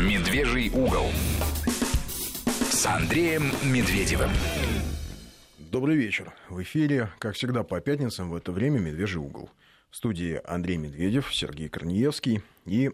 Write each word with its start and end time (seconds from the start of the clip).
Медвежий 0.00 0.70
угол 0.70 1.10
с 2.46 2.86
Андреем 2.86 3.42
Медведевым. 3.62 4.30
Добрый 5.58 5.94
вечер. 5.94 6.32
В 6.48 6.62
эфире, 6.62 7.10
как 7.18 7.34
всегда, 7.34 7.64
по 7.64 7.82
пятницам 7.82 8.30
в 8.30 8.34
это 8.34 8.50
время 8.50 8.78
«Медвежий 8.78 9.20
угол». 9.20 9.50
В 9.90 9.96
студии 9.96 10.40
Андрей 10.46 10.78
Медведев, 10.78 11.34
Сергей 11.34 11.68
Корнеевский 11.68 12.42
и 12.64 12.92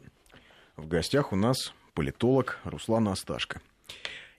в 0.77 0.89
гостях 0.89 1.33
у 1.33 1.37
нас 1.37 1.73
политолог 1.95 2.59
Руслан 2.65 3.07
Асташко. 3.07 3.61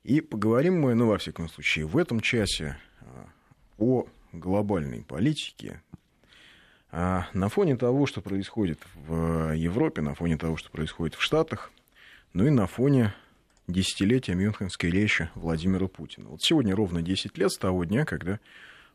И 0.03 0.19
поговорим 0.19 0.81
мы, 0.81 0.93
ну, 0.93 1.07
во 1.07 1.19
всяком 1.19 1.47
случае, 1.47 1.85
в 1.85 1.95
этом 1.97 2.19
часе 2.19 2.77
а, 2.99 3.29
о 3.77 4.07
глобальной 4.33 5.03
политике, 5.03 5.81
а 6.91 7.27
на 7.31 7.47
фоне 7.47 7.77
того, 7.77 8.07
что 8.07 8.19
происходит 8.19 8.79
в 8.93 9.55
Европе, 9.55 10.01
на 10.01 10.15
фоне 10.15 10.37
того, 10.37 10.57
что 10.57 10.69
происходит 10.69 11.15
в 11.15 11.21
Штатах, 11.21 11.71
ну 12.37 12.45
и 12.45 12.51
на 12.51 12.67
фоне 12.67 13.15
десятилетия 13.67 14.35
Мюнхенской 14.35 14.91
речи 14.91 15.31
Владимира 15.33 15.87
Путина. 15.87 16.29
Вот 16.29 16.43
сегодня 16.43 16.75
ровно 16.75 17.01
10 17.01 17.35
лет 17.35 17.51
с 17.51 17.57
того 17.57 17.83
дня, 17.83 18.05
когда 18.05 18.39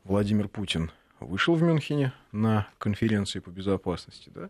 Владимир 0.05 0.46
Путин 0.46 0.92
вышел 1.19 1.56
в 1.56 1.62
Мюнхене 1.64 2.12
на 2.30 2.69
конференции 2.78 3.41
по 3.41 3.50
безопасности, 3.50 4.30
да, 4.33 4.48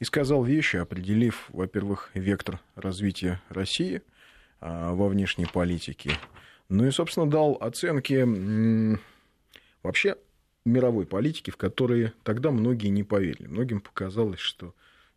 и 0.00 0.04
сказал 0.04 0.44
вещи, 0.44 0.76
определив, 0.76 1.46
во-первых, 1.48 2.10
вектор 2.12 2.60
развития 2.74 3.40
России 3.48 4.02
а, 4.60 4.92
во 4.92 5.08
внешней 5.08 5.46
политике, 5.46 6.10
ну 6.68 6.86
и, 6.86 6.90
собственно, 6.90 7.30
дал 7.30 7.56
оценки 7.58 8.12
м- 8.12 9.00
вообще 9.82 10.16
мировой 10.66 11.06
политики, 11.06 11.50
в 11.50 11.56
которые 11.56 12.12
тогда 12.22 12.50
многие 12.50 12.88
не 12.88 13.02
поверили. 13.02 13.46
Многим 13.46 13.80
показалось, 13.80 14.40
что 14.40 14.74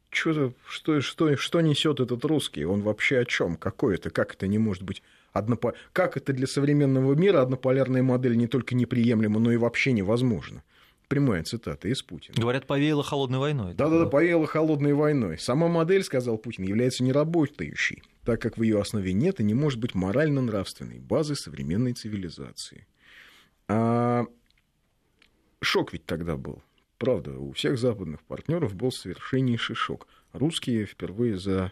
что, 0.10 0.54
что, 0.68 1.02
что, 1.02 1.36
что 1.36 1.62
несет 1.62 2.00
этот 2.00 2.26
русский? 2.26 2.66
Он 2.66 2.82
вообще 2.82 3.20
о 3.20 3.26
чем? 3.26 3.56
Какой 3.56 3.96
это? 3.96 4.10
Как 4.10 4.34
это 4.34 4.48
не 4.48 4.58
может 4.58 4.84
быть 4.84 5.04
однопо... 5.34 5.74
Как 5.94 6.18
это 6.18 6.34
для 6.34 6.48
современного 6.48 7.14
мира 7.14 7.42
однополярная 7.42 8.04
модель 8.04 8.38
не 8.38 8.48
только 8.48 8.76
неприемлема, 8.76 9.40
но 9.40 9.52
и 9.52 9.58
вообще 9.58 9.92
невозможно? 9.92 10.64
Прямая 11.08 11.44
цитата 11.44 11.88
из 11.88 12.04
Путина. 12.04 12.36
Говорят, 12.40 12.68
повеяло 12.68 13.04
холодной 13.04 13.40
войной. 13.40 13.74
Да-да-да, 13.74 14.06
повеяло 14.06 14.46
холодной 14.46 14.94
войной. 14.94 15.40
Сама 15.40 15.68
модель, 15.68 16.04
сказал 16.04 16.38
Путин, 16.38 16.66
является 16.66 17.04
неработающей, 17.04 18.04
так 18.24 18.42
как 18.42 18.58
в 18.58 18.62
ее 18.62 18.80
основе 18.80 19.14
нет 19.14 19.40
и 19.40 19.44
не 19.44 19.56
может 19.56 19.80
быть 19.80 19.96
морально-нравственной 19.96 21.00
базы 21.00 21.36
современной 21.36 21.94
цивилизации. 21.94 22.86
А... 23.68 24.26
Шок 25.62 25.94
ведь 25.94 26.06
тогда 26.06 26.38
был. 26.38 26.64
Правда, 27.00 27.32
у 27.40 27.54
всех 27.54 27.80
западных 27.80 28.22
партнеров 28.24 28.76
был 28.76 28.92
совершеннейший 28.92 29.76
шок. 29.76 30.06
Русские 30.34 30.86
впервые 30.86 31.38
за 31.38 31.72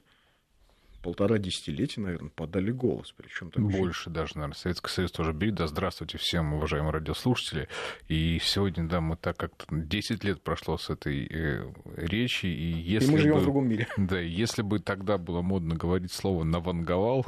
полтора 1.03 1.38
десятилетия, 1.38 2.00
наверное, 2.00 2.30
подали 2.30 2.72
голос. 2.72 3.14
Причем 3.16 3.52
так 3.52 3.61
Больше 3.61 4.09
даже, 4.09 4.36
наверное. 4.36 4.56
Советский 4.56 4.89
Союз 4.89 5.11
тоже 5.11 5.34
бит. 5.34 5.56
Да, 5.56 5.67
здравствуйте 5.67 6.17
всем, 6.17 6.53
уважаемые 6.53 6.94
радиослушатели. 6.94 7.67
И 8.08 8.39
сегодня, 8.42 8.88
да, 8.88 9.02
мы 9.02 9.17
так 9.17 9.36
как-то 9.36 9.66
10 9.69 10.23
лет 10.23 10.42
прошло 10.42 10.78
с 10.78 10.89
этой 10.89 11.28
э, 11.28 11.73
речи. 11.97 12.45
И, 12.45 12.72
если 12.72 13.09
и 13.09 13.12
мы 13.12 13.17
живем 13.19 13.36
бы, 13.36 13.39
в 13.41 13.44
другом 13.44 13.67
мире. 13.67 13.88
Да, 13.97 14.17
если 14.19 14.62
бы 14.62 14.80
тогда 14.80 15.17
было 15.17 15.41
модно 15.41 15.75
говорить 15.75 16.14
слово 16.14 16.45
«наванговал», 16.45 17.25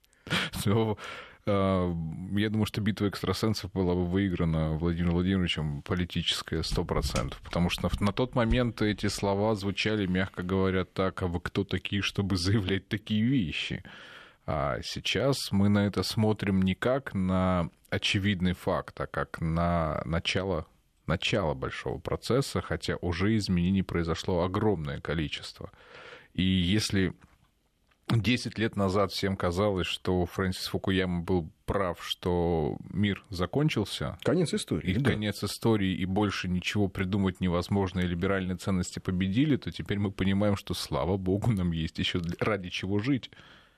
то 0.64 0.98
я 1.44 2.48
думаю, 2.50 2.66
что 2.66 2.80
битва 2.80 3.08
экстрасенсов 3.08 3.72
была 3.72 3.94
бы 3.94 4.06
выиграна 4.06 4.72
Владимиром 4.72 5.14
Владимировичем 5.14 5.82
политическая 5.82 6.60
100%, 6.60 7.34
потому 7.42 7.68
что 7.68 7.90
на 8.00 8.12
тот 8.12 8.34
момент 8.34 8.80
эти 8.80 9.08
слова 9.08 9.54
звучали, 9.54 10.06
мягко 10.06 10.42
говоря, 10.42 10.84
так, 10.84 11.22
а 11.22 11.26
вы 11.26 11.40
кто 11.40 11.64
такие, 11.64 12.02
чтобы 12.02 12.36
заявлять 12.36 12.88
такие 12.88 13.22
вещи? 13.22 13.82
А 14.46 14.80
сейчас 14.82 15.50
мы 15.50 15.68
на 15.68 15.86
это 15.86 16.02
смотрим 16.02 16.62
не 16.62 16.74
как 16.74 17.14
на 17.14 17.70
очевидный 17.90 18.54
факт, 18.54 19.00
а 19.00 19.06
как 19.06 19.40
на 19.40 20.02
начало 20.04 20.66
начало 21.06 21.54
большого 21.54 21.98
процесса, 21.98 22.60
хотя 22.60 22.96
уже 23.00 23.36
изменений 23.36 23.82
произошло 23.82 24.44
огромное 24.44 25.00
количество. 25.00 25.70
И 26.32 26.42
если 26.42 27.12
10 28.08 28.58
лет 28.58 28.76
назад 28.76 29.12
всем 29.12 29.36
казалось, 29.36 29.86
что 29.86 30.26
Фрэнсис 30.26 30.66
Фукуяма 30.66 31.22
был 31.22 31.50
прав, 31.64 31.98
что 32.02 32.76
мир 32.90 33.24
закончился. 33.30 34.18
Конец 34.22 34.52
истории. 34.52 34.90
И 34.90 34.94
да. 34.94 35.10
конец 35.10 35.42
истории, 35.42 35.94
и 35.94 36.04
больше 36.04 36.48
ничего 36.48 36.88
придумать 36.88 37.40
невозможно, 37.40 38.00
и 38.00 38.06
либеральные 38.06 38.56
ценности 38.56 38.98
победили, 38.98 39.56
то 39.56 39.70
теперь 39.70 39.98
мы 39.98 40.10
понимаем, 40.10 40.56
что, 40.56 40.74
слава 40.74 41.16
богу, 41.16 41.50
нам 41.52 41.72
есть 41.72 41.98
еще 41.98 42.20
ради 42.38 42.68
чего 42.68 42.98
жить. 42.98 43.30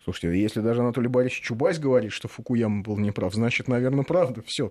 Слушайте, 0.03 0.39
если 0.39 0.61
даже 0.61 0.83
Анатолий 0.83 1.09
Борисович 1.09 1.45
Чубайс 1.45 1.79
говорит, 1.79 2.13
что 2.13 2.29
Фукуяма 2.29 2.83
был 2.83 2.99
неправ, 2.99 3.33
значит, 3.33 3.69
наверное, 3.69 4.05
правда. 4.05 4.43
Все, 4.47 4.71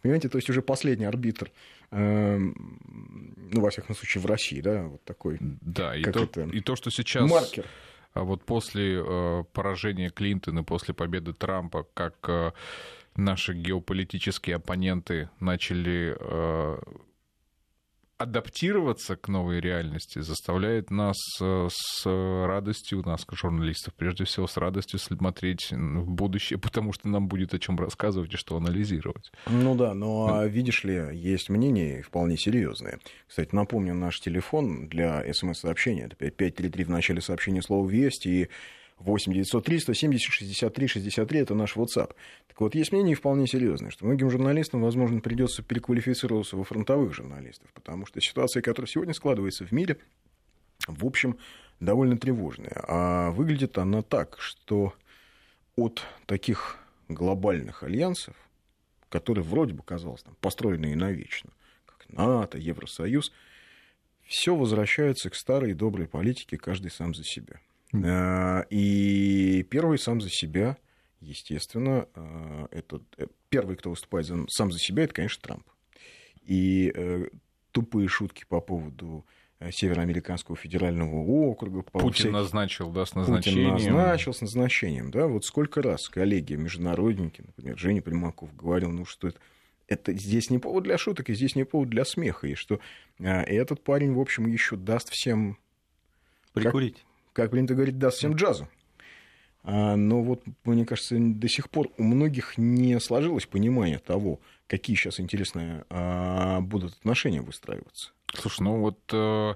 понимаете, 0.00 0.28
то 0.28 0.38
есть 0.38 0.48
уже 0.48 0.62
последний 0.62 1.06
арбитр, 1.06 1.50
эм, 1.90 2.78
ну, 3.50 3.62
во 3.62 3.70
всяком 3.70 3.96
случае, 3.96 4.22
в 4.22 4.26
России, 4.26 4.60
да, 4.60 4.84
вот 4.84 5.02
такой. 5.02 5.38
Да, 5.40 5.96
и 5.96 6.04
то, 6.04 6.28
и 6.42 6.60
то, 6.60 6.76
что 6.76 6.90
сейчас... 6.90 7.28
Маркер 7.28 7.66
вот 8.14 8.44
после 8.44 9.02
э, 9.04 9.44
поражения 9.52 10.10
Клинтона, 10.10 10.64
после 10.64 10.94
победы 10.94 11.32
Трампа, 11.32 11.86
как 11.94 12.16
э, 12.28 12.52
наши 13.16 13.54
геополитические 13.54 14.56
оппоненты 14.56 15.30
начали 15.38 16.16
э, 16.18 16.78
адаптироваться 18.20 19.16
к 19.16 19.28
новой 19.28 19.60
реальности 19.60 20.20
заставляет 20.20 20.90
нас 20.90 21.16
с 21.38 22.04
радостью, 22.04 23.02
нас, 23.06 23.24
журналистов, 23.32 23.94
прежде 23.94 24.24
всего, 24.24 24.46
с 24.46 24.58
радостью 24.58 24.98
смотреть 24.98 25.72
в 25.72 26.10
будущее, 26.10 26.58
потому 26.58 26.92
что 26.92 27.08
нам 27.08 27.28
будет 27.28 27.54
о 27.54 27.58
чем 27.58 27.78
рассказывать 27.78 28.34
и 28.34 28.36
что 28.36 28.56
анализировать. 28.56 29.32
Ну 29.46 29.74
да, 29.74 29.94
но 29.94 30.44
видишь 30.44 30.84
ли, 30.84 31.02
есть 31.12 31.48
мнения 31.48 32.02
вполне 32.02 32.36
серьезные. 32.36 32.98
Кстати, 33.26 33.54
напомню, 33.54 33.94
наш 33.94 34.20
телефон 34.20 34.88
для 34.88 35.24
смс-сообщения, 35.32 36.04
это 36.04 36.16
5533 36.16 36.84
в 36.84 36.90
начале 36.90 37.20
сообщения 37.22 37.62
слова 37.62 37.88
«Весть» 37.88 38.26
и 38.26 38.48
8 39.00 39.32
903 39.32 39.80
170 39.80 40.32
63 40.32 40.86
63 40.86 41.40
это 41.40 41.54
наш 41.54 41.76
WhatsApp. 41.76 42.14
Так 42.46 42.60
вот, 42.60 42.74
есть 42.74 42.92
мнение 42.92 43.16
вполне 43.16 43.46
серьезное, 43.46 43.90
что 43.90 44.04
многим 44.04 44.30
журналистам, 44.30 44.82
возможно, 44.82 45.20
придется 45.20 45.62
переквалифицироваться 45.62 46.56
во 46.56 46.64
фронтовых 46.64 47.14
журналистов, 47.14 47.72
потому 47.72 48.06
что 48.06 48.20
ситуация, 48.20 48.62
которая 48.62 48.88
сегодня 48.88 49.14
складывается 49.14 49.64
в 49.64 49.72
мире, 49.72 49.98
в 50.86 51.06
общем, 51.06 51.38
довольно 51.80 52.18
тревожная. 52.18 52.84
А 52.86 53.30
выглядит 53.30 53.78
она 53.78 54.02
так, 54.02 54.36
что 54.38 54.94
от 55.76 56.02
таких 56.26 56.78
глобальных 57.08 57.82
альянсов, 57.82 58.36
которые 59.08 59.44
вроде 59.44 59.74
бы 59.74 59.82
казалось 59.82 60.22
там, 60.22 60.36
построенные 60.40 60.94
навечно, 60.94 61.50
как 61.86 62.08
НАТО, 62.10 62.58
Евросоюз, 62.58 63.32
все 64.26 64.54
возвращается 64.54 65.30
к 65.30 65.34
старой 65.34 65.72
доброй 65.72 66.06
политике 66.06 66.56
каждый 66.56 66.90
сам 66.90 67.14
за 67.14 67.24
себя. 67.24 67.60
Э, 67.92 68.64
и 68.70 69.66
первый 69.68 69.98
сам 69.98 70.20
за 70.20 70.30
себя, 70.30 70.76
естественно, 71.20 72.06
э, 72.14 72.66
это 72.70 73.00
э, 73.16 73.26
первый, 73.48 73.76
кто 73.76 73.90
выступает 73.90 74.30
сам 74.48 74.72
за 74.72 74.78
себя, 74.78 75.04
это, 75.04 75.14
конечно, 75.14 75.42
Трамп. 75.42 75.66
И 76.42 76.92
тупые 77.70 78.08
шутки 78.08 78.44
по 78.48 78.60
поводу 78.60 79.24
Североамериканского 79.70 80.56
федерального 80.56 81.16
округа. 81.16 81.82
Путин 81.82 82.12
всяких... 82.12 82.32
назначил, 82.32 82.90
да, 82.90 83.04
с 83.06 83.14
назначением. 83.14 83.74
Путин 83.74 83.92
назначил 83.92 84.32
с 84.32 84.40
назначением, 84.40 85.10
да. 85.10 85.26
Вот 85.26 85.44
сколько 85.44 85.82
раз 85.82 86.08
коллеги, 86.08 86.54
международники, 86.54 87.42
например, 87.42 87.78
Женя 87.78 88.02
Примаков 88.02 88.56
говорил, 88.56 88.90
ну 88.90 89.04
что 89.04 89.28
это, 89.28 89.38
это 89.86 90.12
здесь 90.14 90.50
не 90.50 90.58
повод 90.58 90.84
для 90.84 90.98
шуток, 90.98 91.28
и 91.28 91.34
здесь 91.34 91.54
не 91.54 91.64
повод 91.64 91.90
для 91.90 92.04
смеха, 92.04 92.48
и 92.48 92.54
что 92.54 92.80
этот 93.18 93.84
парень, 93.84 94.14
в 94.14 94.20
общем, 94.20 94.46
еще 94.46 94.76
даст 94.76 95.10
всем... 95.10 95.58
Прикурить 96.52 96.96
как 96.96 97.09
принято 97.50 97.74
говорить, 97.74 97.98
даст 97.98 98.18
всем 98.18 98.34
джазу. 98.34 98.68
А, 99.62 99.96
но 99.96 100.22
вот, 100.22 100.42
мне 100.64 100.86
кажется, 100.86 101.16
до 101.18 101.48
сих 101.48 101.70
пор 101.70 101.88
у 101.98 102.02
многих 102.02 102.56
не 102.56 102.98
сложилось 103.00 103.46
понимание 103.46 103.98
того, 103.98 104.40
какие 104.66 104.96
сейчас 104.96 105.20
интересные 105.20 105.84
а, 105.90 106.60
будут 106.60 106.94
отношения 106.94 107.42
выстраиваться. 107.42 108.12
Слушай, 108.34 108.62
ну 108.62 108.78
вот 108.78 108.98
э, 109.12 109.54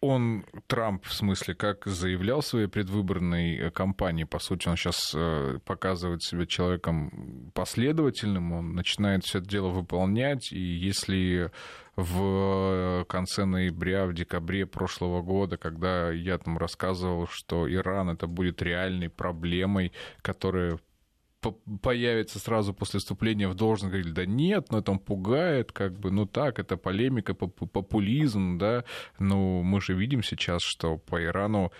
он, 0.00 0.46
Трамп, 0.66 1.04
в 1.04 1.12
смысле, 1.12 1.54
как 1.54 1.86
заявлял 1.86 2.40
в 2.40 2.46
своей 2.46 2.68
предвыборной 2.68 3.56
э, 3.56 3.70
кампании, 3.70 4.24
по 4.24 4.38
сути, 4.38 4.68
он 4.68 4.76
сейчас 4.76 5.12
э, 5.14 5.58
показывает 5.64 6.22
себя 6.22 6.46
человеком 6.46 7.50
последовательным, 7.54 8.52
он 8.52 8.74
начинает 8.74 9.24
все 9.24 9.38
это 9.38 9.48
дело 9.48 9.68
выполнять, 9.68 10.52
и 10.52 10.58
если 10.58 11.50
в 11.96 13.04
конце 13.08 13.44
ноября, 13.44 14.06
в 14.06 14.14
декабре 14.14 14.64
прошлого 14.64 15.20
года, 15.20 15.58
когда 15.58 16.10
я 16.10 16.38
там 16.38 16.56
рассказывал, 16.56 17.26
что 17.26 17.70
Иран 17.70 18.08
это 18.08 18.26
будет 18.26 18.62
реальной 18.62 19.10
проблемой, 19.10 19.92
которая 20.22 20.78
появится 21.82 22.38
сразу 22.38 22.74
после 22.74 23.00
вступления 23.00 23.48
в 23.48 23.54
должность, 23.54 23.92
говорили, 23.92 24.12
да 24.12 24.26
нет, 24.26 24.70
но 24.70 24.78
это 24.78 24.92
он 24.92 24.98
пугает, 24.98 25.72
как 25.72 25.98
бы, 25.98 26.10
ну 26.10 26.26
так, 26.26 26.58
это 26.58 26.76
полемика, 26.76 27.34
популизм, 27.34 28.58
да, 28.58 28.84
ну 29.18 29.62
мы 29.62 29.80
же 29.80 29.94
видим 29.94 30.22
сейчас, 30.22 30.62
что 30.62 30.98
по 30.98 31.22
Ирану 31.22 31.72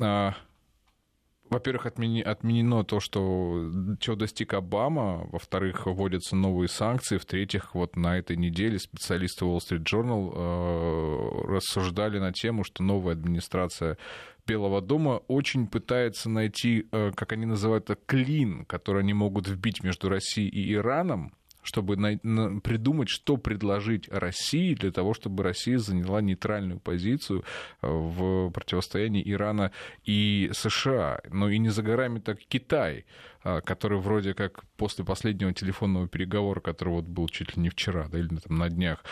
а, 0.00 0.34
во-первых, 1.50 1.86
отмени, 1.86 2.22
отменено 2.22 2.84
то, 2.84 3.00
что 3.00 3.70
чего 3.98 4.14
достиг 4.14 4.54
Обама, 4.54 5.26
во-вторых, 5.32 5.86
вводятся 5.86 6.36
новые 6.36 6.68
санкции, 6.68 7.18
в-третьих, 7.18 7.74
вот 7.74 7.96
на 7.96 8.18
этой 8.18 8.36
неделе 8.36 8.78
специалисты 8.78 9.44
Wall 9.44 9.58
Street 9.58 9.82
Journal 9.82 10.32
э, 10.32 11.52
рассуждали 11.54 12.18
на 12.20 12.32
тему, 12.32 12.62
что 12.62 12.84
новая 12.84 13.14
администрация 13.14 13.98
Белого 14.46 14.80
дома 14.80 15.22
очень 15.28 15.66
пытается 15.66 16.28
найти, 16.28 16.86
э, 16.92 17.12
как 17.14 17.32
они 17.32 17.46
называют 17.46 17.90
это, 17.90 18.00
клин, 18.06 18.64
который 18.64 19.02
они 19.02 19.12
могут 19.12 19.48
вбить 19.48 19.82
между 19.82 20.08
Россией 20.08 20.48
и 20.48 20.74
Ираном, 20.74 21.32
чтобы 21.62 21.96
на, 21.96 22.18
на, 22.22 22.60
придумать, 22.60 23.08
что 23.08 23.36
предложить 23.36 24.08
России 24.08 24.74
для 24.74 24.90
того, 24.90 25.14
чтобы 25.14 25.42
Россия 25.42 25.78
заняла 25.78 26.20
нейтральную 26.20 26.80
позицию 26.80 27.44
э, 27.82 27.86
в 27.88 28.50
противостоянии 28.50 29.22
Ирана 29.30 29.72
и 30.04 30.50
США. 30.52 31.20
Но 31.30 31.48
и 31.48 31.58
не 31.58 31.68
за 31.68 31.82
горами 31.82 32.18
так 32.18 32.38
Китай, 32.38 33.04
э, 33.44 33.60
который 33.60 33.98
вроде 34.00 34.34
как 34.34 34.64
после 34.76 35.04
последнего 35.04 35.52
телефонного 35.52 36.08
переговора, 36.08 36.60
который 36.60 36.94
вот 36.94 37.04
был 37.04 37.28
чуть 37.28 37.56
ли 37.56 37.62
не 37.62 37.68
вчера, 37.68 38.08
да, 38.08 38.18
или 38.18 38.28
там 38.28 38.58
на 38.58 38.68
днях, 38.68 39.04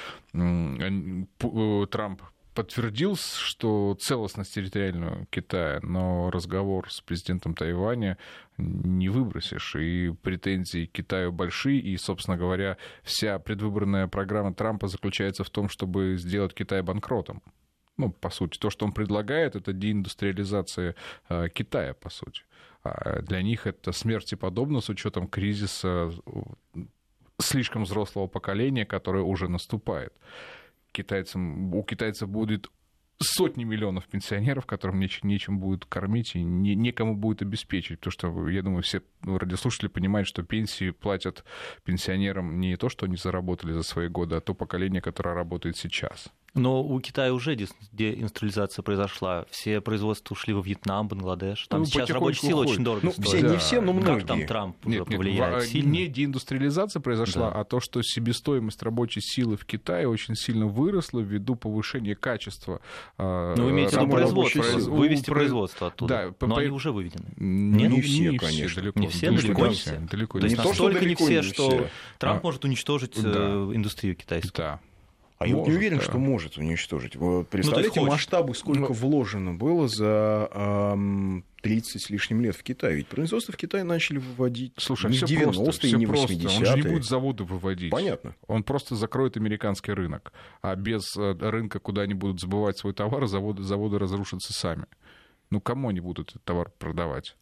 Трамп 1.91 2.23
подтвердил, 2.59 3.15
что 3.15 3.97
целостность 4.01 4.53
территориального 4.53 5.27
Китая, 5.27 5.79
но 5.81 6.29
разговор 6.29 6.91
с 6.91 7.01
президентом 7.01 7.55
Тайваня 7.55 8.19
не 8.57 9.09
выбросишь. 9.09 9.77
И 9.77 10.13
претензии 10.23 10.87
к 10.87 10.91
Китаю 10.91 11.31
большие, 11.31 11.79
и, 11.79 11.97
собственно 11.97 12.37
говоря, 12.37 12.77
вся 13.05 13.39
предвыборная 13.39 14.09
программа 14.09 14.53
Трампа 14.53 14.89
заключается 14.89 15.45
в 15.45 15.51
том, 15.51 15.69
чтобы 15.69 16.17
сделать 16.17 16.53
Китай 16.53 16.83
банкротом. 16.83 17.45
Ну, 17.97 18.11
по 18.11 18.29
сути, 18.29 18.59
то, 18.59 18.71
что 18.71 18.87
он 18.87 18.91
предлагает, 18.91 19.55
это 19.55 19.73
деиндустриализация 19.73 20.97
э, 21.29 21.49
Китая, 21.55 21.95
по 21.95 22.11
сути. 22.11 22.43
А 22.83 23.23
для 23.23 23.41
них 23.41 23.69
это 23.69 23.93
смерти 23.93 24.35
подобно 24.35 24.81
с 24.81 24.89
учетом 24.89 25.29
кризиса 25.29 26.11
слишком 27.41 27.85
взрослого 27.85 28.27
поколения, 28.27 28.85
которое 28.85 29.23
уже 29.23 29.47
наступает 29.47 30.13
китайцам, 30.99 31.75
у 31.75 31.83
китайцев 31.83 32.29
будет 32.29 32.69
сотни 33.21 33.65
миллионов 33.65 34.07
пенсионеров, 34.07 34.67
которым 34.67 35.01
неч- 35.01 35.21
нечем 35.23 35.59
будет 35.59 35.85
кормить 35.85 36.37
и 36.37 36.43
не, 36.43 36.75
некому 36.75 37.17
будет 37.17 37.43
обеспечить. 37.43 37.99
Потому 38.01 38.13
что, 38.13 38.49
я 38.49 38.63
думаю, 38.63 38.83
все 38.83 39.03
радиослушатели 39.23 39.89
понимают, 39.89 40.29
что 40.29 40.43
пенсии 40.43 40.91
платят 40.91 41.45
пенсионерам 41.85 42.61
не 42.61 42.77
то, 42.77 42.89
что 42.89 43.07
они 43.07 43.17
заработали 43.17 43.73
за 43.73 43.83
свои 43.83 44.09
годы, 44.09 44.37
а 44.37 44.41
то 44.41 44.55
поколение, 44.55 45.01
которое 45.01 45.35
работает 45.35 45.77
сейчас. 45.77 46.29
Но 46.55 46.83
у 46.83 46.99
Китая 47.01 47.33
уже 47.33 47.57
деиндустриализация 47.93 48.83
произошла. 48.83 49.45
Все 49.51 49.81
производства 49.81 50.35
ушли 50.35 50.55
во 50.55 50.63
Вьетнам, 50.63 51.07
Бангладеш. 51.07 51.67
Там 51.69 51.81
ну, 51.81 51.87
сейчас 51.87 52.11
рабочая 52.11 52.49
сила 52.49 52.63
очень 52.63 52.83
дорого 52.83 53.07
ну, 53.07 53.13
стоит. 53.13 53.29
Все, 53.29 53.41
не 53.49 53.57
все, 53.59 53.81
но 53.81 53.93
многие. 53.93 54.21
Как 54.21 54.27
там 54.27 54.47
Трамп 54.47 54.85
нет, 54.85 55.03
уже 55.03 55.17
повлияет 55.17 55.63
нет, 55.63 55.69
сильно? 55.69 55.91
Не 55.91 56.07
деиндустриализация 56.09 57.01
произошла, 57.01 57.51
да. 57.51 57.61
а 57.61 57.65
то, 57.65 57.81
что 57.81 58.03
себестоимость 58.03 58.83
рабочей 58.83 59.21
силы 59.21 59.57
в 59.57 59.65
Китае 59.65 60.09
очень 60.09 60.35
сильно 60.35 60.67
выросла 60.67 61.21
ввиду 61.21 61.55
повышения 61.55 62.17
качества. 62.17 62.81
А, 63.19 63.55
ну, 63.57 63.65
вы 63.65 63.71
имеете 63.71 63.97
в 63.97 64.01
виду 64.01 64.13
производство, 64.13 64.63
произ... 64.63 64.85
вывести 64.87 65.27
про... 65.27 65.35
производство 65.35 65.87
оттуда. 65.89 66.15
Да, 66.41 66.47
но 66.47 66.55
по... 66.55 66.61
они 66.61 66.71
уже 66.71 66.93
выведены. 66.93 67.27
Нет? 67.37 67.91
Не 67.91 68.01
все, 68.01 68.31
не 68.31 68.39
конечно. 68.39 68.69
Все, 68.69 68.81
далеко, 68.81 69.01
не 69.01 69.07
все, 69.09 69.31
далеко 69.31 69.67
не 69.67 69.75
все. 69.75 69.99
Далеко 70.11 70.39
то 70.39 70.47
есть 70.47 70.59
не 70.59 70.65
настолько 70.65 71.05
не 71.05 71.15
все, 71.15 71.43
что 71.43 71.87
Трамп 72.19 72.43
может 72.43 72.65
уничтожить 72.65 73.15
э, 73.17 73.71
индустрию 73.75 74.17
китайскую. 74.17 74.53
Да. 74.57 74.81
А 75.39 75.47
может, 75.47 75.67
я 75.67 75.73
не 75.73 75.77
уверен, 75.77 75.99
да. 75.99 76.05
что 76.05 76.19
может 76.19 76.59
уничтожить. 76.59 77.15
Вы 77.15 77.45
представляете, 77.45 78.01
ну, 78.01 78.09
масштабы, 78.09 78.57
сколько 78.57 78.81
ну, 78.81 78.93
вложено 78.93 79.55
было 79.55 79.87
за 79.87 80.51
эм, 80.53 81.45
30 81.63 82.03
с 82.03 82.11
лишним 82.11 82.41
лет 82.41 82.57
в 82.57 82.65
Китае. 82.65 82.97
Ведь 82.97 83.07
производство 83.07 83.53
в 83.53 83.57
Китае 83.57 83.85
начали 83.85 84.19
выводить 84.19 84.73
Слушай, 84.77 85.13
не 85.13 85.19
в 85.19 85.23
90-е, 85.23 85.93
не 85.93 86.07
в 86.07 86.11
80-е. 86.11 86.59
Он 86.59 86.65
же 86.65 86.77
не 86.77 86.83
будет 86.83 87.05
заводы 87.05 87.45
выводить. 87.45 87.93
Понятно. 87.93 88.35
Он 88.49 88.65
просто 88.65 88.97
закроет 88.97 89.37
американский 89.37 89.93
рынок. 89.93 90.33
А 90.61 90.75
без 90.75 91.17
э, 91.17 91.37
рынка, 91.39 91.79
куда 91.79 92.03
они 92.03 92.15
будут 92.15 92.41
забывать 92.41 92.77
свой 92.77 92.93
товар, 92.93 93.27
заводы, 93.29 93.63
заводы 93.63 93.99
разрушатся 94.01 94.53
сами. 94.53 94.87
Ну, 95.51 95.61
кому 95.61 95.91
они 95.91 96.01
будут 96.01 96.31
этот 96.31 96.45
товар 96.45 96.73
продавать? 96.79 97.37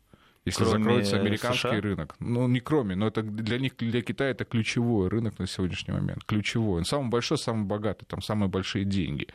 Если 0.47 0.65
кроме 0.65 0.85
закроется 0.85 1.17
американский 1.17 1.69
США? 1.69 1.81
рынок. 1.81 2.17
Ну, 2.21 2.49
не 2.49 2.61
кроме, 2.61 2.95
но 2.95 3.09
это 3.09 3.23
для 3.23 3.59
них, 3.59 3.77
для 3.77 4.01
Китая 4.01 4.31
это 4.31 4.45
ключевой 4.45 5.09
рынок 5.09 5.39
на 5.39 5.47
сегодняшний 5.47 5.93
момент. 5.93 6.25
Ключевой. 6.25 6.79
Он 6.79 6.85
самый 6.85 7.11
большой, 7.11 7.37
самый 7.37 7.67
богатый, 7.67 8.07
там 8.07 8.23
самые 8.23 8.49
большие 8.49 8.85
деньги. 8.85 9.27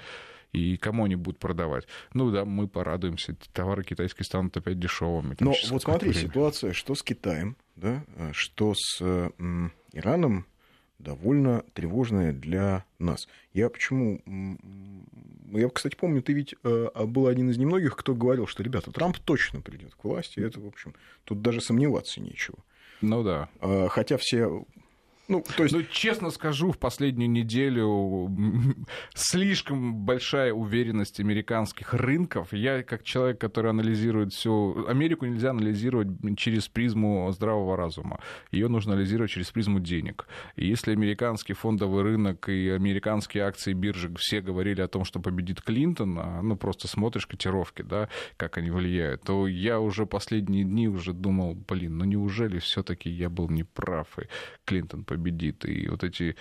И 0.54 0.76
кому 0.78 1.06
они 1.06 1.16
будут 1.16 1.40
продавать? 1.40 1.86
Ну 2.14 2.32
да, 2.32 2.44
мы 2.44 2.68
порадуемся, 2.68 3.36
товары 3.54 3.84
китайские 3.84 4.26
станут 4.26 4.56
опять 4.58 4.80
дешевыми. 4.80 5.36
Но 5.40 5.54
вот 5.70 5.82
смотри, 5.84 6.10
время. 6.10 6.28
ситуация, 6.28 6.74
что 6.74 6.96
с 6.96 7.04
Китаем, 7.04 7.56
да, 7.76 8.04
что 8.34 8.74
с 8.76 9.02
м, 9.02 9.72
Ираном, 9.94 10.46
довольно 11.02 11.64
тревожная 11.74 12.34
для 12.34 12.86
нас. 13.00 13.28
Я 13.54 13.70
почему... 13.70 14.22
Я, 15.52 15.70
кстати, 15.70 15.96
помню, 15.96 16.22
ты 16.22 16.34
ведь 16.34 16.56
э, 16.64 16.88
был 17.06 17.28
один 17.28 17.50
из 17.50 17.58
немногих, 17.58 17.98
кто 17.98 18.16
говорил, 18.16 18.48
что, 18.48 18.64
ребята, 18.64 18.92
Трамп 18.92 19.18
точно 19.18 19.60
придет 19.62 19.94
к 19.96 20.04
власти. 20.04 20.40
Это, 20.40 20.62
в 20.62 20.68
общем, 20.68 20.96
тут 21.26 21.42
даже 21.42 21.60
сомневаться 21.60 22.22
нечего. 22.22 22.58
Ну 23.02 23.24
да. 23.24 23.50
А, 23.60 23.88
хотя 23.90 24.18
все 24.18 24.66
ну, 25.28 25.44
то 25.56 25.64
есть... 25.64 25.74
ну, 25.74 25.84
честно 25.84 26.30
скажу, 26.30 26.72
в 26.72 26.78
последнюю 26.78 27.30
неделю 27.30 28.30
слишком 29.14 29.96
большая 29.96 30.52
уверенность 30.52 31.20
американских 31.20 31.94
рынков. 31.94 32.52
Я, 32.52 32.84
как 32.84 33.04
человек, 33.04 33.40
который 33.40 33.72
анализирует 33.72 34.34
всю... 34.34 34.86
Америку 34.88 35.26
нельзя 35.26 35.52
анализировать 35.52 36.10
через 36.38 36.68
призму 36.68 37.32
здравого 37.32 37.78
разума. 37.78 38.20
Ее 38.52 38.68
нужно 38.68 38.94
анализировать 38.94 39.32
через 39.32 39.50
призму 39.52 39.80
денег. 39.80 40.28
И 40.58 40.68
если 40.68 40.92
американский 40.92 41.54
фондовый 41.54 42.04
рынок 42.04 42.50
и 42.50 42.70
американские 42.70 43.44
акции 43.44 43.72
биржи 43.72 44.14
все 44.18 44.42
говорили 44.42 44.82
о 44.82 44.90
том, 44.90 45.06
что 45.06 45.22
победит 45.22 45.62
Клинтон, 45.62 46.20
а, 46.20 46.42
ну, 46.42 46.58
просто 46.58 46.90
смотришь 46.90 47.26
котировки, 47.26 47.84
да, 47.84 48.10
как 48.36 48.58
они 48.58 48.70
влияют, 48.70 49.24
то 49.24 49.48
я 49.48 49.80
уже 49.80 50.06
последние 50.06 50.66
дни 50.66 50.90
уже 50.90 51.14
думал, 51.14 51.56
блин, 51.56 51.98
ну 52.00 52.06
неужели 52.06 52.60
все 52.60 52.84
таки 52.84 53.10
я 53.10 53.30
был 53.30 53.50
неправ, 53.50 54.08
и 54.20 54.24
Клинтон 54.66 55.06
победит? 55.06 55.21
Победит. 55.22 55.66
И 55.66 55.88
вот 55.88 56.04
эти 56.04 56.36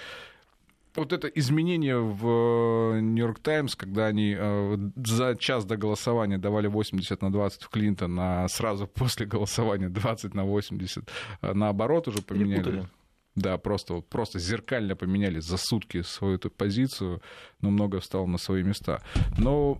вот 0.97 1.13
это 1.13 1.29
изменение 1.29 1.99
в 1.99 3.01
Нью-Йорк 3.01 3.39
Таймс, 3.39 3.77
когда 3.77 4.07
они 4.07 4.35
э, 4.37 4.77
за 4.97 5.37
час 5.37 5.65
до 5.65 5.77
голосования 5.77 6.37
давали 6.39 6.67
80 6.67 7.23
на 7.23 7.31
20 7.31 7.63
в 7.63 7.69
Клинтон, 7.69 8.19
а 8.19 8.49
сразу 8.49 8.87
после 8.95 9.27
голосования 9.27 9.89
20 9.89 10.35
на 10.35 10.45
80 10.45 11.09
э, 11.43 11.53
наоборот 11.55 12.09
уже 12.09 12.23
поменяли. 12.23 12.89
Да, 13.37 13.57
просто, 13.59 14.01
просто 14.01 14.41
зеркально 14.41 14.97
поменяли 14.97 15.39
за 15.39 15.57
сутки 15.57 16.03
свою 16.03 16.35
эту 16.35 16.51
позицию, 16.51 17.23
но 17.61 17.71
много 17.71 18.01
встало 18.01 18.27
на 18.27 18.39
свои 18.39 18.65
места. 18.65 19.01
Но 19.39 19.79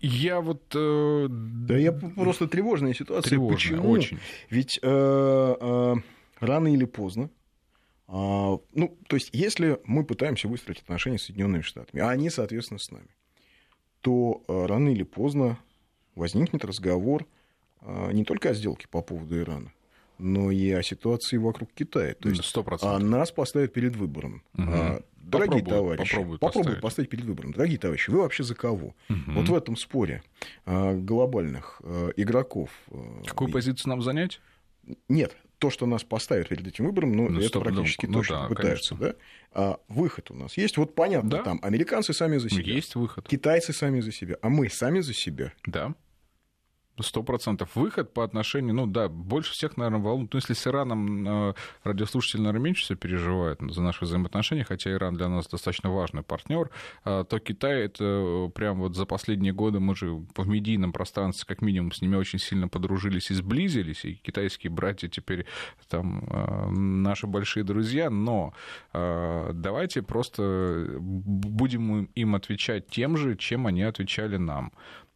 я 0.00 0.40
вот... 0.42 0.62
Э... 0.76 1.26
Да, 1.30 1.78
я 1.78 1.92
просто 1.92 2.46
тревожная 2.46 2.92
ситуация. 2.92 3.30
Тревожная, 3.30 3.56
Почему? 3.56 3.90
очень. 3.90 4.18
Ведь 4.50 4.78
э, 4.82 4.86
э, 5.60 5.94
рано 6.40 6.68
или 6.68 6.84
поздно 6.84 7.30
ну, 8.06 8.98
то 9.06 9.16
есть, 9.16 9.30
если 9.32 9.80
мы 9.84 10.04
пытаемся 10.04 10.48
выстроить 10.48 10.80
отношения 10.80 11.18
с 11.18 11.24
Соединенными 11.24 11.62
Штатами, 11.62 12.02
а 12.02 12.10
они, 12.10 12.30
соответственно, 12.30 12.78
с 12.78 12.90
нами, 12.90 13.08
то 14.04 14.42
а, 14.48 14.66
рано 14.66 14.90
или 14.90 15.02
поздно 15.02 15.58
возникнет 16.14 16.62
разговор 16.64 17.26
а, 17.80 18.10
не 18.10 18.24
только 18.24 18.50
о 18.50 18.54
сделке 18.54 18.86
по 18.86 19.00
поводу 19.00 19.38
Ирана, 19.38 19.72
но 20.18 20.50
и 20.50 20.70
о 20.72 20.82
ситуации 20.82 21.38
вокруг 21.38 21.72
Китая. 21.72 22.14
То 22.14 22.28
есть 22.28 22.42
100%. 22.54 22.80
А 22.82 22.98
нас 22.98 23.32
поставят 23.32 23.72
перед 23.72 23.96
выбором. 23.96 24.42
Угу. 24.58 25.02
Дорогие 25.16 25.62
попробуют, 25.62 25.68
товарищи, 25.68 26.10
попробуют, 26.10 26.40
попробуют 26.40 26.66
поставить. 26.66 26.82
поставить 26.82 27.10
перед 27.10 27.24
выбором. 27.24 27.52
Дорогие 27.52 27.78
товарищи, 27.78 28.10
вы 28.10 28.18
вообще 28.18 28.44
за 28.44 28.54
кого? 28.54 28.94
Угу. 29.08 29.32
Вот 29.32 29.48
в 29.48 29.54
этом 29.54 29.76
споре 29.76 30.22
глобальных 30.66 31.80
игроков. 32.16 32.68
Какую 33.26 33.50
позицию 33.50 33.88
нам 33.88 34.02
занять? 34.02 34.42
Нет, 35.08 35.34
то, 35.58 35.70
что 35.70 35.86
нас 35.86 36.04
поставят 36.04 36.48
перед 36.48 36.66
этим 36.66 36.86
выбором, 36.86 37.12
ну, 37.12 37.28
ну 37.28 37.38
это 37.38 37.48
стоп, 37.48 37.64
практически 37.64 38.06
ну, 38.06 38.14
точно 38.14 38.42
да, 38.42 38.48
пытаются. 38.48 38.94
Да? 38.94 39.14
А 39.52 39.80
выход 39.88 40.30
у 40.30 40.34
нас 40.34 40.56
есть. 40.56 40.76
Вот 40.76 40.94
понятно, 40.94 41.30
да? 41.30 41.42
там 41.42 41.60
американцы 41.62 42.12
сами 42.12 42.38
за 42.38 42.50
себя. 42.50 42.72
Есть 42.72 42.94
выход. 42.94 43.26
Китайцы 43.28 43.72
сами 43.72 44.00
за 44.00 44.12
себя. 44.12 44.36
А 44.42 44.48
мы 44.48 44.68
сами 44.68 45.00
за 45.00 45.14
себя. 45.14 45.52
Да. 45.66 45.94
Сто 47.00 47.24
процентов 47.24 47.74
выход 47.74 48.14
по 48.14 48.22
отношению, 48.22 48.74
ну 48.74 48.86
да, 48.86 49.08
больше 49.08 49.52
всех, 49.52 49.76
наверное, 49.76 50.00
волнует. 50.00 50.32
Ну, 50.32 50.38
если 50.38 50.54
с 50.54 50.64
Ираном 50.64 51.48
э, 51.50 51.54
радиослушатели, 51.82 52.40
наверное, 52.40 52.62
меньше 52.62 52.84
всего 52.84 52.96
переживают 52.96 53.60
за 53.60 53.82
наши 53.82 54.04
взаимоотношения, 54.04 54.62
хотя 54.62 54.92
Иран 54.92 55.14
для 55.14 55.28
нас 55.28 55.48
достаточно 55.48 55.90
важный 55.90 56.22
партнер, 56.22 56.70
э, 57.04 57.24
то 57.28 57.38
Китай 57.40 57.86
это 57.86 58.04
э, 58.04 58.50
прям 58.54 58.78
вот 58.78 58.94
за 58.94 59.06
последние 59.06 59.52
годы 59.52 59.80
мы 59.80 59.96
же 59.96 60.12
в 60.12 60.46
медийном 60.46 60.92
пространстве 60.92 61.46
как 61.48 61.62
минимум 61.62 61.90
с 61.90 62.00
ними 62.00 62.14
очень 62.14 62.38
сильно 62.38 62.68
подружились 62.68 63.28
и 63.32 63.34
сблизились, 63.34 64.04
и 64.04 64.14
китайские 64.14 64.70
братья 64.70 65.08
теперь 65.08 65.46
там 65.88 67.02
наши 67.02 67.26
большие 67.26 67.64
друзья, 67.64 68.08
но 68.10 68.52
давайте 68.92 70.02
просто 70.02 70.96
будем 71.00 72.04
им 72.04 72.34
отвечать 72.34 72.88
тем 72.88 73.16
же, 73.16 73.36
чем 73.36 73.66
они 73.66 73.82
отвечали 73.82 74.36
нам. 74.36 74.72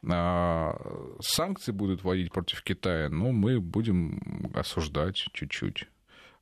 А, 0.07 0.76
санкции 1.21 1.73
будут 1.73 2.05
вводить 2.05 2.33
против 2.33 2.62
Китая, 2.62 3.09
но 3.09 3.33
мы 3.33 3.61
будем 3.61 4.50
осуждать 4.55 5.17
чуть-чуть. 5.17 5.88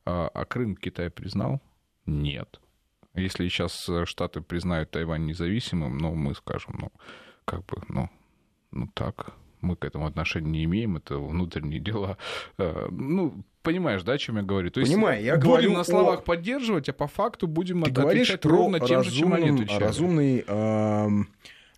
А, 0.05 0.29
а 0.33 0.45
Крым 0.45 0.75
Китай 0.75 1.09
признал? 1.09 1.61
Нет. 2.05 2.59
Если 3.15 3.47
сейчас 3.47 3.89
Штаты 4.05 4.41
признают 4.41 4.91
Тайвань 4.91 5.25
независимым, 5.25 5.97
ну, 5.97 6.13
мы 6.13 6.35
скажем, 6.35 6.77
ну, 6.79 6.91
как 7.45 7.65
бы, 7.65 7.81
ну, 7.89 8.09
ну 8.71 8.87
так, 8.93 9.33
мы 9.61 9.75
к 9.75 9.85
этому 9.85 10.05
отношения 10.05 10.49
не 10.49 10.63
имеем, 10.65 10.97
это 10.97 11.17
внутренние 11.17 11.79
дела. 11.79 12.17
А, 12.59 12.87
ну, 12.91 13.43
понимаешь, 13.63 14.03
да, 14.03 14.13
о 14.13 14.17
чем 14.19 14.37
я 14.37 14.43
говорю? 14.43 14.69
То 14.69 14.79
есть 14.79 14.91
Понимаю, 14.91 15.23
я 15.23 15.35
будем 15.35 15.47
говорю 15.47 15.73
на 15.73 15.83
словах 15.83 16.19
о... 16.19 16.21
поддерживать, 16.21 16.89
а 16.89 16.93
по 16.93 17.07
факту 17.07 17.47
будем 17.47 17.81
Ты 17.83 18.01
отвечать 18.01 18.45
ровно 18.45 18.79
тем 18.79 19.03
же, 19.03 19.11
чем 19.11 19.33
они 19.33 19.49
отвечали. 19.49 19.83
разумный 19.83 20.43
эм, 20.47 21.27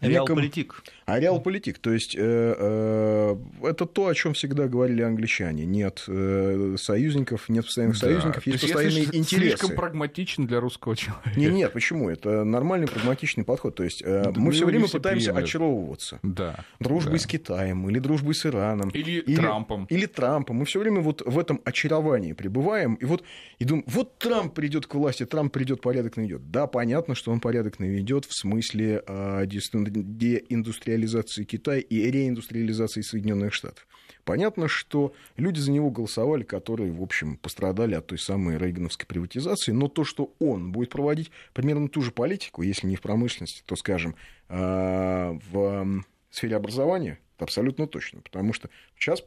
Реалполитик. 0.02 0.84
А 1.10 1.20
реалполитик, 1.20 1.80
то 1.80 1.92
есть 1.92 2.16
э, 2.16 2.20
э, 2.22 3.36
это 3.64 3.88
то, 3.88 4.08
о 4.08 4.14
чем 4.14 4.34
всегда 4.34 4.68
говорили 4.68 5.02
англичане. 5.02 5.66
Нет 5.66 6.04
э, 6.08 6.76
союзников, 6.78 7.50
нет 7.50 7.66
постоянных 7.66 8.00
Да. 8.00 8.08
союзников, 8.08 8.46
есть 8.46 8.62
есть 8.62 8.74
постоянные 8.74 9.04
если 9.06 9.18
интересы. 9.18 9.58
Слишком 9.58 9.76
прагматичен 9.76 10.46
для 10.46 10.60
русского 10.60 10.96
человека. 10.96 11.32
Не, 11.36 11.48
нет, 11.48 11.74
почему? 11.74 12.12
Это 12.12 12.44
нормальный 12.44 12.88
прагматичный 12.88 13.44
подход. 13.44 13.74
То 13.76 13.84
есть 13.84 14.04
Да 14.04 14.32
мы 14.36 14.52
все 14.52 14.68
время 14.68 14.86
все 14.86 14.98
пытаемся 14.98 15.32
приемлем. 15.32 15.44
очаровываться. 15.46 16.20
Да. 16.22 16.64
Дружбой 16.80 17.14
да. 17.14 17.20
с 17.24 17.26
Китаем 17.26 17.90
или 17.90 17.98
дружбой 17.98 18.36
с 18.36 18.46
Ираном. 18.46 18.90
Или, 18.90 19.22
Трампом. 19.36 19.86
Или 19.86 20.06
Трампом. 20.06 20.58
Мы 20.58 20.66
все 20.66 20.80
время 20.80 21.02
вот 21.02 21.24
в 21.26 21.40
этом 21.40 21.60
очаровании 21.66 22.34
пребываем. 22.34 22.94
И 22.96 23.06
вот 23.06 23.24
и 23.58 23.66
думаем, 23.66 23.86
вот 23.88 24.20
Трамп 24.20 24.54
придет 24.54 24.86
к 24.86 24.94
власти, 24.94 25.26
Трамп 25.26 25.52
придет, 25.52 25.82
порядок 25.82 26.18
наведет. 26.18 26.52
Да, 26.52 26.68
понятно, 26.68 27.16
что 27.16 27.32
он 27.32 27.40
порядок 27.40 27.80
наведет 27.80 28.26
в 28.26 28.34
смысле 28.36 29.02
э, 29.08 29.46
деиндустриализации 29.48 30.99
Китая 31.46 31.80
и 31.80 32.12
реиндустриализации 32.12 33.02
Соединенных 33.02 33.54
Штатов. 33.54 33.88
Понятно, 34.24 34.68
что 34.68 35.14
люди 35.38 35.60
за 35.60 35.72
него 35.72 35.90
голосовали, 35.90 36.44
которые, 36.44 36.92
в 36.92 37.02
общем, 37.02 37.38
пострадали 37.38 37.96
от 37.96 38.08
той 38.08 38.20
самой 38.20 38.58
рейгановской 38.58 39.08
приватизации, 39.08 39.72
но 39.72 39.88
то, 39.88 40.04
что 40.04 40.34
он 40.40 40.72
будет 40.72 40.90
проводить 40.90 41.32
примерно 41.54 41.90
ту 41.90 42.02
же 42.02 42.12
политику, 42.12 42.62
если 42.62 42.88
не 42.88 42.96
в 42.96 43.02
промышленности, 43.02 43.64
то, 43.66 43.76
скажем, 43.76 44.16
э, 44.50 45.40
в 45.52 46.04
сфере 46.30 46.56
образования, 46.56 47.20
это 47.36 47.46
абсолютно 47.46 47.88
точно, 47.88 48.22
потому 48.22 48.54
что 48.54 48.70
сейчас 48.98 49.22
э, 49.22 49.26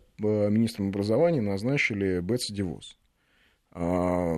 министром 0.50 0.88
образования 0.88 1.40
назначили 1.40 2.20
Бетси 2.20 2.52
Девос. 2.52 2.96
А, 3.72 4.36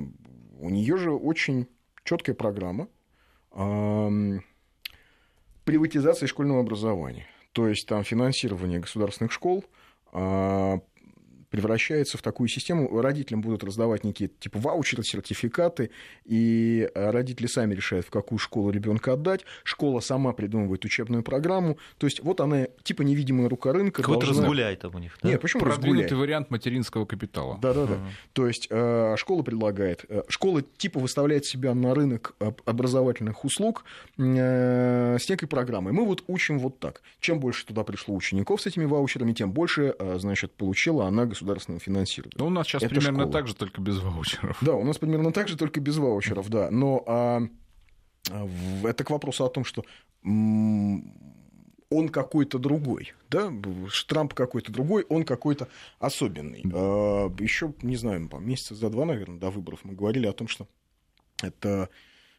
У 0.60 0.70
нее 0.70 0.96
же 0.96 1.12
очень 1.12 1.66
четкая 2.04 2.34
программа 2.34 2.88
приватизации 5.64 6.26
школьного 6.26 6.60
образования. 6.60 7.26
То 7.52 7.68
есть 7.68 7.86
там 7.86 8.04
финансирование 8.04 8.80
государственных 8.80 9.32
школ 9.32 9.64
а, 10.12 10.80
превращается 11.54 12.18
в 12.18 12.22
такую 12.22 12.48
систему, 12.48 13.00
родителям 13.00 13.40
будут 13.40 13.62
раздавать 13.62 14.02
некие 14.02 14.28
типа 14.28 14.58
ваучеры, 14.58 15.04
сертификаты, 15.04 15.90
и 16.24 16.90
родители 16.96 17.46
сами 17.46 17.74
решают, 17.76 18.04
в 18.06 18.10
какую 18.10 18.40
школу 18.40 18.70
ребенка 18.70 19.12
отдать. 19.12 19.44
Школа 19.62 20.00
сама 20.00 20.32
придумывает 20.32 20.84
учебную 20.84 21.22
программу. 21.22 21.78
То 21.98 22.08
есть 22.08 22.18
вот 22.24 22.40
она 22.40 22.66
типа 22.82 23.02
невидимая 23.02 23.48
рука 23.48 23.72
рынка. 23.72 24.02
Какой-то 24.02 24.26
должна- 24.26 24.42
разгуляй 24.42 24.74
там 24.74 24.96
у 24.96 24.98
них, 24.98 25.16
да? 25.22 25.28
Нет, 25.28 25.40
почему 25.40 25.64
разгуляй? 25.64 25.90
Продвинутый 25.92 26.18
вариант 26.18 26.50
материнского 26.50 27.04
капитала. 27.04 27.56
Да, 27.62 27.72
да, 27.72 27.86
да. 27.86 27.98
То 28.32 28.48
есть 28.48 28.66
э, 28.68 29.14
школа 29.16 29.42
предлагает, 29.42 30.04
э, 30.08 30.22
школа 30.28 30.60
типа 30.62 30.98
выставляет 30.98 31.44
себя 31.46 31.72
на 31.72 31.94
рынок 31.94 32.34
об- 32.40 32.62
образовательных 32.64 33.44
услуг 33.44 33.84
э, 34.18 35.18
с 35.20 35.28
некой 35.28 35.46
программой. 35.46 35.92
Мы 35.92 36.04
вот 36.04 36.24
учим 36.26 36.58
вот 36.58 36.80
так. 36.80 37.02
Чем 37.20 37.38
больше 37.38 37.64
туда 37.64 37.84
пришло 37.84 38.14
учеников 38.16 38.60
с 38.62 38.66
этими 38.66 38.84
ваучерами, 38.86 39.32
тем 39.32 39.52
больше, 39.52 39.94
э, 39.96 40.16
значит, 40.18 40.52
получила 40.52 41.06
она 41.06 41.26
государственного 41.44 41.80
финансирования. 41.80 42.34
Ну, 42.38 42.46
у 42.46 42.50
нас 42.50 42.66
сейчас 42.66 42.82
Это 42.82 42.94
примерно 42.94 43.20
школа. 43.20 43.32
так 43.32 43.46
же, 43.48 43.54
только 43.54 43.80
без 43.80 43.98
ваучеров. 43.98 44.58
Да, 44.60 44.74
у 44.74 44.84
нас 44.84 44.98
примерно 44.98 45.32
так 45.32 45.48
же, 45.48 45.56
только 45.56 45.80
без 45.80 45.96
ваучеров, 45.98 46.48
да. 46.48 46.70
Но 46.70 47.02
а, 47.06 47.42
а, 48.30 48.44
в- 48.44 48.86
это 48.86 49.04
к 49.04 49.10
вопросу 49.10 49.44
о 49.44 49.48
том, 49.50 49.64
что 49.64 49.84
он 51.90 52.08
какой-то 52.08 52.58
другой, 52.58 53.12
да, 53.30 53.52
Трамп 54.08 54.34
какой-то 54.34 54.72
другой, 54.72 55.04
он 55.08 55.24
какой-то 55.24 55.68
особенный. 55.98 56.60
Еще, 57.40 57.72
не 57.82 57.96
знаю, 57.96 58.28
по 58.28 58.36
месяца 58.36 58.74
за 58.74 58.88
два, 58.90 59.04
наверное, 59.04 59.38
до 59.38 59.50
выборов 59.50 59.80
мы 59.84 59.94
говорили 59.94 60.26
о 60.26 60.32
том, 60.32 60.48
что 60.48 60.66
это 61.42 61.88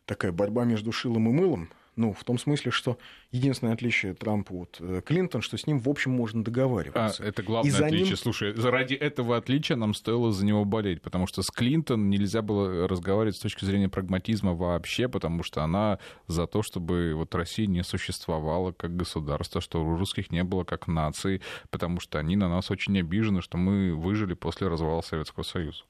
такая 0.05 0.31
борьба 0.31 0.65
между 0.65 0.91
шилом 0.91 1.29
и 1.29 1.31
мылом. 1.31 1.69
Ну, 1.95 2.11
в 2.13 2.23
том 2.25 2.37
смысле, 2.37 2.71
что 2.71 2.97
единственное 3.31 3.73
отличие 3.73 4.13
Трампа 4.13 4.51
от 4.53 4.77
э, 4.81 5.01
Клинтон, 5.05 5.41
что 5.41 5.57
с 5.57 5.65
ним, 5.65 5.79
в 5.79 5.87
общем, 5.87 6.11
можно 6.11 6.41
А, 6.41 6.43
договариваться. 6.43 7.23
это 7.23 7.41
И 7.41 7.45
главное 7.45 7.71
ним- 7.71 7.83
отличие. 7.85 8.17
Слушай, 8.17 8.53
ради 8.53 8.95
этого 8.95 9.37
отличия 9.37 9.77
нам 9.77 9.93
стоило 9.93 10.31
за 10.33 10.45
него 10.45 10.65
болеть, 10.65 11.01
потому 11.01 11.25
что 11.25 11.41
с 11.41 11.49
Клинтон 11.49 12.09
нельзя 12.09 12.41
было 12.41 12.87
разговаривать 12.87 13.37
с 13.37 13.39
точки 13.39 13.63
зрения 13.63 13.87
прагматизма 13.87 14.53
вообще, 14.53 15.07
потому 15.07 15.41
что 15.43 15.63
она 15.63 15.99
за 16.27 16.47
то, 16.47 16.61
чтобы 16.63 17.13
вот 17.15 17.33
Россия 17.33 17.67
не 17.67 17.83
существовала 17.83 18.73
как 18.73 18.95
государство, 18.95 19.61
что 19.61 19.83
у 19.83 19.97
русских 19.97 20.31
не 20.31 20.43
было 20.43 20.63
как 20.65 20.87
нации, 20.87 21.41
потому 21.71 21.99
что 22.01 22.19
они 22.19 22.35
на 22.35 22.49
нас 22.49 22.69
очень 22.71 22.99
обижены, 22.99 23.41
что 23.41 23.57
мы 23.57 23.95
выжили 23.95 24.33
после 24.33 24.67
развала 24.67 25.01
Советского 25.01 25.43
Союза. 25.43 25.83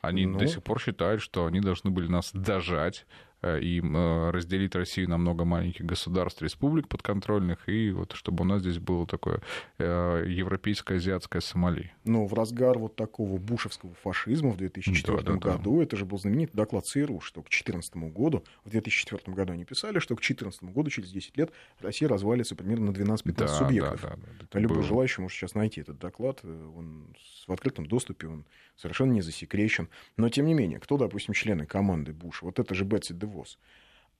Они 0.00 0.26
Ну. 0.26 0.38
до 0.38 0.46
сих 0.46 0.62
пор 0.62 0.80
считают, 0.80 1.20
что 1.20 1.46
они 1.46 1.58
должны 1.60 1.90
были 1.90 2.06
нас 2.06 2.30
дожать 2.32 3.04
и 3.42 3.80
э, 3.80 4.30
разделить 4.30 4.74
Россию 4.74 5.10
на 5.10 5.18
много 5.18 5.44
маленьких 5.44 5.84
государств, 5.84 6.42
республик 6.42 6.88
подконтрольных, 6.88 7.68
и 7.68 7.90
вот 7.92 8.12
чтобы 8.12 8.42
у 8.42 8.46
нас 8.46 8.60
здесь 8.62 8.78
было 8.78 9.06
такое 9.06 9.40
э, 9.78 10.24
европейско-азиатское 10.26 11.40
Сомали. 11.40 11.92
Но 12.04 12.26
в 12.26 12.34
разгар 12.34 12.78
вот 12.78 12.96
такого 12.96 13.38
бушевского 13.38 13.94
фашизма 13.94 14.50
в 14.50 14.56
2004 14.56 15.18
Да, 15.18 15.22
да, 15.22 15.32
да. 15.38 15.52
году, 15.56 15.80
это 15.80 15.96
же 15.96 16.04
был 16.04 16.18
знаменитый 16.18 16.56
доклад 16.56 16.86
ЦРУ, 16.86 17.20
что 17.20 17.42
к 17.42 17.44
2014 17.48 17.96
году, 18.12 18.44
в 18.64 18.70
2004 18.70 19.34
году 19.34 19.52
они 19.52 19.64
писали, 19.64 19.98
что 19.98 20.14
к 20.16 20.18
2014 20.20 20.64
году, 20.64 20.90
через 20.90 21.10
10 21.10 21.36
лет, 21.36 21.52
Россия 21.80 22.08
развалится 22.08 22.54
примерно 22.56 22.92
на 22.92 22.96
12-15 22.96 23.34
Да, 23.36 23.48
субъектов. 23.48 24.00
да, 24.02 24.08
да, 24.16 24.46
да, 24.50 24.58
Любой 24.58 24.78
было. 24.78 24.86
желающий 24.86 25.20
может 25.22 25.36
сейчас 25.36 25.54
найти 25.54 25.80
этот 25.80 25.98
доклад, 25.98 26.40
э, 26.42 26.70
он 26.76 27.14
в 27.46 27.52
открытом 27.52 27.86
доступе, 27.86 28.26
он 28.26 28.44
совершенно 28.76 29.12
не 29.12 29.22
засекречен. 29.22 29.88
Но, 30.16 30.28
тем 30.28 30.46
не 30.46 30.54
менее, 30.54 30.78
кто, 30.78 30.96
допустим, 30.98 31.34
члены 31.34 31.66
команды 31.66 32.12
Буша? 32.12 32.44
Вот 32.44 32.58
это 32.58 32.74
же 32.74 32.84
Бетси 32.84 33.12
Девос. 33.30 33.58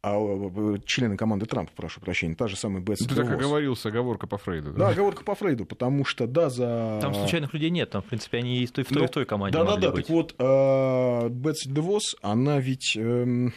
А 0.00 0.17
э, 0.17 0.77
члены 0.87 1.17
команды 1.17 1.47
Трампа, 1.47 1.73
прошу 1.75 2.00
прощения, 2.00 2.37
та 2.37 2.47
же 2.47 2.57
самая 2.57 2.81
Бетси 2.81 3.09
Ты 3.09 3.17
так 3.17 3.31
оговорился, 3.31 3.88
оговорка 3.88 4.29
по 4.29 4.38
Фрейду. 4.38 4.73
Да, 4.73 4.91
оговорка 4.91 5.25
по 5.25 5.35
Фрейду, 5.35 5.67
потому 5.67 6.05
что, 6.05 6.29
да, 6.29 6.50
за... 6.50 7.00
Там 7.03 7.15
случайных 7.15 7.53
людей 7.53 7.71
нет, 7.71 7.91
там, 7.91 8.03
в 8.03 8.05
принципе, 8.05 8.38
они 8.38 8.59
и 8.59 8.67
в 8.67 8.71
той, 8.71 8.85
той, 8.85 8.97
Ну, 8.97 9.05
и 9.05 9.07
в 9.09 9.11
той 9.11 9.25
команде 9.27 9.59
Да, 9.59 9.65
да, 9.65 9.77
да. 9.77 9.91
быть. 9.91 10.07
Так 10.07 10.11
вот, 10.15 10.35
э, 10.38 11.29
Бетси 11.31 11.69
Девос, 11.69 12.15
она 12.23 12.61
ведь 12.61 12.97
эм, 12.97 13.53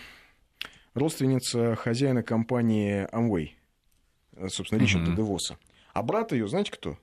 родственница 0.96 1.76
хозяина 1.76 2.24
компании 2.24 3.08
Amway, 3.12 3.52
э, 4.36 4.48
собственно, 4.50 4.80
Ричарда 4.80 5.12
Мгм. 5.12 5.16
Девоса. 5.18 5.58
А 5.94 6.02
брат 6.02 6.32
ее, 6.32 6.48
знаете 6.48 6.72
кто? 6.72 6.98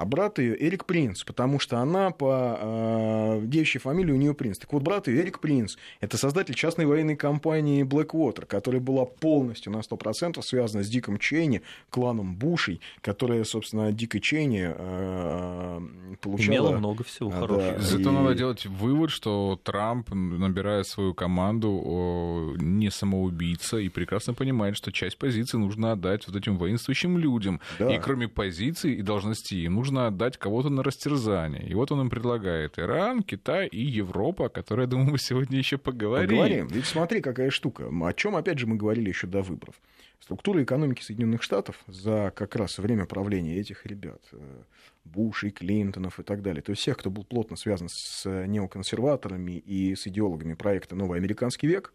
А 0.00 0.06
брат 0.06 0.38
ее 0.38 0.56
Эрик 0.66 0.86
Принц, 0.86 1.24
потому 1.24 1.60
что 1.60 1.76
она 1.78 2.10
по 2.10 2.56
э, 2.58 3.42
девичьей 3.44 3.82
фамилии 3.82 4.12
у 4.12 4.16
нее 4.16 4.32
Принц. 4.32 4.56
Так 4.56 4.72
вот, 4.72 4.82
брат 4.82 5.08
ее 5.08 5.20
Эрик 5.20 5.40
Принц, 5.40 5.76
это 6.00 6.16
создатель 6.16 6.54
частной 6.54 6.86
военной 6.86 7.16
компании 7.16 7.84
Blackwater, 7.84 8.46
которая 8.46 8.80
была 8.80 9.04
полностью 9.04 9.70
на 9.72 9.80
100% 9.80 10.40
связана 10.40 10.84
с 10.84 10.88
Диком 10.88 11.18
Чейни, 11.18 11.60
кланом 11.90 12.34
Бушей, 12.34 12.80
которая, 13.02 13.44
собственно, 13.44 13.92
Дика 13.92 14.20
Чейни 14.20 14.72
э, 14.74 15.80
получала... 16.22 16.54
Имело 16.54 16.78
много 16.78 17.04
всего 17.04 17.28
А, 17.28 17.32
хорошего. 17.32 17.72
да. 17.72 17.78
Зато 17.80 18.10
И- 18.10 18.12
надо 18.14 18.34
делать 18.34 18.64
вывод, 18.64 19.10
что 19.10 19.60
Трамп, 19.62 20.14
набирая 20.14 20.82
свою 20.84 21.12
команду, 21.12 22.56
не 22.58 22.90
самоубийца 22.90 23.76
и 23.76 23.90
прекрасно 23.90 24.32
понимает, 24.32 24.78
что 24.78 24.92
часть 24.92 25.18
позиций 25.18 25.58
нужно 25.58 25.92
отдать 25.92 26.26
вот 26.26 26.36
этим 26.36 26.56
воинствующим 26.56 27.18
людям. 27.18 27.60
Да. 27.78 27.94
И 27.94 27.98
кроме 28.00 28.28
позиций 28.28 28.94
и 28.94 29.02
должностей 29.02 29.66
им 29.66 29.74
нужно 29.74 29.89
отдать 29.98 30.36
кого-то 30.36 30.68
на 30.68 30.82
растерзание. 30.82 31.66
И 31.66 31.74
вот 31.74 31.92
он 31.92 32.02
им 32.02 32.10
предлагает 32.10 32.78
Иран, 32.78 33.22
Китай 33.22 33.66
и 33.66 33.80
Европа, 33.80 34.46
о 34.46 34.48
которой, 34.48 34.82
я 34.82 34.86
думаю, 34.86 35.10
мы 35.10 35.18
сегодня 35.18 35.58
еще 35.58 35.78
поговорим. 35.78 36.28
Поговорим. 36.28 36.66
Ведь 36.68 36.86
смотри, 36.86 37.20
какая 37.20 37.50
штука. 37.50 37.88
О 37.88 38.12
чем, 38.12 38.36
опять 38.36 38.58
же, 38.58 38.66
мы 38.66 38.76
говорили 38.76 39.08
еще 39.08 39.26
до 39.26 39.42
выборов. 39.42 39.74
Структура 40.20 40.62
экономики 40.62 41.02
Соединенных 41.02 41.42
Штатов 41.42 41.82
за 41.86 42.32
как 42.36 42.54
раз 42.54 42.78
время 42.78 43.06
правления 43.06 43.56
этих 43.56 43.86
ребят, 43.86 44.22
э, 44.32 44.62
Бушей, 45.04 45.50
Клинтонов 45.50 46.20
и 46.20 46.22
так 46.22 46.42
далее, 46.42 46.62
то 46.62 46.70
есть 46.70 46.82
всех, 46.82 46.98
кто 46.98 47.10
был 47.10 47.24
плотно 47.24 47.56
связан 47.56 47.88
с 47.88 48.28
неоконсерваторами 48.46 49.52
и 49.52 49.96
с 49.96 50.06
идеологами 50.06 50.54
проекта 50.54 50.94
«Новый 50.94 51.18
американский 51.18 51.66
век», 51.66 51.94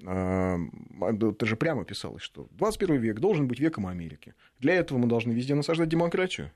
да, 0.00 0.58
ты 1.38 1.46
же 1.46 1.56
прямо 1.56 1.84
писалось, 1.84 2.22
что 2.22 2.46
21 2.52 2.96
век 2.96 3.18
должен 3.18 3.48
быть 3.48 3.58
веком 3.58 3.86
Америки. 3.86 4.34
Для 4.60 4.74
этого 4.74 4.98
мы 4.98 5.08
должны 5.08 5.32
везде 5.32 5.54
насаждать 5.54 5.88
демократию 5.88 6.52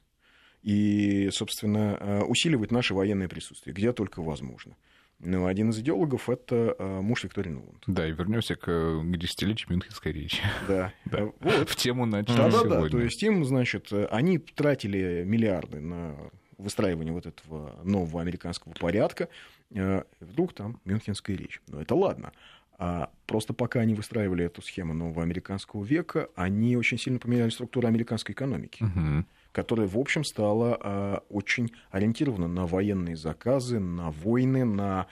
и, 0.62 1.28
собственно, 1.33 1.97
э, 1.99 2.23
усиливать 2.23 2.71
наше 2.71 2.95
военное 2.95 3.28
присутствие, 3.28 3.75
где 3.75 3.92
только 3.92 4.23
возможно. 4.23 4.76
Ну, 5.19 5.47
один 5.47 5.71
из 5.71 5.78
идеологов 5.78 6.28
это 6.28 6.75
э, 6.78 7.00
муж 7.00 7.25
Виктории 7.25 7.50
Нуланд. 7.50 7.83
Да, 7.87 8.07
и 8.09 8.12
вернемся 8.12 8.57
к, 8.57 8.64
к 8.64 9.16
десятилетию 9.16 9.71
Мюнхенской 9.71 10.12
речи. 10.12 10.42
Да. 10.66 10.92
да. 11.04 11.31
Вот. 11.40 11.69
В 11.69 11.76
тему 11.76 12.07
начали 12.07 12.37
да, 12.37 12.50
сегодня. 12.50 12.71
Да, 12.71 12.81
да, 12.83 12.88
то 12.88 13.00
есть 13.00 13.23
им, 13.23 13.45
значит, 13.45 13.92
они 14.11 14.38
тратили 14.38 15.23
миллиарды 15.25 15.81
на 15.81 16.16
выстраивание 16.59 17.12
вот 17.12 17.26
этого 17.26 17.76
нового 17.83 18.21
американского 18.21 18.73
порядка, 18.73 19.28
вдруг 20.21 20.52
там 20.54 20.81
Мюнхенская 20.85 21.37
речь. 21.37 21.61
Но 21.66 21.81
это 21.81 21.95
ладно. 21.97 22.33
А 22.78 23.11
просто 23.26 23.52
пока 23.52 23.81
они 23.81 23.95
выстраивали 23.95 24.45
эту 24.45 24.62
схему 24.62 24.95
нового 24.95 25.23
американского 25.23 25.85
века, 25.85 26.28
они 26.37 26.76
очень 26.76 26.99
сильно 26.99 27.19
поменяли 27.19 27.50
структуру 27.50 27.88
американской 27.88 28.33
экономики. 28.33 28.83
Угу 28.83 29.25
которая, 29.52 29.87
в 29.87 29.99
общем, 29.99 30.25
стала 30.25 30.78
э, 30.80 31.18
очень 31.28 31.73
ориентирована 31.90 32.49
на 32.49 32.66
военные 32.66 33.16
заказы, 33.16 33.78
на 33.78 34.11
войны, 34.11 34.64
на 34.64 35.02
а, 35.02 35.06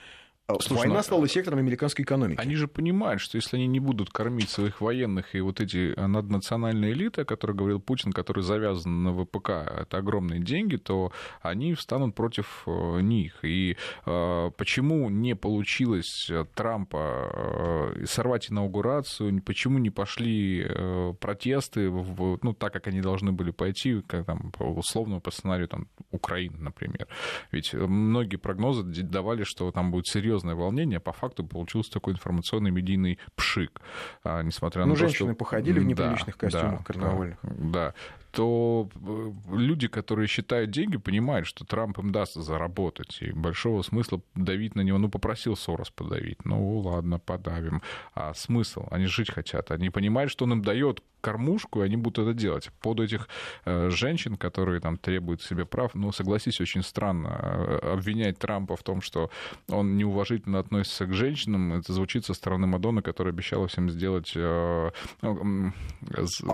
Слушай, 0.59 0.79
Война 0.79 0.95
ну, 0.95 1.03
стала 1.03 1.27
сектором 1.27 1.59
американской 1.59 2.03
экономики. 2.03 2.39
Они 2.39 2.55
же 2.55 2.67
понимают, 2.67 3.21
что 3.21 3.37
если 3.37 3.57
они 3.57 3.67
не 3.67 3.79
будут 3.79 4.09
кормить 4.09 4.49
своих 4.49 4.81
военных 4.81 5.35
и 5.35 5.41
вот 5.41 5.61
эти 5.61 5.93
э, 5.95 6.07
наднациональные 6.07 6.93
элиты, 6.93 7.21
о 7.21 7.25
которых 7.25 7.57
говорил 7.57 7.79
Путин, 7.79 8.11
которые 8.11 8.43
завязаны 8.43 9.11
на 9.11 9.23
ВПК, 9.23 9.49
это 9.49 9.97
огромные 9.97 10.39
деньги, 10.39 10.77
то 10.77 11.11
они 11.41 11.73
встанут 11.73 12.15
против 12.15 12.63
э, 12.65 13.01
них. 13.01 13.39
И 13.43 13.77
э, 14.05 14.51
почему 14.57 15.09
не 15.09 15.35
получилось 15.35 16.29
Трампа 16.55 17.93
э, 17.95 18.05
сорвать 18.05 18.51
инаугурацию, 18.51 19.41
почему 19.41 19.79
не 19.79 19.89
пошли 19.89 20.65
э, 20.67 21.13
протесты, 21.19 21.89
в, 21.89 22.39
ну, 22.41 22.53
так, 22.53 22.73
как 22.73 22.87
они 22.87 23.01
должны 23.01 23.31
были 23.31 23.51
пойти, 23.51 24.01
как 24.01 24.25
там, 24.25 24.51
условно 24.59 25.19
по 25.19 25.31
сценарию 25.31 25.67
там, 25.67 25.87
Украины, 26.11 26.57
например. 26.57 27.07
Ведь 27.51 27.73
многие 27.73 28.37
прогнозы 28.37 28.83
давали, 29.03 29.43
что 29.43 29.71
там 29.71 29.91
будет 29.91 30.07
серьезно 30.07 30.40
серьезное 30.41 30.55
волнение, 30.55 30.99
по 30.99 31.13
факту 31.13 31.43
получился 31.43 31.91
такой 31.91 32.13
информационный 32.13 32.71
медийный 32.71 33.19
пшик. 33.35 33.81
А, 34.23 34.41
несмотря 34.41 34.83
ну, 34.85 34.89
на 34.89 34.93
то, 34.95 34.99
женщины 34.99 35.29
что... 35.31 35.37
походили 35.37 35.79
в 35.79 35.85
неприличных 35.85 36.35
да, 36.37 36.39
костюмах 36.39 36.79
да, 36.79 36.83
карнавальных. 36.85 37.37
Да, 37.43 37.93
то 38.31 38.89
э, 38.95 39.31
люди, 39.51 39.87
которые 39.87 40.27
считают 40.27 40.71
деньги, 40.71 40.97
понимают, 40.97 41.47
что 41.47 41.65
Трамп 41.65 41.99
им 41.99 42.11
даст 42.11 42.35
заработать. 42.35 43.17
И 43.21 43.31
большого 43.31 43.81
смысла 43.81 44.21
давить 44.35 44.75
на 44.75 44.81
него. 44.81 44.97
Ну, 44.97 45.09
попросил 45.09 45.55
Сорос 45.55 45.89
подавить. 45.89 46.45
Ну, 46.45 46.79
ладно, 46.79 47.19
подавим. 47.19 47.81
А 48.15 48.33
смысл? 48.33 48.87
Они 48.89 49.05
жить 49.05 49.31
хотят. 49.31 49.71
Они 49.71 49.89
понимают, 49.89 50.31
что 50.31 50.45
он 50.45 50.53
им 50.53 50.61
дает 50.61 51.03
кормушку, 51.21 51.81
и 51.81 51.85
они 51.85 51.97
будут 51.97 52.27
это 52.27 52.33
делать. 52.33 52.69
Под 52.81 52.99
этих 52.99 53.29
э, 53.65 53.89
женщин, 53.89 54.35
которые 54.35 54.81
там 54.81 54.97
требуют 54.97 55.41
себе 55.41 55.65
прав, 55.65 55.93
ну, 55.93 56.11
согласись, 56.11 56.59
очень 56.59 56.83
странно 56.83 57.39
э, 57.41 57.93
обвинять 57.93 58.39
Трампа 58.39 58.75
в 58.75 58.83
том, 58.83 59.01
что 59.01 59.29
он 59.69 59.97
неуважительно 59.97 60.59
относится 60.59 61.05
к 61.05 61.13
женщинам. 61.13 61.73
Это 61.73 61.93
звучит 61.93 62.25
со 62.25 62.33
стороны 62.33 62.67
Мадонны, 62.67 63.01
которая 63.01 63.33
обещала 63.33 63.67
всем 63.67 63.89
сделать... 63.89 64.33
Э, 64.35 64.91
ну, 65.21 65.71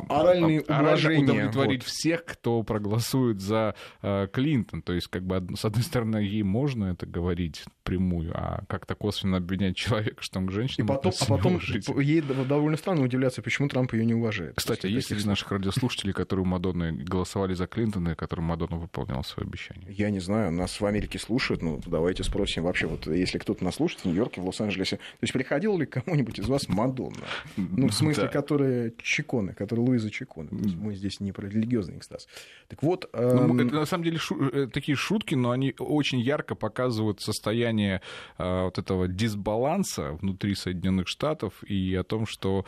Оральные 0.10 0.62
уважения 0.62 1.50
удовлетворить 1.68 1.84
вот. 1.84 1.92
всех, 1.92 2.26
кто 2.26 2.64
проголосует 2.64 3.42
за 3.42 3.76
э, 4.02 4.28
Клинтон. 4.32 4.82
То 4.82 4.94
есть, 4.94 5.08
как 5.08 5.24
бы, 5.24 5.56
с 5.56 5.66
одной 5.66 5.84
стороны, 5.84 6.18
ей 6.18 6.44
можно 6.44 6.86
это 6.86 7.06
говорить 7.06 7.64
прямую, 7.84 8.32
а 8.34 8.64
как-то 8.68 8.96
косвенно 8.96 9.38
обвинять 9.38 9.76
человека, 9.76 10.18
что 10.20 10.40
он 10.40 10.48
к 10.48 10.52
женщине 10.52 10.86
И 10.86 10.88
потом, 10.88 11.14
а 11.20 11.26
потом 11.26 11.60
ей 12.00 12.22
довольно 12.22 12.78
странно 12.78 13.04
удивляться, 13.04 13.42
почему 13.42 13.70
Трамп 13.70 13.94
ее 13.94 14.06
не 14.06 14.14
уважает. 14.14 14.56
Кстати, 14.56 14.86
а 14.86 14.90
есть 14.90 15.08
среди 15.08 15.28
наших 15.28 15.52
радиослушателей, 15.52 16.14
которые 16.14 16.44
у 16.44 16.48
Мадонны 16.48 16.92
голосовали 16.92 17.54
за 17.54 17.68
Клинтона, 17.68 18.10
и 18.10 18.16
которым 18.16 18.46
Мадонна 18.46 18.78
выполняла 18.78 19.22
свое 19.22 19.48
обещание? 19.48 19.88
Я 19.90 20.10
не 20.10 20.20
знаю, 20.20 20.52
нас 20.52 20.80
в 20.80 20.86
Америке 20.86 21.20
слушают, 21.20 21.62
ну, 21.62 21.82
давайте 21.86 22.24
спросим 22.24 22.64
вообще, 22.64 22.88
вот 22.88 23.08
если 23.08 23.38
кто-то 23.38 23.64
нас 23.64 23.76
слушает 23.76 24.02
в 24.02 24.06
Нью-Йорке, 24.06 24.42
в 24.42 24.46
Лос-Анджелесе, 24.46 24.98
то 24.98 25.22
есть 25.22 25.34
приходила 25.34 25.78
ли 25.78 25.86
кому-нибудь 25.86 26.40
из 26.40 26.48
вас 26.48 26.68
Мадонна? 26.68 27.16
Ну, 27.56 27.88
в 27.88 27.94
смысле, 27.94 28.24
да. 28.24 28.30
которая 28.30 28.94
Чиконы, 29.02 29.54
которая 29.54 29.86
Луиза 29.86 30.12
Чиконы. 30.12 30.50
Мы 30.52 30.96
здесь 30.96 31.20
не 31.20 31.32
про 31.32 31.48
религиозный 31.58 31.98
экстаз. 31.98 32.28
Так 32.68 32.84
вот... 32.84 33.10
Эм... 33.14 33.58
Ну, 33.58 33.66
это 33.66 33.76
на 33.76 33.86
самом 33.86 34.04
деле 34.04 34.18
шу- 34.18 34.50
э, 34.50 34.68
такие 34.68 34.96
шутки, 34.96 35.36
но 35.36 35.52
они 35.52 35.74
очень 35.78 36.20
ярко 36.20 36.56
показывают 36.56 37.22
состояние 37.22 38.02
э, 38.38 38.64
вот 38.64 38.78
этого 38.78 39.08
дисбаланса 39.08 40.14
внутри 40.14 40.56
Соединенных 40.56 41.08
Штатов 41.08 41.64
и 41.64 41.96
о 41.96 42.04
том, 42.04 42.26
что 42.26 42.66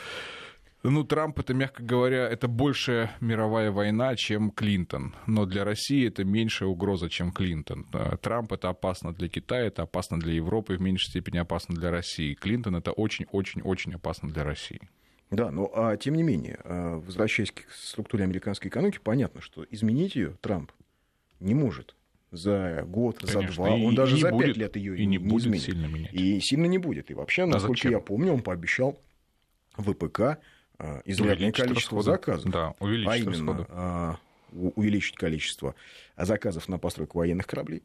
ну, 0.82 1.04
Трамп 1.04 1.38
это, 1.40 1.54
мягко 1.54 1.84
говоря, 1.84 2.30
это 2.30 2.48
большая 2.48 3.12
мировая 3.20 3.70
война, 3.70 4.16
чем 4.16 4.50
Клинтон. 4.50 5.14
Но 5.28 5.46
для 5.46 5.66
России 5.66 6.08
это 6.08 6.24
меньшая 6.24 6.70
угроза, 6.70 7.10
чем 7.10 7.32
Клинтон. 7.32 7.86
Э, 7.94 8.16
Трамп 8.22 8.54
это 8.54 8.70
опасно 8.70 9.14
для 9.14 9.28
Китая, 9.28 9.66
это 9.66 9.84
опасно 9.84 10.20
для 10.20 10.34
Европы, 10.34 10.78
в 10.78 10.82
меньшей 10.82 11.10
степени 11.10 11.38
опасно 11.38 11.76
для 11.76 11.92
России. 11.92 12.34
Клинтон 12.34 12.78
это 12.78 12.92
очень-очень-очень 12.94 13.96
опасно 13.96 14.30
для 14.30 14.46
России. 14.46 14.80
Да, 15.32 15.52
но 15.52 15.72
а, 15.76 15.96
тем 15.96 16.16
не 16.16 16.24
менее, 16.24 16.60
а, 16.64 16.98
возвращаясь 16.98 17.52
к 17.52 17.70
структуре 17.72 18.24
американской 18.24 18.70
экономики, 18.70 19.00
понятно, 19.04 19.42
что 19.42 19.64
изменить 19.70 20.16
ее 20.16 20.38
Трамп 20.42 20.72
не 21.40 21.54
может 21.54 21.96
за 22.32 22.84
год, 22.88 23.20
Конечно, 23.20 23.42
за 23.42 23.54
два, 23.54 23.70
он 23.70 23.96
даже 23.96 24.18
за 24.18 24.32
пять 24.32 24.58
лет 24.58 24.76
ее 24.76 24.98
и 24.98 25.06
не, 25.06 25.18
не 25.18 25.18
будет 25.18 25.46
изменит. 25.46 25.64
сильно 25.64 25.86
менять. 25.86 26.14
И 26.14 26.40
сильно 26.40 26.66
не 26.66 26.78
будет. 26.78 27.12
И 27.12 27.14
вообще, 27.14 27.46
насколько 27.46 27.88
а 27.88 27.92
я 27.92 28.00
помню, 28.00 28.34
он 28.34 28.42
пообещал 28.42 29.00
ВПК 29.78 30.40
а, 30.80 31.02
изрядное 31.06 31.52
количество 31.52 31.98
расходы. 32.00 32.04
заказов. 32.04 32.52
Да, 32.52 32.74
увеличить 32.80 33.12
а 33.12 33.18
именно 33.18 33.68
расходы. 33.68 34.72
увеличить 34.76 35.16
количество 35.16 35.76
заказов 36.18 36.68
на 36.68 36.80
постройку 36.80 37.20
военных 37.20 37.46
кораблей, 37.46 37.84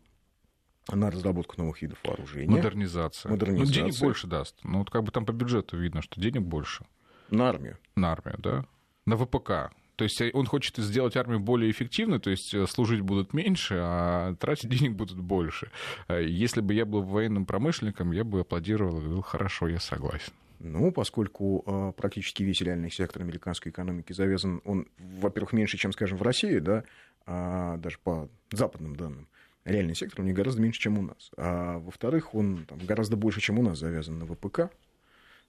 на 0.90 1.10
разработку 1.10 1.56
новых 1.58 1.82
видов 1.82 1.98
вооружения. 2.04 2.50
Модернизация. 2.50 3.30
Модернизация. 3.30 3.82
Ну, 3.82 3.88
денег 3.88 4.00
больше 4.00 4.26
даст. 4.26 4.56
Ну, 4.62 4.78
вот 4.78 4.90
как 4.90 5.04
бы 5.04 5.12
там 5.12 5.26
по 5.26 5.32
бюджету 5.32 5.76
видно, 5.76 6.00
что 6.00 6.18
денег 6.20 6.42
больше. 6.42 6.86
На 7.30 7.48
армию. 7.48 7.78
На 7.96 8.12
армию, 8.12 8.36
да. 8.38 8.64
На 9.06 9.16
ВПК. 9.16 9.72
То 9.96 10.04
есть 10.04 10.20
э, 10.20 10.30
он 10.32 10.46
хочет 10.46 10.76
сделать 10.76 11.16
армию 11.16 11.40
более 11.40 11.70
эффективной, 11.70 12.18
то 12.18 12.30
есть 12.30 12.52
э, 12.54 12.66
служить 12.66 13.00
будут 13.00 13.32
меньше, 13.32 13.76
а 13.78 14.34
тратить 14.36 14.70
денег 14.70 14.96
будут 14.96 15.18
больше. 15.18 15.70
Э, 16.08 16.24
если 16.24 16.60
бы 16.60 16.74
я 16.74 16.84
был 16.84 17.02
военным 17.02 17.46
промышленником, 17.46 18.12
я 18.12 18.24
бы 18.24 18.40
аплодировал 18.40 18.98
и 18.98 19.02
говорил, 19.02 19.22
хорошо, 19.22 19.68
я 19.68 19.78
согласен. 19.78 20.32
Ну, 20.58 20.90
поскольку 20.92 21.62
э, 21.66 21.92
практически 21.96 22.42
весь 22.42 22.60
реальный 22.60 22.90
сектор 22.90 23.22
американской 23.22 23.70
экономики 23.70 24.12
завязан, 24.12 24.62
он, 24.64 24.86
во-первых, 24.98 25.52
меньше, 25.52 25.76
чем, 25.76 25.92
скажем, 25.92 26.18
в 26.18 26.22
России, 26.22 26.58
да, 26.58 26.84
а, 27.26 27.76
даже 27.78 27.98
по 27.98 28.28
западным 28.50 28.96
данным, 28.96 29.28
реальный 29.64 29.94
сектор 29.94 30.20
у 30.20 30.24
них 30.24 30.34
гораздо 30.34 30.62
меньше, 30.62 30.80
чем 30.80 30.98
у 30.98 31.02
нас. 31.02 31.30
А 31.36 31.78
во-вторых, 31.78 32.34
он 32.34 32.64
там, 32.66 32.78
гораздо 32.78 33.16
больше, 33.16 33.40
чем 33.40 33.58
у 33.58 33.62
нас 33.62 33.78
завязан 33.78 34.18
на 34.18 34.26
ВПК. 34.26 34.70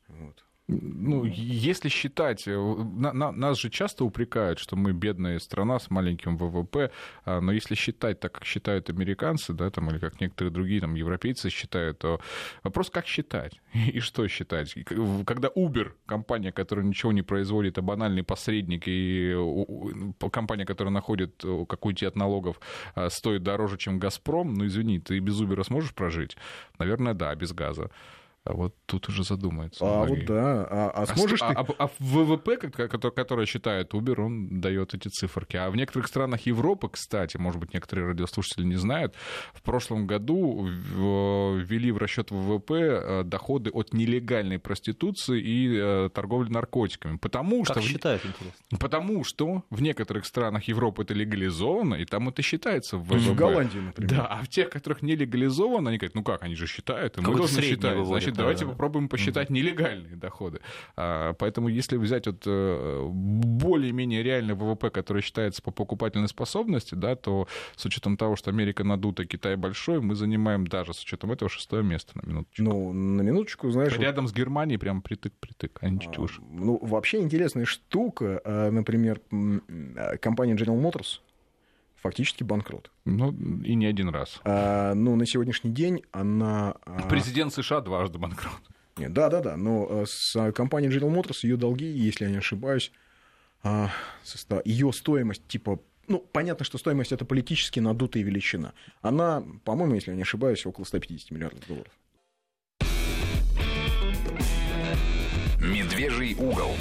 Вот. 0.08 0.46
Ну, 0.68 1.26
если 1.26 1.90
считать, 1.90 2.48
э, 2.48 2.58
на, 2.58 3.14
на, 3.14 3.32
нас 3.32 3.60
же 3.60 3.70
часто 3.70 4.04
упрекают, 4.04 4.58
что 4.58 4.76
мы 4.76 4.94
бедная 4.94 5.38
страна 5.38 5.78
с 5.78 5.92
маленьким 5.92 6.38
ВВП, 6.38 6.92
а, 7.24 7.40
но 7.40 7.52
если 7.52 7.76
считать 7.76 8.20
так, 8.20 8.32
как 8.32 8.46
считают 8.46 8.90
американцы, 8.90 9.54
да, 9.54 9.70
там, 9.70 9.92
или 9.92 10.00
как 10.00 10.20
некоторые 10.20 10.52
другие 10.52 10.82
там, 10.82 10.96
европейцы 10.96 11.52
считают, 11.52 12.00
то 12.00 12.20
вопрос, 12.64 12.90
как 12.90 13.06
считать 13.06 13.62
и 13.74 14.00
что 14.00 14.28
считать. 14.28 14.74
Когда 15.26 15.50
Uber, 15.50 15.92
компания, 16.08 16.52
которая 16.52 16.84
ничего 16.84 17.12
не 17.12 17.22
производит, 17.22 17.78
а 17.78 17.84
банальный 17.84 18.24
посредник, 18.24 18.86
и 18.88 19.36
компания, 20.32 20.66
которая 20.66 20.92
находит, 20.92 21.46
э, 21.46 21.66
как 21.70 21.86
уйти 21.86 22.08
от 22.08 22.16
налогов, 22.16 22.60
а, 22.96 23.12
стоит 23.12 23.44
дороже, 23.44 23.78
чем 23.78 24.00
«Газпром», 24.00 24.56
ну, 24.56 24.66
извини, 24.66 25.00
ты 25.00 25.20
без 25.20 25.40
Uber 25.40 25.64
сможешь 25.64 25.94
прожить? 25.94 26.36
Наверное, 26.80 27.14
да, 27.14 27.36
без 27.36 27.54
газа. 27.54 27.92
А 28.46 28.54
вот 28.54 28.76
тут 28.86 29.10
уже 29.10 29.24
задумается. 29.24 29.84
А 29.84 30.06
вот 30.06 30.24
да. 30.26 30.68
А, 30.70 30.92
а, 30.94 31.02
а 31.02 31.06
сможешь 31.08 31.42
а, 31.42 31.64
ты... 31.64 31.74
а, 31.80 31.86
а 31.86 31.90
ВВП, 31.98 32.58
который 32.58 33.48
считает 33.48 33.94
Uber, 33.94 34.22
он 34.22 34.62
дает 34.62 34.94
эти 34.94 35.08
циферки. 35.08 35.58
А 35.58 35.72
в 35.72 35.76
некоторых 35.76 36.08
странах 36.08 36.42
Европы, 36.42 36.90
кстати, 36.90 37.38
может 37.38 37.60
быть, 37.60 37.74
некоторые 37.74 38.10
радиослушатели 38.10 38.64
не 38.64 38.76
знают, 38.76 39.16
в 39.56 39.64
прошлом 39.64 40.06
году 40.06 40.68
ввели 40.68 41.92
в 41.92 41.98
расчет 41.98 42.30
ВВП 42.30 42.74
э, 42.74 43.24
доходы 43.24 43.72
от 43.72 43.94
нелегальной 43.94 44.60
проституции 44.60 45.42
и 45.42 45.76
э, 45.76 46.10
торговли 46.14 46.52
наркотиками. 46.52 47.18
Потому 47.18 47.64
как 47.64 47.78
что... 47.78 47.82
считают, 47.82 48.24
интересно. 48.26 48.78
Потому 48.80 49.24
что 49.24 49.64
в 49.72 49.82
некоторых 49.82 50.28
странах 50.28 50.66
Европы 50.66 51.02
это 51.02 51.16
легализовано, 51.16 51.96
и 51.96 52.06
там 52.06 52.30
это 52.30 52.44
считается 52.44 52.98
в 52.98 53.06
ВВП. 53.06 53.32
В 53.32 53.36
Голландии, 53.36 53.80
например. 53.80 54.12
Да, 54.12 54.28
а 54.28 54.44
в 54.44 54.50
тех, 54.50 54.70
которых 54.70 55.02
не 55.02 55.16
легализовано, 55.16 55.90
они 55.90 55.98
говорят, 55.98 56.14
ну 56.14 56.24
как, 56.24 56.44
они 56.44 56.54
же 56.54 56.68
считают, 56.68 57.18
и 57.18 57.22
мы 57.22 57.36
должны 57.36 57.64
считать. 57.64 58.06
Значит, 58.06 58.35
давайте 58.36 58.66
попробуем 58.66 59.10
посчитать 59.10 59.50
нелегальные 59.50 60.16
доходы. 60.16 60.60
А, 60.96 61.34
поэтому 61.34 61.68
если 61.68 61.98
взять 61.98 62.28
вот 62.28 62.44
э, 62.46 63.08
более-менее 63.08 64.24
реальный 64.24 64.54
ВВП, 64.54 64.90
который 64.90 65.22
считается 65.22 65.62
по 65.62 65.72
покупательной 65.72 66.28
способности, 66.28 66.96
да, 66.96 67.16
то 67.16 67.48
с 67.76 67.86
учетом 67.86 68.18
того, 68.18 68.36
что 68.36 68.52
Америка 68.52 68.84
надута, 68.84 69.26
Китай 69.26 69.56
большой, 69.56 70.02
мы 70.02 70.16
занимаем 70.16 70.68
даже 70.68 70.94
с 70.94 71.02
учетом 71.02 71.32
этого 71.32 71.50
шестое 71.50 71.84
место 71.84 72.14
на 72.16 72.30
минуточку. 72.30 72.64
Ну, 72.64 72.94
на 72.94 73.22
минуточку, 73.22 73.70
знаешь... 73.72 73.98
Рядом 73.98 74.26
вот... 74.26 74.32
с 74.32 74.34
Германией 74.34 74.78
прям 74.78 75.02
притык-притык, 75.02 75.80
а 75.82 75.90
не 75.90 76.00
чуть 76.00 76.18
уж. 76.18 76.42
Ну, 76.52 76.80
вообще 76.82 77.22
интересная 77.22 77.66
штука, 77.66 78.42
например, 78.72 79.22
компания 80.22 80.56
General 80.56 80.82
Motors, 80.82 81.20
фактически 82.06 82.44
банкрот. 82.44 82.92
Ну, 83.06 83.32
и 83.64 83.74
не 83.74 83.88
один 83.88 84.10
раз. 84.10 84.40
А, 84.44 84.94
ну, 84.94 85.16
на 85.16 85.26
сегодняшний 85.26 85.72
день 85.72 86.04
она... 86.12 86.76
А, 86.86 87.08
Президент 87.10 87.52
США 87.52 87.82
дважды 87.82 88.20
банкрот. 88.20 88.62
Нет, 88.98 89.12
да, 89.12 89.28
да, 89.28 89.42
да. 89.42 89.58
Но 89.58 89.88
э, 89.90 90.06
с 90.08 90.52
компанией 90.52 90.92
General 90.92 91.12
Motors 91.12 91.40
ее 91.42 91.58
долги, 91.58 91.86
если 91.88 92.26
я 92.26 92.30
не 92.30 92.38
ошибаюсь, 92.38 92.92
а, 93.64 93.90
ее 94.66 94.94
стоимость 94.94 95.48
типа 95.48 95.80
ну, 96.08 96.20
понятно, 96.20 96.64
что 96.64 96.78
стоимость 96.78 97.12
это 97.12 97.26
политически 97.26 97.80
надутая 97.80 98.22
величина. 98.22 98.74
Она, 99.02 99.44
по-моему, 99.64 99.96
если 99.96 100.12
я 100.12 100.16
не 100.16 100.22
ошибаюсь, 100.22 100.64
около 100.68 100.86
150 100.86 101.32
миллиардов 101.32 101.68
долларов. 101.68 101.92
Медвежий 105.60 106.36
угол 106.36 106.76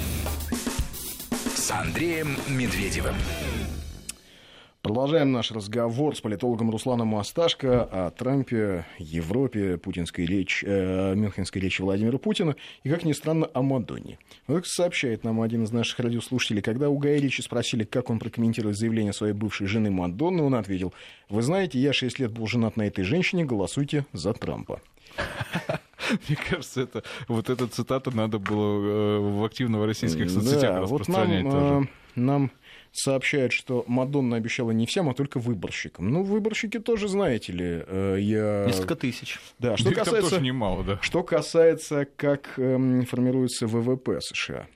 с 1.55 1.71
Андреем 1.71 2.35
Медведевым. 2.47 3.15
Продолжаем 4.85 5.31
наш 5.31 5.49
разговор 5.49 6.15
с 6.15 6.21
политологом 6.21 6.69
Русланом 6.69 7.15
Асташко 7.15 7.85
о 7.85 8.11
Трампе, 8.11 8.85
Европе, 8.99 9.77
путинской 9.77 10.27
речь, 10.27 10.63
э, 10.63 11.15
мюнхенской 11.15 11.59
речи 11.59 11.81
Владимира 11.81 12.19
Путина 12.19 12.55
и, 12.83 12.89
как 12.89 13.03
ни 13.03 13.11
странно, 13.13 13.49
о 13.55 13.63
Мадонне. 13.63 14.19
Вот 14.45 14.67
сообщает 14.67 15.23
нам 15.23 15.41
один 15.41 15.63
из 15.63 15.71
наших 15.71 15.99
радиослушателей, 16.01 16.61
когда 16.61 16.89
у 16.89 16.99
Гая 16.99 17.17
Ричи 17.17 17.41
спросили, 17.41 17.83
как 17.83 18.11
он 18.11 18.19
прокомментирует 18.19 18.77
заявление 18.77 19.11
своей 19.11 19.33
бывшей 19.33 19.65
жены 19.65 19.89
Мадонны, 19.89 20.43
он 20.43 20.53
ответил, 20.53 20.93
вы 21.29 21.41
знаете, 21.41 21.79
я 21.79 21.91
6 21.91 22.19
лет 22.19 22.31
был 22.31 22.45
женат 22.45 22.77
на 22.77 22.83
этой 22.83 23.03
женщине, 23.05 23.43
голосуйте 23.43 24.05
за 24.13 24.33
Трампа. 24.33 24.81
Мне 26.27 26.37
кажется, 26.47 26.81
это, 26.81 27.03
вот 27.27 27.49
эта 27.49 27.65
цитата 27.65 28.15
надо 28.15 28.37
было 28.37 29.17
э, 29.17 29.19
в 29.19 29.45
активно 29.45 29.83
российских 29.83 30.29
соцсетях 30.29 30.75
да, 30.75 30.81
распространять 30.81 31.43
вот 31.43 31.53
нам, 31.53 31.59
тоже. 31.59 31.89
Э, 31.89 32.19
нам 32.19 32.51
сообщает, 32.97 33.51
что 33.51 33.83
Мадонна 33.87 34.37
обещала 34.37 34.71
не 34.71 34.85
всем, 34.85 35.09
а 35.09 35.13
только 35.13 35.39
выборщикам. 35.39 36.09
Ну, 36.09 36.23
выборщики 36.23 36.79
тоже, 36.79 37.07
знаете 37.07 37.53
ли, 37.53 37.83
э, 37.85 38.17
я... 38.19 38.65
Несколько 38.67 38.95
тысяч. 38.95 39.39
Да, 39.59 39.77
что 39.77 39.91
касается... 39.91 40.29
тоже 40.29 40.41
немало, 40.41 40.83
да. 40.83 40.99
Что 41.01 41.23
касается, 41.23 42.07
как 42.15 42.57
эм, 42.57 43.05
формируется 43.05 43.67
ВВП 43.67 44.19
США, 44.21 44.67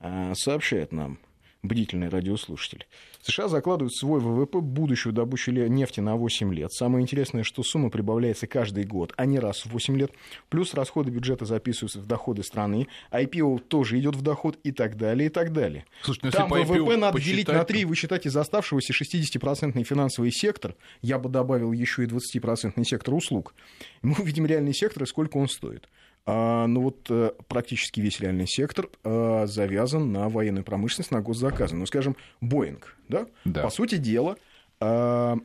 э, 0.00 0.32
сообщает 0.34 0.92
нам 0.92 1.18
бдительный 1.62 2.08
радиослушатель. 2.08 2.86
США 3.22 3.48
закладывают 3.48 3.94
свой 3.94 4.20
ВВП 4.20 4.60
будущую 4.60 5.12
добычу 5.12 5.50
нефти 5.50 6.00
на 6.00 6.16
8 6.16 6.54
лет. 6.54 6.72
Самое 6.72 7.02
интересное, 7.02 7.42
что 7.42 7.62
сумма 7.62 7.90
прибавляется 7.90 8.46
каждый 8.46 8.84
год, 8.84 9.12
а 9.16 9.26
не 9.26 9.38
раз 9.38 9.64
в 9.64 9.72
8 9.72 9.96
лет. 9.98 10.12
Плюс 10.48 10.74
расходы 10.74 11.10
бюджета 11.10 11.44
записываются 11.44 11.98
в 11.98 12.06
доходы 12.06 12.42
страны, 12.42 12.86
IPO 13.10 13.58
тоже 13.60 13.98
идет 13.98 14.14
в 14.14 14.22
доход 14.22 14.58
и 14.62 14.70
так 14.70 14.96
далее, 14.96 15.26
и 15.26 15.30
так 15.30 15.52
далее. 15.52 15.84
Слушай, 16.02 16.20
ну, 16.24 16.30
Там 16.30 16.48
ВВП 16.48 16.96
надо 16.96 17.14
посчитать... 17.14 17.34
делить 17.34 17.48
на 17.48 17.64
3, 17.64 17.84
вы 17.84 17.96
считаете, 17.96 18.28
из 18.28 18.36
оставшегося 18.36 18.92
60% 18.92 19.82
финансовый 19.82 20.30
сектор, 20.30 20.76
я 21.02 21.18
бы 21.18 21.28
добавил 21.28 21.72
еще 21.72 22.04
и 22.04 22.06
20% 22.06 22.84
сектор 22.84 23.14
услуг. 23.14 23.54
Мы 24.02 24.14
увидим 24.18 24.46
реальный 24.46 24.74
сектор 24.74 25.02
и 25.02 25.06
сколько 25.06 25.36
он 25.36 25.48
стоит. 25.48 25.88
А, 26.26 26.66
ну 26.66 26.82
вот 26.82 27.06
э, 27.08 27.32
практически 27.48 28.00
весь 28.00 28.20
реальный 28.20 28.46
сектор 28.46 28.90
а, 29.02 29.46
завязан 29.46 30.12
на 30.12 30.28
военную 30.28 30.64
промышленность, 30.64 31.10
на 31.10 31.22
госзаказы. 31.22 31.74
Ну, 31.74 31.86
скажем, 31.86 32.16
Боинг, 32.40 32.96
да? 33.08 33.26
да. 33.46 33.62
По 33.62 33.70
сути 33.70 33.96
дела, 33.96 34.36
а, 34.78 35.38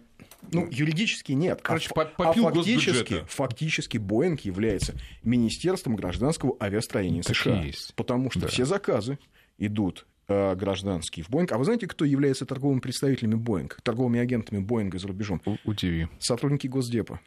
ну, 0.52 0.68
юридически 0.70 1.32
нет. 1.32 1.62
Короче, 1.62 1.90
а, 1.96 2.12
а 2.18 2.34
фактически, 2.34 3.24
фактически 3.28 3.98
Боинг 3.98 4.42
является 4.42 4.96
Министерством 5.24 5.96
гражданского 5.96 6.58
авиастроения 6.62 7.24
так 7.24 7.36
США. 7.36 7.62
Есть. 7.62 7.96
Потому 7.96 8.30
что 8.30 8.42
да. 8.42 8.48
все 8.48 8.66
заказы 8.66 9.20
идут 9.58 10.06
гражданские 10.28 11.24
в 11.26 11.30
Боинг. 11.30 11.52
А 11.52 11.58
вы 11.58 11.66
знаете, 11.66 11.86
кто 11.86 12.06
является 12.06 12.46
торговыми 12.46 12.80
представителями 12.80 13.36
Боинг, 13.36 13.80
торговыми 13.84 14.20
агентами 14.20 14.60
Боинга 14.60 14.98
за 14.98 15.08
рубежом? 15.08 15.42
У 15.46 15.74
ТВ. 15.74 16.10
Сотрудники 16.20 16.68
Госдепа 16.68 17.20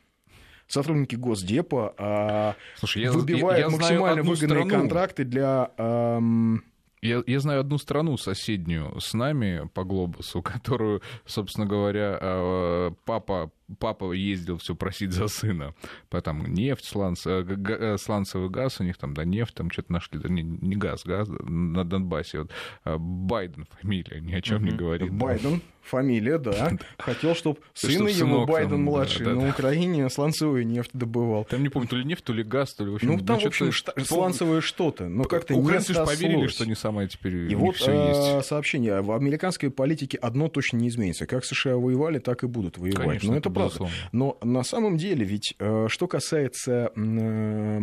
сотрудники 0.66 1.14
Госдепа 1.14 1.94
а, 1.98 2.56
Слушай, 2.76 3.08
выбивают 3.08 3.58
я, 3.58 3.64
я 3.66 3.70
максимально 3.70 4.22
выгодные 4.22 4.64
страну. 4.64 4.70
контракты 4.70 5.24
для... 5.24 5.70
Эм... 5.76 6.64
Я, 7.02 7.22
я 7.26 7.40
знаю 7.40 7.60
одну 7.60 7.78
страну 7.78 8.16
соседнюю 8.16 8.98
с 9.00 9.14
нами 9.14 9.68
по 9.74 9.84
глобусу, 9.84 10.42
которую, 10.42 11.02
собственно 11.24 11.66
говоря, 11.66 12.18
а, 12.20 12.92
папа 13.04 13.50
папа 13.78 14.12
ездил 14.12 14.58
все 14.58 14.74
просить 14.74 15.12
за 15.12 15.28
сына. 15.28 15.74
Потом 16.08 16.46
нефть, 16.46 16.84
сланц, 16.84 17.26
э, 17.26 17.44
э, 17.44 17.96
сланцевый 17.98 18.48
газ 18.48 18.80
у 18.80 18.84
них 18.84 18.96
там, 18.96 19.14
да, 19.14 19.24
нефть 19.24 19.54
там 19.54 19.70
что-то 19.70 19.92
нашли, 19.92 20.18
да, 20.18 20.28
не, 20.28 20.42
не 20.42 20.76
газ, 20.76 21.04
газ 21.04 21.28
на 21.28 21.84
Донбассе. 21.84 22.40
Вот, 22.40 22.50
а, 22.84 22.96
Байден 22.98 23.66
фамилия, 23.80 24.20
ни 24.20 24.34
о 24.34 24.40
чем 24.40 24.64
не 24.64 24.70
говорит. 24.70 25.12
Байден, 25.12 25.62
фамилия, 25.86 26.38
да. 26.38 26.72
Хотел, 26.98 27.34
чтобы 27.34 27.60
сын 27.74 28.06
его, 28.06 28.46
Байден 28.46 28.82
младший, 28.82 29.26
на 29.26 29.48
Украине 29.48 30.08
сланцевую 30.10 30.66
нефть 30.66 30.90
добывал. 30.92 31.44
Там 31.44 31.62
не 31.62 31.68
помню, 31.68 31.88
то 31.88 31.96
ли 31.96 32.04
нефть, 32.04 32.24
то 32.24 32.32
ли 32.32 32.42
газ, 32.42 32.74
то 32.74 32.84
ли 32.84 32.90
в. 32.90 33.02
Ну, 33.02 33.18
там, 33.18 33.38
в 33.38 33.46
общем, 33.46 33.72
сланцевое 34.04 34.60
что-то. 34.60 35.08
Но 35.08 35.24
как-то 35.24 35.54
Украинцы 35.54 35.94
же 35.94 36.04
поверили, 36.04 36.46
что 36.48 36.66
не 36.66 36.74
самое 36.74 37.08
теперь 37.08 37.50
И 37.50 37.54
вот 37.54 37.76
а, 37.86 38.42
сообщение. 38.42 39.00
В 39.00 39.12
американской 39.12 39.70
политике 39.70 40.18
одно 40.18 40.48
точно 40.48 40.78
не 40.78 40.88
изменится. 40.88 41.26
Как 41.26 41.44
США 41.44 41.76
воевали, 41.76 42.18
так 42.18 42.44
и 42.44 42.46
будут 42.46 42.78
воевать. 42.78 43.22
Но 43.22 43.36
это 43.36 43.50
правда. 43.50 43.88
Но 44.12 44.38
на 44.42 44.62
самом 44.62 44.96
деле 44.96 45.24
ведь, 45.24 45.54
э, 45.58 45.86
что 45.88 46.06
касается 46.06 46.92
э, 46.94 47.80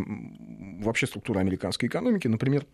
вообще 0.79 1.07
структуры 1.07 1.39
американской 1.39 1.87
экономики, 1.89 2.27
например, 2.27 2.65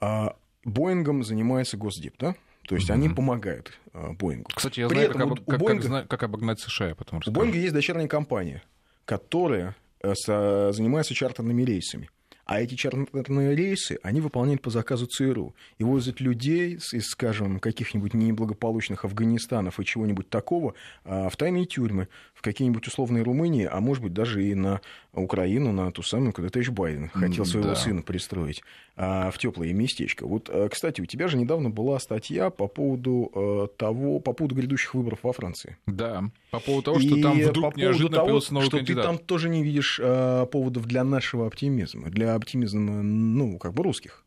а, 0.00 0.36
Боингом 0.64 1.22
занимается 1.22 1.76
Госдеп, 1.76 2.14
да? 2.18 2.34
То 2.70 2.76
есть 2.76 2.88
mm-hmm. 2.88 2.94
они 2.94 3.08
помогают 3.08 3.76
э, 3.94 4.12
Боингу. 4.12 4.48
Кстати, 4.54 4.78
я 4.78 4.86
При 4.86 4.94
знаю, 4.94 5.10
этом, 5.10 5.34
как, 5.34 5.44
как, 5.44 5.58
Боинга, 5.58 5.88
как, 5.88 6.08
как 6.08 6.22
обогнать 6.22 6.60
США, 6.60 6.94
потому 6.94 7.20
что... 7.20 7.32
У 7.32 7.34
Боинга 7.34 7.58
есть 7.58 7.74
дочерняя 7.74 8.06
компания, 8.06 8.62
которая 9.06 9.74
занимается 10.00 11.12
чартерными 11.12 11.64
рейсами. 11.64 12.10
А 12.44 12.60
эти 12.60 12.76
чартерные 12.76 13.56
рейсы, 13.56 13.98
они 14.04 14.20
выполняют 14.20 14.62
по 14.62 14.70
заказу 14.70 15.06
ЦРУ. 15.06 15.54
И 15.78 15.84
возят 15.84 16.20
людей 16.20 16.76
из, 16.92 17.06
скажем, 17.06 17.58
каких-нибудь 17.58 18.14
неблагополучных 18.14 19.04
Афганистанов 19.04 19.80
и 19.80 19.84
чего-нибудь 19.84 20.30
такого 20.30 20.74
а, 21.04 21.28
в 21.28 21.36
тайные 21.36 21.64
тюрьмы, 21.64 22.06
в 22.40 22.42
какие-нибудь 22.42 22.86
условные 22.86 23.22
Румынии, 23.22 23.68
а 23.70 23.80
может 23.80 24.02
быть 24.02 24.14
даже 24.14 24.42
и 24.42 24.54
на 24.54 24.80
Украину, 25.12 25.72
на 25.72 25.92
ту 25.92 26.02
самую, 26.02 26.32
когда 26.32 26.48
товарищ 26.48 26.70
Байден 26.70 27.10
хотел 27.10 27.44
своего 27.44 27.68
да. 27.68 27.74
сына 27.74 28.00
пристроить 28.00 28.62
а, 28.96 29.30
в 29.30 29.36
теплое 29.36 29.74
местечко. 29.74 30.26
Вот, 30.26 30.48
а, 30.48 30.70
кстати, 30.70 31.02
у 31.02 31.04
тебя 31.04 31.28
же 31.28 31.36
недавно 31.36 31.68
была 31.68 31.98
статья 31.98 32.48
по 32.48 32.66
поводу 32.66 33.70
того, 33.76 34.20
по 34.20 34.32
поводу 34.32 34.54
грядущих 34.54 34.94
выборов 34.94 35.18
во 35.22 35.34
Франции. 35.34 35.76
Да, 35.86 36.24
по 36.50 36.60
поводу 36.60 36.82
того, 36.82 37.00
что 37.00 37.14
и 37.14 37.22
там 37.22 37.38
вдруг 37.38 37.74
по 37.74 37.78
неожиданно 37.78 38.16
того, 38.16 38.26
появился 38.26 38.54
новый 38.54 38.66
что 38.68 38.76
кандидат. 38.78 39.04
ты 39.04 39.08
там 39.08 39.18
тоже 39.18 39.50
не 39.50 39.62
видишь 39.62 40.00
поводов 40.00 40.86
для 40.86 41.04
нашего 41.04 41.46
оптимизма, 41.46 42.08
для 42.08 42.34
оптимизма, 42.34 43.02
ну, 43.02 43.58
как 43.58 43.74
бы 43.74 43.82
русских. 43.82 44.24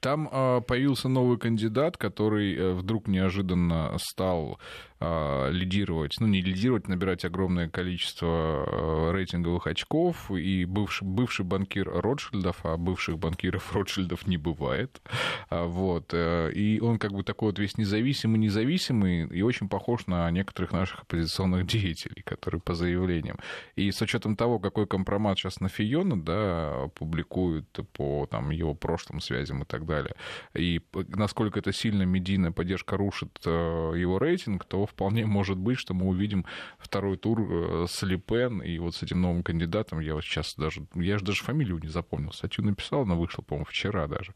Там 0.00 0.28
э, 0.30 0.60
появился 0.60 1.08
новый 1.08 1.38
кандидат, 1.38 1.96
который 1.96 2.54
э, 2.54 2.72
вдруг 2.74 3.08
неожиданно 3.08 3.96
стал 3.98 4.58
а, 4.95 4.95
лидировать, 5.00 6.16
ну 6.20 6.26
не 6.26 6.40
лидировать, 6.40 6.88
набирать 6.88 7.24
огромное 7.24 7.68
количество 7.68 8.28
а, 8.28 9.12
рейтинговых 9.12 9.66
очков, 9.66 10.30
и 10.30 10.64
бывший, 10.64 11.06
бывший 11.06 11.44
банкир 11.44 11.90
Ротшильдов, 11.90 12.64
а 12.64 12.76
бывших 12.76 13.18
банкиров 13.18 13.72
Ротшильдов 13.74 14.26
не 14.26 14.38
бывает, 14.38 15.02
а, 15.50 15.66
вот, 15.66 16.10
э, 16.12 16.50
и 16.52 16.80
он 16.80 16.98
как 16.98 17.12
бы 17.12 17.22
такой 17.24 17.50
вот 17.50 17.58
весь 17.58 17.76
независимый, 17.76 18.38
независимый, 18.38 19.26
и 19.26 19.42
очень 19.42 19.68
похож 19.68 20.06
на 20.06 20.30
некоторых 20.30 20.72
наших 20.72 21.02
оппозиционных 21.02 21.66
деятелей, 21.66 22.22
которые 22.22 22.60
по 22.60 22.74
заявлениям. 22.74 23.38
И 23.74 23.90
с 23.90 24.00
учетом 24.00 24.34
того, 24.34 24.58
какой 24.58 24.86
компромат 24.86 25.38
сейчас 25.38 25.60
на 25.60 25.68
Фиона, 25.68 26.20
да, 26.20 26.88
публикуют 26.94 27.68
по 27.92 28.26
там, 28.30 28.50
его 28.50 28.74
прошлым 28.74 29.20
связям 29.20 29.62
и 29.62 29.66
так 29.66 29.84
далее, 29.84 30.14
и 30.54 30.80
насколько 30.94 31.58
это 31.58 31.72
сильно 31.72 32.04
медийная 32.04 32.50
поддержка 32.50 32.96
рушит 32.96 33.38
э, 33.44 33.50
его 33.96 34.18
рейтинг, 34.18 34.64
то 34.64 34.85
вполне 34.86 35.26
может 35.26 35.58
быть, 35.58 35.78
что 35.78 35.94
мы 35.94 36.06
увидим 36.06 36.44
второй 36.78 37.16
тур 37.16 37.40
э, 37.40 37.86
с 37.88 38.02
Липен 38.02 38.60
и 38.60 38.78
вот 38.78 38.94
с 38.94 39.02
этим 39.02 39.20
новым 39.20 39.42
кандидатом. 39.42 40.00
Я 40.00 40.14
вот 40.14 40.24
сейчас 40.24 40.54
даже, 40.56 40.86
я 40.94 41.18
же 41.18 41.24
даже 41.24 41.42
фамилию 41.42 41.78
не 41.78 41.88
запомнил. 41.88 42.32
Статью 42.32 42.64
написал, 42.64 43.02
она 43.02 43.14
вышла, 43.14 43.42
по-моему, 43.42 43.66
вчера 43.66 44.06
даже. 44.06 44.32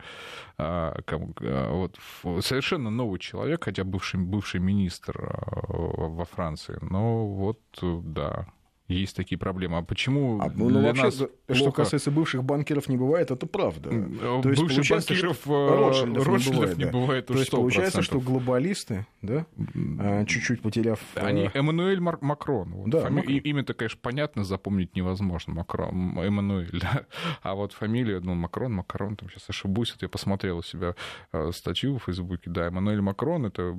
А, 0.58 1.00
а 1.06 1.72
вот 1.72 1.98
совершенно 2.44 2.90
новый 2.90 3.18
человек, 3.18 3.64
хотя 3.64 3.84
бывший, 3.84 4.20
бывший 4.20 4.60
министр 4.60 5.18
а, 5.18 5.72
во 5.72 6.24
Франции. 6.24 6.78
Но 6.82 7.26
вот, 7.26 7.60
да, 7.82 8.46
есть 8.94 9.16
такие 9.16 9.38
проблемы. 9.38 9.78
А 9.78 9.82
почему 9.82 10.40
а, 10.40 10.50
ну, 10.54 10.68
для 10.68 10.80
вообще, 10.80 11.02
нас 11.04 11.14
что 11.14 11.28
плохо... 11.46 11.82
касается 11.82 12.10
бывших 12.10 12.44
банкеров, 12.44 12.88
не 12.88 12.96
бывает, 12.96 13.30
это 13.30 13.46
правда. 13.46 13.90
То 13.90 14.50
есть, 14.50 14.62
бывших 14.62 14.88
банкиров 14.88 15.46
Ротшильдов, 15.46 16.26
Ротшильдов 16.26 16.46
не 16.46 16.52
бывает, 16.52 16.78
не 16.78 16.84
бывает 16.86 17.26
То 17.26 17.34
есть 17.34 17.50
получается, 17.50 18.02
что 18.02 18.20
глобалисты, 18.20 19.06
да, 19.22 19.46
а, 19.98 20.24
чуть-чуть 20.24 20.62
потеряв... 20.62 21.00
Они 21.14 21.50
Эммануэль 21.54 22.00
Макрон. 22.00 22.72
Вот 22.72 22.90
да, 22.90 23.02
фами... 23.02 23.22
Имя-то, 23.22 23.74
конечно, 23.74 23.98
понятно, 24.00 24.44
запомнить 24.44 24.96
невозможно. 24.96 25.54
Макрон, 25.54 26.18
Эммануэль, 26.18 26.70
да. 26.80 27.06
А 27.42 27.54
вот 27.54 27.72
фамилия, 27.72 28.20
ну, 28.20 28.34
Макрон, 28.34 28.72
Макрон, 28.74 29.16
там 29.16 29.28
сейчас 29.30 29.48
ошибусь, 29.48 29.92
вот 29.92 30.02
я 30.02 30.08
посмотрел 30.08 30.58
у 30.58 30.62
себя 30.62 30.94
статью 31.52 31.98
в 31.98 32.04
Фейсбуке, 32.04 32.50
да, 32.50 32.66
Эммануэль 32.66 33.00
Макрон, 33.00 33.46
это 33.46 33.76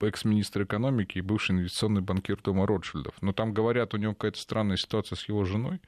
экс-министр 0.00 0.64
экономики 0.64 1.18
и 1.18 1.20
бывший 1.20 1.52
инвестиционный 1.52 2.02
банкир 2.02 2.40
дома 2.42 2.66
Ротшильдов. 2.66 3.14
Но 3.20 3.32
там 3.32 3.52
говорят, 3.52 3.94
у 3.94 3.96
него 3.96 4.14
какая-то 4.14 4.33
странная 4.40 4.76
ситуация 4.76 5.16
с 5.16 5.28
его 5.28 5.44
женой. 5.44 5.80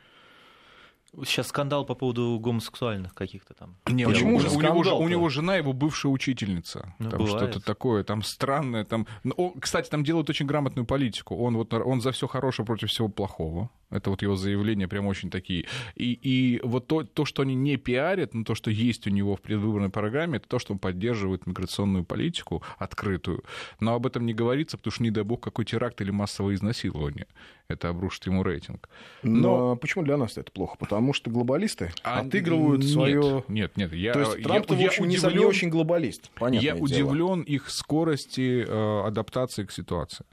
Сейчас 1.25 1.49
скандал 1.49 1.87
по 1.87 1.95
поводу 1.95 2.39
гомосексуальных 2.39 3.15
каких-то 3.15 3.55
там. 3.55 3.77
Не, 3.87 4.05
Почему 4.05 4.37
у, 4.37 4.41
же 4.41 4.49
у, 4.49 4.61
него, 4.61 4.99
у 4.99 5.09
него 5.09 5.29
жена 5.31 5.57
его 5.57 5.73
бывшая 5.73 6.09
учительница. 6.09 6.95
Ну, 6.99 7.11
там 7.11 7.27
что-то 7.27 7.61
такое, 7.61 8.05
там 8.05 8.23
странное. 8.23 8.85
Там... 8.85 9.07
Ну, 9.25 9.55
кстати, 9.59 9.89
там 9.89 10.05
делают 10.05 10.29
очень 10.29 10.47
грамотную 10.47 10.85
политику. 10.85 11.37
Он, 11.37 11.57
вот, 11.57 11.73
он 11.73 12.03
за 12.03 12.13
все 12.13 12.27
хорошее 12.27 12.67
против 12.67 12.91
всего 12.91 13.09
плохого. 13.09 13.71
Это 13.91 14.11
вот 14.11 14.23
его 14.23 14.35
заявления 14.35 14.89
прям 14.89 15.07
очень 15.07 15.31
такие. 15.31 15.67
И, 15.95 16.13
и 16.13 16.61
вот 16.65 16.89
то, 16.89 17.05
то, 17.05 17.25
что 17.25 17.43
они 17.43 17.55
не 17.55 17.77
пиарят, 17.77 18.35
но 18.35 18.43
то, 18.43 18.55
что 18.55 18.71
есть 18.71 19.07
у 19.07 19.11
него 19.11 19.37
в 19.37 19.41
предвыборной 19.41 19.91
программе, 19.91 20.39
это 20.39 20.49
то, 20.49 20.59
что 20.59 20.73
он 20.73 20.79
поддерживает 20.81 21.47
миграционную 21.47 22.05
политику 22.05 22.63
открытую. 22.79 23.45
Но 23.79 23.95
об 23.95 24.07
этом 24.07 24.27
не 24.27 24.35
говорится, 24.35 24.77
потому 24.77 24.93
что, 24.93 25.03
не 25.05 25.11
дай 25.11 25.23
бог, 25.23 25.41
какой 25.41 25.65
теракт 25.65 26.01
или 26.01 26.11
массовое 26.11 26.57
изнасилование. 26.57 27.27
Это 27.69 27.89
обрушит 27.89 28.27
ему 28.27 28.43
рейтинг. 28.43 28.89
Но, 29.23 29.71
но 29.71 29.77
почему 29.77 30.05
для 30.05 30.17
нас 30.17 30.37
это 30.37 30.51
плохо? 30.51 30.77
Потому 30.79 31.13
что 31.13 31.31
глобалисты 31.31 31.93
а, 32.03 32.21
отыгрывают 32.21 32.83
нет, 32.83 32.91
свое... 32.93 33.45
Нет, 33.49 33.77
нет, 33.77 33.93
я... 33.93 34.13
То 34.13 34.21
есть 34.21 34.43
Трамп, 34.43 34.71
я, 34.71 34.77
в 34.77 34.87
общем, 34.87 35.05
удивлен, 35.05 35.39
не 35.39 35.45
очень 35.45 35.69
глобалист, 35.69 36.31
понятное 36.31 36.65
Я 36.65 36.75
дело. 36.75 36.85
удивлен 36.85 37.43
их 37.43 37.71
скорости 37.71 38.65
э, 38.67 39.07
адаптации 39.07 39.65
к 39.65 39.73
ситуации 39.73 40.25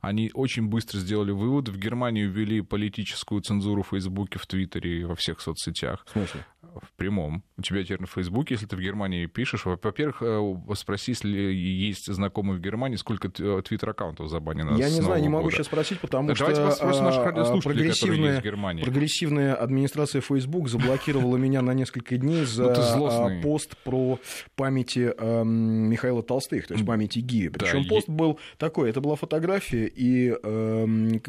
они 0.00 0.30
очень 0.34 0.66
быстро 0.68 0.98
сделали 0.98 1.30
выводы. 1.30 1.72
В 1.72 1.78
Германии 1.78 2.24
ввели 2.24 2.60
политическую 2.60 3.40
цензуру 3.40 3.82
в 3.82 3.88
Фейсбуке, 3.88 4.38
в 4.38 4.46
Твиттере, 4.46 5.06
во 5.06 5.14
всех 5.14 5.40
соцсетях. 5.40 6.04
В 6.06 6.12
смысле? 6.12 6.46
В 6.82 6.92
прямом. 6.96 7.42
У 7.56 7.62
тебя 7.62 7.82
теперь 7.82 8.00
на 8.00 8.06
Фейсбуке, 8.06 8.54
если 8.54 8.66
ты 8.66 8.76
в 8.76 8.80
Германии 8.80 9.26
пишешь, 9.26 9.64
во-первых, 9.64 10.22
э, 10.22 10.74
спроси, 10.74 11.12
если 11.12 11.36
есть 11.38 12.12
знакомые 12.12 12.58
в 12.58 12.60
Германии, 12.60 12.96
сколько 12.96 13.28
э, 13.28 13.62
твиттер-аккаунтов 13.62 14.28
забанено 14.28 14.76
Я 14.76 14.90
не 14.90 15.00
знаю, 15.00 15.22
не 15.22 15.28
могу 15.28 15.44
года. 15.44 15.56
сейчас 15.56 15.66
спросить, 15.66 16.00
потому 16.00 16.28
да, 16.28 16.34
что 16.34 16.46
давайте 16.46 16.76
спросим 16.76 17.04
наших 17.04 17.26
а, 17.26 17.60
прогрессивная, 17.60 18.40
в 18.40 18.44
Германии. 18.44 18.84
прогрессивная 18.84 19.54
администрация 19.54 20.20
Facebook 20.20 20.68
заблокировала 20.68 21.36
меня 21.36 21.62
на 21.62 21.72
несколько 21.74 22.16
дней 22.16 22.44
за 22.44 22.72
а, 22.72 23.40
пост 23.42 23.76
про 23.84 24.18
памяти 24.56 25.12
эм, 25.16 25.90
Михаила 25.90 26.22
Толстых, 26.22 26.66
то 26.66 26.74
есть 26.74 26.86
памяти 26.86 27.20
Гии. 27.20 27.48
Причем 27.48 27.86
пост 27.88 28.08
был 28.08 28.38
такой, 28.58 28.90
это 28.90 29.00
была 29.00 29.16
фотография 29.16 29.86
и 29.86 30.30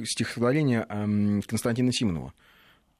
стихотворение 0.05 0.85
Константина 1.47 1.91
Симонова. 1.91 2.33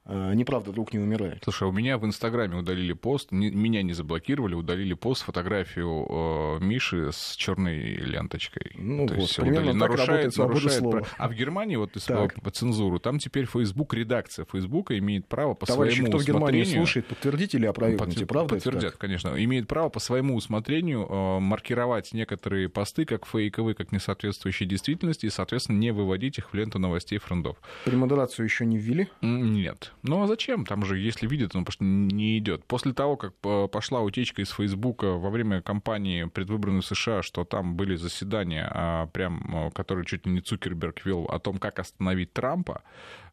А, 0.04 0.34
неправда, 0.34 0.72
друг 0.72 0.94
не 0.94 1.00
умирает. 1.00 1.40
Слушай, 1.44 1.68
у 1.68 1.72
меня 1.72 1.98
в 1.98 2.06
Инстаграме 2.06 2.58
удалили 2.58 2.94
пост, 2.94 3.32
не, 3.32 3.52
меня 3.52 3.84
не 3.84 3.94
заблокировали, 3.94 4.56
удалили 4.56 4.96
пост, 4.96 5.24
фотографию 5.24 6.08
э, 6.10 6.64
Миши 6.64 7.12
с 7.12 7.36
черной 7.36 7.78
ленточкой. 7.98 8.72
Ну 8.76 9.06
То 9.08 9.14
вот, 9.14 9.22
есть, 9.22 9.36
примерно 9.36 9.72
удалили, 9.72 9.80
нарушает, 9.80 10.38
нарушает 10.38 10.80
слова. 10.80 11.08
А 11.18 11.28
в 11.30 11.34
Германии, 11.34 11.76
вот 11.76 11.92
сказал 11.98 12.30
по 12.42 12.50
цензуру, 12.50 13.00
там 13.00 13.20
теперь 13.20 13.46
Facebook, 13.46 13.94
редакция 13.94 14.46
Фейсбука 14.52 14.98
имеет 14.98 15.28
право 15.28 15.54
по 15.54 15.68
Товарищи, 15.68 15.98
своему 15.98 16.10
кто 16.10 16.18
усмотрению... 16.18 16.42
в 16.42 16.48
Германии 16.50 16.78
слушает, 16.78 17.08
подтвердите 17.08 17.58
или 17.58 17.66
опровергните, 17.68 18.26
правда 18.26 18.56
Подтвердят, 18.56 18.98
конечно. 18.98 19.36
Имеет 19.38 19.68
право 19.68 19.90
по 19.90 20.00
своему 20.00 20.36
усмотрению 20.36 21.08
э, 21.08 21.40
маркировать 21.40 22.12
некоторые 22.14 22.70
посты 22.70 23.06
как 23.06 23.28
фейковые, 23.28 23.76
как 23.76 23.92
несоответствующие 23.92 24.68
действительности, 24.68 25.28
и, 25.28 25.30
соответственно, 25.30 25.78
не 25.78 25.92
выводить 25.92 26.40
их 26.40 26.52
в 26.52 26.56
ленту 26.56 26.80
новостей 26.80 27.20
френдов. 27.20 27.58
Премодерацию 27.86 28.46
еще 28.46 28.66
не 28.66 28.78
ввели? 28.78 29.08
Нет. 29.22 29.92
Ну 30.04 30.24
а 30.24 30.28
зачем? 30.28 30.66
Там 30.66 30.84
же, 30.86 30.98
если 30.98 31.28
видят, 31.28 31.56
он 31.56 31.64
просто 31.64 31.84
не 31.84 32.38
идет. 32.38 32.66
После 32.66 32.94
того, 32.94 33.18
как 33.18 33.34
пошла 33.72 34.02
утечка 34.02 34.42
из 34.42 34.50
Фейсбука 34.50 35.14
во 35.14 35.30
время 35.30 35.62
кампании 35.62 36.26
предвыборной 36.26 36.82
США, 36.82 37.22
что 37.22 37.46
там 37.46 37.76
были 37.76 37.96
заседания, 37.96 38.70
а, 38.74 39.08
прям, 39.08 39.72
которые 39.74 40.06
чуть 40.06 40.26
ли 40.26 40.32
не 40.32 40.42
Цукерберг 40.42 41.06
вел, 41.06 41.26
о 41.26 41.40
том, 41.40 41.58
как 41.58 41.80
остановить 41.80 42.34
Трампа, 42.34 42.84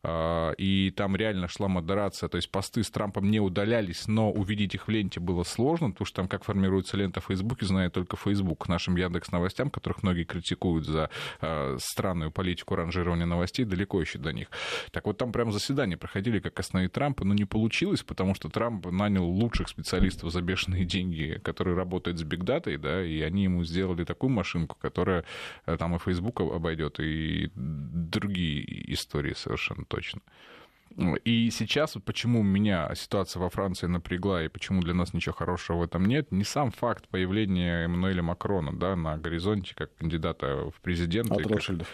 а, 0.02 0.52
и 0.52 0.90
там 0.90 1.16
реально 1.16 1.48
шла 1.48 1.68
модерация, 1.68 2.28
то 2.28 2.36
есть 2.36 2.50
посты 2.50 2.82
с 2.82 2.90
Трампом 2.90 3.30
не 3.30 3.40
удалялись, 3.40 4.06
но 4.06 4.30
увидеть 4.30 4.74
их 4.74 4.86
в 4.86 4.90
ленте 4.90 5.18
было 5.20 5.42
сложно, 5.42 5.90
потому 5.90 6.06
что 6.06 6.16
там 6.16 6.28
как 6.28 6.44
формируется 6.44 6.96
лента 6.96 7.20
в 7.20 7.26
Фейсбуке, 7.26 7.66
знает 7.66 7.94
только 7.94 8.16
Фейсбук. 8.16 8.68
Нашим 8.68 8.96
Яндекс 8.96 9.32
новостям, 9.32 9.70
которых 9.70 10.02
многие 10.02 10.24
критикуют 10.24 10.86
за 10.86 11.10
а, 11.40 11.76
странную 11.80 12.30
политику 12.30 12.76
ранжирования 12.76 13.26
новостей, 13.26 13.64
далеко 13.64 14.00
еще 14.00 14.18
до 14.18 14.32
них. 14.32 14.48
Так 14.92 15.06
вот 15.06 15.18
там 15.18 15.32
прям 15.32 15.52
заседания 15.52 15.96
проходили, 15.96 16.38
как 16.38 16.57
остановить 16.60 16.92
Трампа, 16.92 17.24
но 17.24 17.34
не 17.34 17.44
получилось, 17.44 18.02
потому 18.02 18.34
что 18.34 18.48
Трамп 18.48 18.86
нанял 18.90 19.24
лучших 19.24 19.68
специалистов 19.68 20.32
за 20.32 20.42
бешеные 20.42 20.84
деньги, 20.84 21.40
которые 21.42 21.76
работают 21.76 22.18
с 22.18 22.22
бигдатой, 22.22 22.76
да, 22.76 23.04
и 23.04 23.20
они 23.20 23.44
ему 23.44 23.64
сделали 23.64 24.04
такую 24.04 24.30
машинку, 24.30 24.76
которая 24.80 25.24
э, 25.66 25.76
там 25.76 25.94
и 25.94 25.98
Фейсбук 25.98 26.40
обойдет, 26.40 27.00
и 27.00 27.50
другие 27.54 28.92
истории 28.92 29.34
совершенно 29.34 29.84
точно. 29.84 30.20
И 31.24 31.50
сейчас 31.50 31.94
вот 31.94 32.04
почему 32.04 32.42
меня 32.42 32.92
ситуация 32.96 33.40
во 33.40 33.50
Франции 33.50 33.86
напрягла 33.86 34.42
и 34.42 34.48
почему 34.48 34.80
для 34.80 34.94
нас 34.94 35.14
ничего 35.14 35.34
хорошего 35.34 35.78
в 35.78 35.82
этом 35.82 36.06
нет, 36.06 36.32
не 36.32 36.42
сам 36.42 36.72
факт 36.72 37.06
появления 37.08 37.84
Эммануэля 37.84 38.22
Макрона 38.22 38.76
да, 38.76 38.96
на 38.96 39.16
горизонте 39.16 39.74
как 39.76 39.94
кандидата 39.94 40.70
в 40.74 40.80
президенты. 40.80 41.34
От 41.34 41.46
Ротшильдов. 41.46 41.88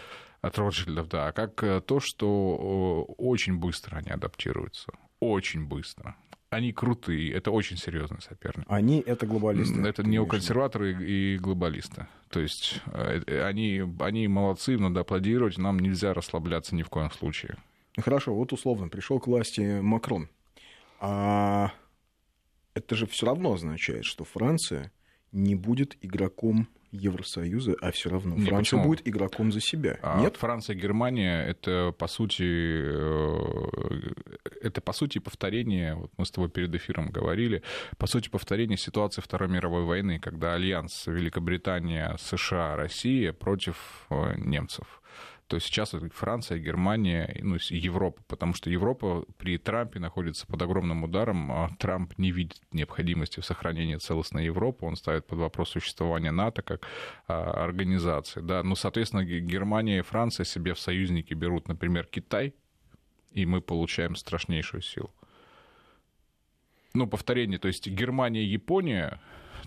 От 0.45 0.57
Ротшильдов, 0.57 1.07
да. 1.09 1.27
А 1.27 1.31
как 1.31 1.63
э, 1.63 1.81
то, 1.81 1.99
что 1.99 3.05
очень 3.17 3.57
быстро 3.57 3.97
они 3.97 4.11
адаптируются. 4.11 4.91
Очень 5.19 5.65
быстро 5.65 6.15
они 6.55 6.71
крутые, 6.71 7.33
это 7.33 7.51
очень 7.51 7.77
серьезный 7.77 8.21
соперник. 8.21 8.65
Они 8.67 9.03
это 9.05 9.25
глобалисты. 9.27 9.81
Это 9.81 10.03
неоконсерваторы 10.03 10.93
и 11.03 11.37
глобалисты. 11.37 12.07
То 12.29 12.39
есть 12.39 12.81
э, 12.87 13.41
они, 13.45 13.83
они 13.99 14.27
молодцы, 14.27 14.77
надо 14.77 15.01
аплодировать, 15.01 15.57
нам 15.57 15.79
нельзя 15.79 16.13
расслабляться 16.13 16.75
ни 16.75 16.83
в 16.83 16.89
коем 16.89 17.11
случае. 17.11 17.57
Хорошо, 17.97 18.33
вот 18.33 18.53
условно 18.53 18.87
пришел 18.89 19.19
к 19.19 19.27
власти 19.27 19.79
Макрон. 19.81 20.29
А 20.99 21.71
это 22.73 22.95
же 22.95 23.05
все 23.05 23.25
равно 23.25 23.53
означает, 23.53 24.05
что 24.05 24.23
Франция 24.23 24.91
не 25.31 25.55
будет 25.55 25.97
игроком 26.01 26.67
Евросоюза, 26.95 27.75
а 27.81 27.91
все 27.91 28.09
равно 28.09 28.35
не, 28.35 28.45
Франция 28.45 28.77
почему? 28.77 28.83
будет 28.83 29.07
игроком 29.07 29.51
за 29.51 29.61
себя. 29.61 29.99
А 30.01 30.19
Нет? 30.19 30.37
Франция, 30.37 30.75
Германия 30.75 31.43
это 31.45 31.93
по 31.97 32.07
сути 32.07 32.43
э, 32.43 34.13
это 34.61 34.81
по 34.81 34.93
сути 34.93 35.19
повторение. 35.19 35.95
Вот 35.95 36.11
мы 36.17 36.25
с 36.25 36.31
тобой 36.31 36.49
перед 36.49 36.73
эфиром 36.73 37.09
говорили, 37.09 37.61
по 37.97 38.07
сути 38.07 38.29
повторение 38.29 38.77
ситуации 38.77 39.21
Второй 39.21 39.49
мировой 39.49 39.83
войны, 39.83 40.19
когда 40.19 40.53
альянс 40.53 41.07
Великобритания, 41.07 42.15
США, 42.19 42.75
Россия 42.75 43.33
против 43.33 44.05
э, 44.09 44.33
немцев 44.37 45.01
то 45.47 45.59
сейчас 45.59 45.95
Франция, 46.13 46.57
Германия, 46.57 47.39
ну, 47.41 47.57
Европа, 47.69 48.21
потому 48.27 48.53
что 48.53 48.69
Европа 48.69 49.25
при 49.37 49.57
Трампе 49.57 49.99
находится 49.99 50.47
под 50.47 50.61
огромным 50.61 51.03
ударом, 51.03 51.51
а 51.51 51.69
Трамп 51.77 52.17
не 52.17 52.31
видит 52.31 52.59
необходимости 52.71 53.39
в 53.39 53.45
сохранении 53.45 53.97
целостной 53.97 54.45
Европы, 54.45 54.85
он 54.85 54.95
ставит 54.95 55.27
под 55.27 55.39
вопрос 55.39 55.69
существование 55.69 56.31
НАТО 56.31 56.61
как 56.61 56.87
а, 57.27 57.63
организации, 57.63 58.41
да, 58.41 58.63
ну, 58.63 58.75
соответственно, 58.75 59.23
Германия 59.23 59.99
и 59.99 60.01
Франция 60.01 60.45
себе 60.45 60.73
в 60.73 60.79
союзники 60.79 61.33
берут, 61.33 61.67
например, 61.67 62.05
Китай, 62.05 62.55
и 63.31 63.45
мы 63.45 63.61
получаем 63.61 64.15
страшнейшую 64.15 64.81
силу. 64.81 65.13
Ну, 66.93 67.07
повторение, 67.07 67.59
то 67.59 67.67
есть 67.67 67.87
Германия, 67.87 68.43
Япония 68.43 69.19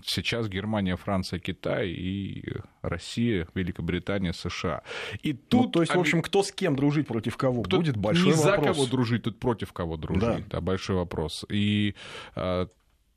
сейчас 0.04 0.48
Германия, 0.48 0.96
Франция, 0.96 1.38
Китай 1.38 1.88
и 1.90 2.44
Россия, 2.82 3.46
Великобритания, 3.54 4.32
США. 4.32 4.82
И 5.22 5.32
ну, 5.32 5.38
тут... 5.48 5.64
Ну, 5.66 5.70
то 5.70 5.80
есть, 5.80 5.94
в 5.94 5.98
общем, 6.00 6.22
кто 6.22 6.42
с 6.42 6.52
кем 6.52 6.76
дружить, 6.76 7.06
против 7.06 7.36
кого 7.36 7.62
кто 7.62 7.78
будет, 7.78 7.96
большой 7.96 8.26
не 8.26 8.32
вопрос. 8.32 8.66
за 8.66 8.72
кого 8.72 8.86
дружить, 8.86 9.22
тут 9.22 9.38
против 9.38 9.72
кого 9.72 9.96
дружить, 9.96 10.20
да, 10.22 10.42
да 10.50 10.60
большой 10.60 10.96
вопрос. 10.96 11.44
И 11.48 11.94
а, 12.34 12.68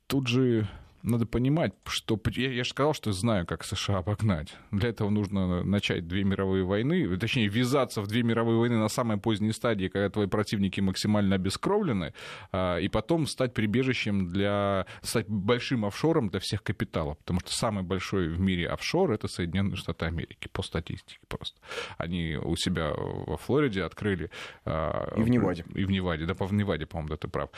тут 0.06 0.28
же 0.28 0.68
надо 1.02 1.26
понимать, 1.26 1.72
что... 1.86 2.20
Я, 2.36 2.50
я 2.50 2.64
же 2.64 2.70
сказал, 2.70 2.94
что 2.94 3.12
знаю, 3.12 3.46
как 3.46 3.64
США 3.64 3.98
обогнать. 3.98 4.54
Для 4.70 4.88
этого 4.88 5.10
нужно 5.10 5.62
начать 5.64 6.06
две 6.06 6.24
мировые 6.24 6.64
войны, 6.64 7.16
точнее, 7.18 7.48
ввязаться 7.48 8.00
в 8.02 8.06
две 8.06 8.22
мировые 8.22 8.58
войны 8.58 8.78
на 8.78 8.88
самой 8.88 9.18
поздней 9.18 9.52
стадии, 9.52 9.88
когда 9.88 10.08
твои 10.10 10.26
противники 10.26 10.80
максимально 10.80 11.36
обескровлены, 11.36 12.14
а, 12.52 12.78
и 12.78 12.88
потом 12.88 13.26
стать 13.26 13.54
прибежищем 13.54 14.28
для... 14.28 14.86
стать 15.02 15.28
большим 15.28 15.84
офшором 15.84 16.28
для 16.28 16.40
всех 16.40 16.62
капиталов. 16.62 17.18
Потому 17.18 17.40
что 17.40 17.52
самый 17.52 17.82
большой 17.82 18.28
в 18.28 18.40
мире 18.40 18.68
офшор— 18.68 19.10
это 19.12 19.28
Соединенные 19.28 19.76
Штаты 19.76 20.06
Америки, 20.06 20.48
по 20.52 20.62
статистике 20.62 21.18
просто. 21.28 21.60
Они 21.98 22.36
у 22.36 22.56
себя 22.56 22.92
во 22.94 23.36
Флориде 23.36 23.82
открыли... 23.82 24.30
А, 24.64 25.12
и 25.16 25.22
в 25.22 25.28
Неваде. 25.28 25.64
И 25.74 25.84
в 25.84 25.90
Неваде, 25.90 26.26
да, 26.26 26.34
в 26.34 26.52
Неваде, 26.52 26.86
по-моему, 26.86 27.10
да, 27.10 27.16
ты 27.16 27.28
прав. 27.28 27.50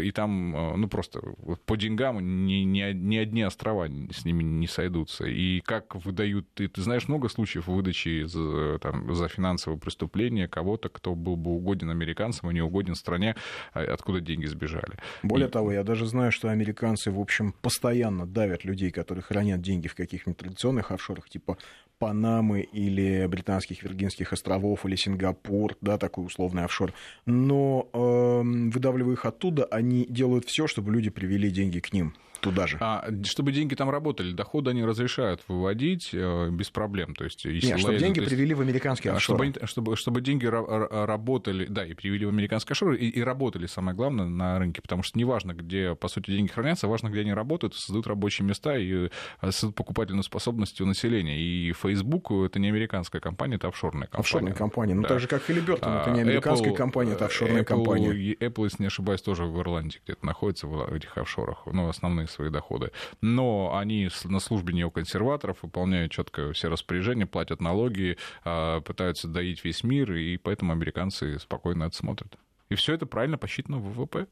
И 0.00 0.10
там, 0.12 0.80
ну, 0.80 0.88
просто 0.88 1.20
по 1.66 1.76
деньгам 1.76 2.46
не, 2.46 2.59
не, 2.64 2.92
не 2.92 3.18
одни 3.18 3.42
острова 3.42 3.88
с 3.88 4.24
ними 4.24 4.42
не 4.42 4.66
сойдутся. 4.66 5.24
И 5.26 5.60
как 5.60 5.94
выдают... 5.94 6.46
Ты, 6.54 6.68
ты 6.68 6.82
знаешь 6.82 7.08
много 7.08 7.28
случаев 7.28 7.66
выдачи 7.66 8.24
за, 8.24 8.78
там, 8.78 9.14
за 9.14 9.28
финансовое 9.28 9.78
преступление 9.78 10.48
кого-то, 10.48 10.88
кто 10.88 11.14
был 11.14 11.36
бы 11.36 11.52
угоден 11.52 11.90
американцам, 11.90 12.50
и 12.50 12.54
не 12.54 12.60
угоден 12.60 12.94
стране, 12.94 13.36
а 13.72 13.82
откуда 13.82 14.20
деньги 14.20 14.46
сбежали. 14.46 14.98
Более 15.22 15.48
и... 15.48 15.50
того, 15.50 15.72
я 15.72 15.84
даже 15.84 16.06
знаю, 16.06 16.32
что 16.32 16.50
американцы, 16.50 17.10
в 17.10 17.20
общем, 17.20 17.54
постоянно 17.62 18.26
давят 18.26 18.64
людей, 18.64 18.90
которые 18.90 19.22
хранят 19.22 19.60
деньги 19.60 19.88
в 19.88 19.94
каких-нибудь 19.94 20.38
традиционных 20.38 20.90
офшорах, 20.90 21.28
типа 21.28 21.58
Панамы 22.00 22.62
или 22.62 23.26
Британских 23.26 23.82
Виргинских 23.82 24.32
островов 24.32 24.86
или 24.86 24.96
Сингапур, 24.96 25.76
да, 25.82 25.98
такой 25.98 26.24
условный 26.24 26.64
офшор. 26.64 26.94
Но 27.26 27.88
э, 27.92 28.42
выдавливая 28.70 29.12
их 29.12 29.26
оттуда, 29.26 29.66
они 29.66 30.06
делают 30.08 30.46
все, 30.46 30.66
чтобы 30.66 30.92
люди 30.92 31.10
привели 31.10 31.50
деньги 31.50 31.78
к 31.78 31.92
ним 31.92 32.14
туда 32.40 32.66
же. 32.66 32.76
А, 32.80 33.06
чтобы 33.24 33.52
деньги 33.52 33.74
там 33.74 33.90
работали, 33.90 34.32
доходы 34.32 34.70
они 34.70 34.84
разрешают 34.84 35.42
выводить 35.48 36.10
э, 36.12 36.50
без 36.50 36.70
проблем. 36.70 37.14
То 37.14 37.24
есть, 37.24 37.44
если 37.44 37.68
Нет, 37.68 37.80
чтобы 37.80 37.98
деньги 37.98 38.20
есть, 38.20 38.30
привели 38.30 38.54
в 38.54 38.60
американские 38.60 39.12
офшоры. 39.12 39.52
Чтобы, 39.52 39.66
чтобы, 39.66 39.96
чтобы 39.96 40.20
деньги 40.20 40.46
работали, 40.46 41.66
да, 41.66 41.84
и 41.86 41.94
привели 41.94 42.26
в 42.26 42.28
американские 42.28 42.72
офшоры, 42.72 42.96
и, 42.96 43.08
и 43.08 43.22
работали, 43.22 43.66
самое 43.66 43.96
главное, 43.96 44.26
на 44.26 44.58
рынке, 44.58 44.82
потому 44.82 45.02
что 45.02 45.18
неважно, 45.18 45.52
где, 45.52 45.94
по 45.94 46.08
сути, 46.08 46.30
деньги 46.30 46.50
хранятся, 46.50 46.88
важно, 46.88 47.08
где 47.08 47.20
они 47.20 47.32
работают, 47.32 47.74
создают 47.74 48.06
рабочие 48.06 48.46
места 48.46 48.76
и 48.76 49.06
э, 49.06 49.10
создают 49.42 49.76
покупательную 49.76 50.22
способность 50.22 50.80
у 50.80 50.86
населения. 50.86 51.38
И 51.38 51.72
Facebook— 51.72 52.30
это 52.46 52.58
не 52.58 52.68
американская 52.68 53.20
компания, 53.20 53.56
это 53.56 53.68
офшорная 53.68 54.06
компания. 54.06 54.20
Офшорная 54.20 54.54
компания. 54.54 54.94
Ну, 54.94 55.02
да. 55.02 55.08
так 55.08 55.20
же, 55.20 55.28
как 55.28 55.42
Хилибертон, 55.44 55.92
это 55.92 56.10
не 56.10 56.20
а, 56.20 56.22
американская 56.22 56.72
Apple, 56.72 56.76
компания, 56.76 57.12
это 57.12 57.26
офшорная 57.26 57.62
Apple, 57.62 57.64
компания. 57.64 58.34
Apple, 58.34 58.64
если 58.64 58.82
не 58.82 58.86
ошибаюсь, 58.86 59.22
тоже 59.22 59.44
в 59.44 59.60
Ирландии 59.60 60.00
где-то 60.04 60.24
находится 60.24 60.66
в 60.66 60.94
этих 60.94 61.16
офшорах, 61.16 61.66
ну, 61.66 61.88
основные 61.88 62.26
свои 62.30 62.50
доходы. 62.50 62.92
Но 63.20 63.76
они 63.76 64.08
на 64.24 64.40
службе 64.40 64.74
неоконсерваторов, 64.74 65.62
выполняют 65.62 66.12
четко 66.12 66.52
все 66.52 66.68
распоряжения, 66.68 67.26
платят 67.26 67.60
налоги, 67.60 68.16
а, 68.44 68.80
пытаются 68.80 69.28
доить 69.28 69.64
весь 69.64 69.84
мир, 69.84 70.12
и 70.12 70.36
поэтому 70.36 70.72
американцы 70.72 71.38
спокойно 71.38 71.84
это 71.84 71.96
смотрят. 71.96 72.36
И 72.68 72.74
все 72.74 72.94
это 72.94 73.06
правильно 73.06 73.36
посчитано 73.36 73.78
в 73.78 73.92
ВВП. 73.92 74.26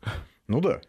Ну 0.46 0.60
да. 0.60 0.80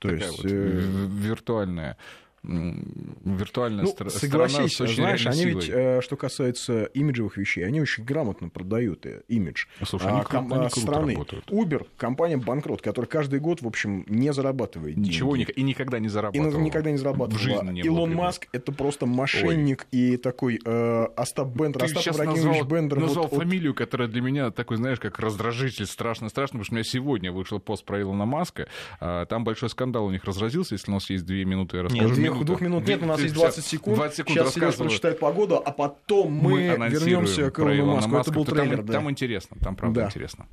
То 0.00 0.08
Такая 0.08 0.26
есть 0.26 0.42
вот 0.42 0.50
э... 0.50 1.06
виртуальная 1.10 1.96
виртуальная 2.42 3.84
ну, 3.84 3.90
стр- 3.90 4.10
согласись, 4.10 4.74
сторона 4.74 4.94
знаешь, 4.94 5.26
они 5.26 5.44
ведь, 5.44 5.68
э, 5.68 6.00
что 6.02 6.16
касается 6.16 6.84
имиджевых 6.84 7.36
вещей, 7.36 7.66
они 7.66 7.80
очень 7.80 8.04
грамотно 8.04 8.48
продают 8.48 9.04
э, 9.04 9.22
имидж 9.28 9.66
ну, 9.78 9.86
Слушай, 9.86 10.08
они, 10.10 10.20
а, 10.20 10.24
ком- 10.24 10.52
они 10.52 10.70
страны. 10.70 11.12
Работают. 11.12 11.50
Uber, 11.50 11.86
компания 11.96 12.38
банкрот, 12.38 12.80
которая 12.80 13.08
каждый 13.08 13.40
год, 13.40 13.60
в 13.60 13.66
общем, 13.66 14.04
не 14.08 14.32
зарабатывает 14.32 14.96
Ничего 14.96 15.36
деньги. 15.36 15.50
и 15.50 15.62
никогда 15.62 15.98
не 15.98 16.08
зарабатывала. 16.08 16.58
И 16.58 16.62
никогда 16.62 16.90
не 16.90 16.96
зарабатывала. 16.96 17.38
В 17.38 17.42
жизни 17.42 17.72
не 17.72 17.80
Илон 17.82 18.14
Маск— 18.14 18.48
это 18.52 18.72
просто 18.72 19.06
мошенник 19.06 19.86
Ой. 19.92 19.98
и 19.98 20.16
такой 20.16 20.60
э, 20.64 21.04
Остап 21.16 21.48
Бендер, 21.48 21.80
Ты 21.80 21.94
Остап 21.94 22.26
назвал, 22.26 22.64
Бендер. 22.64 23.00
назвал 23.00 23.28
вот, 23.28 23.38
фамилию, 23.38 23.74
которая 23.74 24.08
для 24.08 24.22
меня 24.22 24.50
такой, 24.50 24.78
знаешь, 24.78 24.98
как 24.98 25.18
раздражитель, 25.18 25.86
страшно-страшно, 25.86 26.54
потому 26.58 26.64
что 26.64 26.74
у 26.74 26.76
меня 26.76 26.84
сегодня 26.84 27.32
вышел 27.32 27.60
пост 27.60 27.84
про 27.84 28.00
Илона 28.00 28.24
Маска, 28.24 28.68
а, 28.98 29.26
там 29.26 29.44
большой 29.44 29.68
скандал 29.68 30.06
у 30.06 30.10
них 30.10 30.24
разразился, 30.24 30.74
если 30.74 30.90
у 30.90 30.94
нас 30.94 31.10
есть 31.10 31.24
две 31.26 31.44
минуты, 31.44 31.78
я 31.78 31.82
расскажу. 31.82 32.20
Нет, 32.20 32.29
минуты. 32.34 32.46
двух 32.46 32.60
минут 32.60 32.86
нет, 32.86 33.02
у 33.02 33.06
нас 33.06 33.20
есть 33.20 33.34
20 33.34 33.64
секунд. 33.64 33.96
20 33.96 34.16
секунд 34.16 34.38
Сейчас 34.38 34.54
Сереж 34.54 34.76
прочитает 34.76 35.18
погоду, 35.18 35.62
а 35.64 35.70
потом 35.72 36.32
мы, 36.32 36.76
мы 36.76 36.88
вернемся 36.88 37.50
к 37.50 37.58
Илону 37.60 37.94
Маску. 37.94 38.10
Маску. 38.10 38.30
Это 38.30 38.38
был 38.38 38.44
трейлер, 38.44 38.76
там, 38.78 38.86
да. 38.86 38.92
там 38.92 39.10
интересно, 39.10 39.56
там 39.60 39.76
правда 39.76 40.00
да. 40.00 40.06
интересно. 40.06 40.46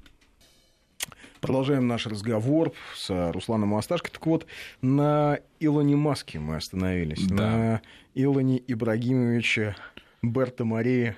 Продолжаем 1.42 1.88
наш 1.88 2.08
разговор 2.08 2.74
с 2.96 3.32
Русланом 3.32 3.76
Асташко. 3.76 4.12
Так 4.12 4.26
вот, 4.26 4.48
на 4.82 5.40
Илоне 5.60 5.96
Маске 5.96 6.40
мы 6.40 6.56
остановились. 6.56 7.28
Да. 7.28 7.36
На 7.36 7.82
Илоне 8.16 8.62
Ибрагимовиче 8.68 9.76
Берта 10.22 10.66
Мария. 10.66 11.16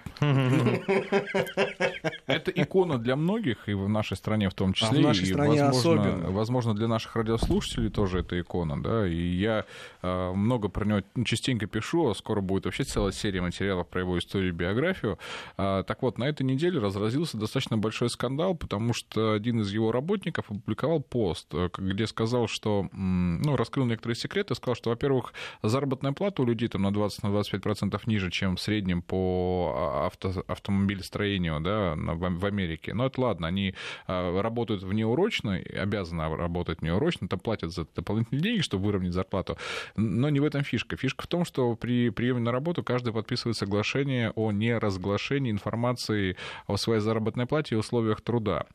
Это 2.28 2.52
икона 2.52 2.98
для 2.98 3.16
многих, 3.16 3.70
и 3.70 3.74
в 3.74 3.90
нашей 3.90 4.18
стране 4.18 4.50
в 4.50 4.54
том 4.54 4.74
числе. 4.74 5.00
А 5.00 5.02
в 5.02 5.04
нашей 5.04 5.24
и, 5.24 5.32
стране 5.32 5.64
возможно, 5.64 6.02
особенно. 6.02 6.32
Возможно, 6.32 6.76
для 6.76 6.88
наших 6.88 7.16
радиослушателей 7.16 7.90
тоже 7.90 8.20
это 8.20 8.40
икона, 8.40 8.82
да, 8.82 9.08
и 9.08 9.16
я 9.16 9.66
э, 10.02 10.32
много 10.34 10.70
про 10.70 10.86
него 10.86 11.02
частенько 11.26 11.66
пишу, 11.66 12.10
а 12.10 12.16
скоро 12.16 12.42
будет 12.42 12.66
вообще 12.66 12.84
целая 12.84 13.12
серия 13.12 13.42
материалов 13.42 13.88
про 13.88 14.02
его 14.02 14.18
историю 14.20 14.50
и 14.50 14.54
биографию. 14.54 15.18
А, 15.58 15.84
так 15.84 16.02
вот, 16.02 16.18
на 16.18 16.26
этой 16.26 16.44
неделе 16.44 16.80
разразился 16.80 17.38
достаточно 17.38 17.78
большой 17.78 18.10
скандал, 18.10 18.56
потому 18.56 18.94
что 18.94 19.34
один 19.34 19.62
из 19.62 19.72
его 19.72 19.92
работников 19.92 20.52
опубликовал 20.52 21.02
пост, 21.02 21.48
э, 21.54 21.70
где 21.78 22.06
сказал, 22.06 22.48
что, 22.48 22.88
ну, 22.92 23.56
раскрыл 23.56 23.86
некоторые 23.86 24.16
секреты, 24.16 24.56
сказал, 24.56 24.76
что, 24.76 24.90
во-первых, 24.92 25.34
заработная 25.64 26.12
плата 26.12 26.42
у 26.42 26.46
людей 26.46 26.68
там 26.68 26.84
на 26.84 26.90
20-25% 26.90 28.00
ниже, 28.06 28.30
чем 28.30 28.56
в 28.56 28.62
среднем 28.62 28.99
среднем 29.00 29.02
по 29.02 29.74
а, 29.76 30.08
авто, 30.08 30.44
автомобилестроению 30.48 31.60
да, 31.60 31.96
в 31.96 32.46
Америке. 32.46 32.94
Но 32.94 33.06
это 33.06 33.22
ладно, 33.22 33.48
они 33.48 33.74
а, 34.08 34.42
работают 34.42 34.84
внеурочно, 34.84 35.56
обязаны 35.56 36.36
работать 36.36 36.82
внеурочно, 36.82 37.28
там 37.28 37.40
платят 37.40 37.72
за 37.72 37.86
дополнительные 37.96 38.42
деньги, 38.42 38.62
чтобы 38.62 38.86
выровнять 38.86 39.14
зарплату. 39.14 39.58
Но 39.96 40.30
не 40.30 40.40
в 40.40 40.46
этом 40.46 40.64
фишка. 40.64 40.98
Фишка 40.98 41.24
в 41.24 41.28
том, 41.28 41.46
что 41.46 41.76
при 41.76 42.10
приеме 42.10 42.40
на 42.40 42.52
работу 42.52 42.84
каждый 42.84 43.14
подписывает 43.14 43.58
соглашение 43.58 44.32
о 44.36 44.52
неразглашении 44.52 45.52
информации 45.52 46.36
о 46.68 46.78
своей 46.78 47.02
заработной 47.02 47.46
плате 47.46 47.76
и 47.76 47.78
условиях 47.78 48.22
труда. 48.22 48.66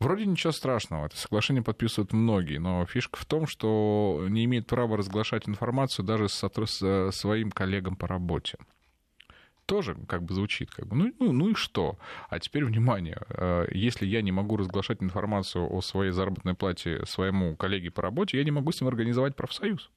Вроде 0.00 0.24
ничего 0.24 0.52
страшного, 0.52 1.06
это 1.06 1.16
соглашение 1.18 1.62
подписывают 1.62 2.14
многие, 2.14 2.56
но 2.56 2.86
фишка 2.86 3.18
в 3.18 3.26
том, 3.26 3.46
что 3.46 4.24
не 4.30 4.46
имеет 4.46 4.66
права 4.66 4.96
разглашать 4.96 5.46
информацию 5.46 6.06
даже 6.06 6.28
с 6.30 7.10
своим 7.12 7.50
коллегам 7.50 7.96
по 7.96 8.08
работе 8.08 8.56
тоже 9.70 9.96
как 10.08 10.24
бы 10.24 10.34
звучит, 10.34 10.68
как 10.72 10.88
бы, 10.88 10.96
ну, 10.96 11.14
ну, 11.20 11.32
ну 11.32 11.50
и 11.50 11.54
что? 11.54 11.96
А 12.28 12.40
теперь 12.40 12.64
внимание, 12.64 13.18
э, 13.28 13.68
если 13.70 14.04
я 14.04 14.20
не 14.20 14.32
могу 14.32 14.56
разглашать 14.56 15.00
информацию 15.00 15.64
о 15.72 15.80
своей 15.80 16.10
заработной 16.10 16.54
плате 16.54 17.06
своему 17.06 17.54
коллеге 17.54 17.92
по 17.92 18.02
работе, 18.02 18.38
я 18.38 18.44
не 18.44 18.50
могу 18.50 18.72
с 18.72 18.80
ним 18.80 18.88
организовать 18.88 19.36
профсоюз 19.36 19.88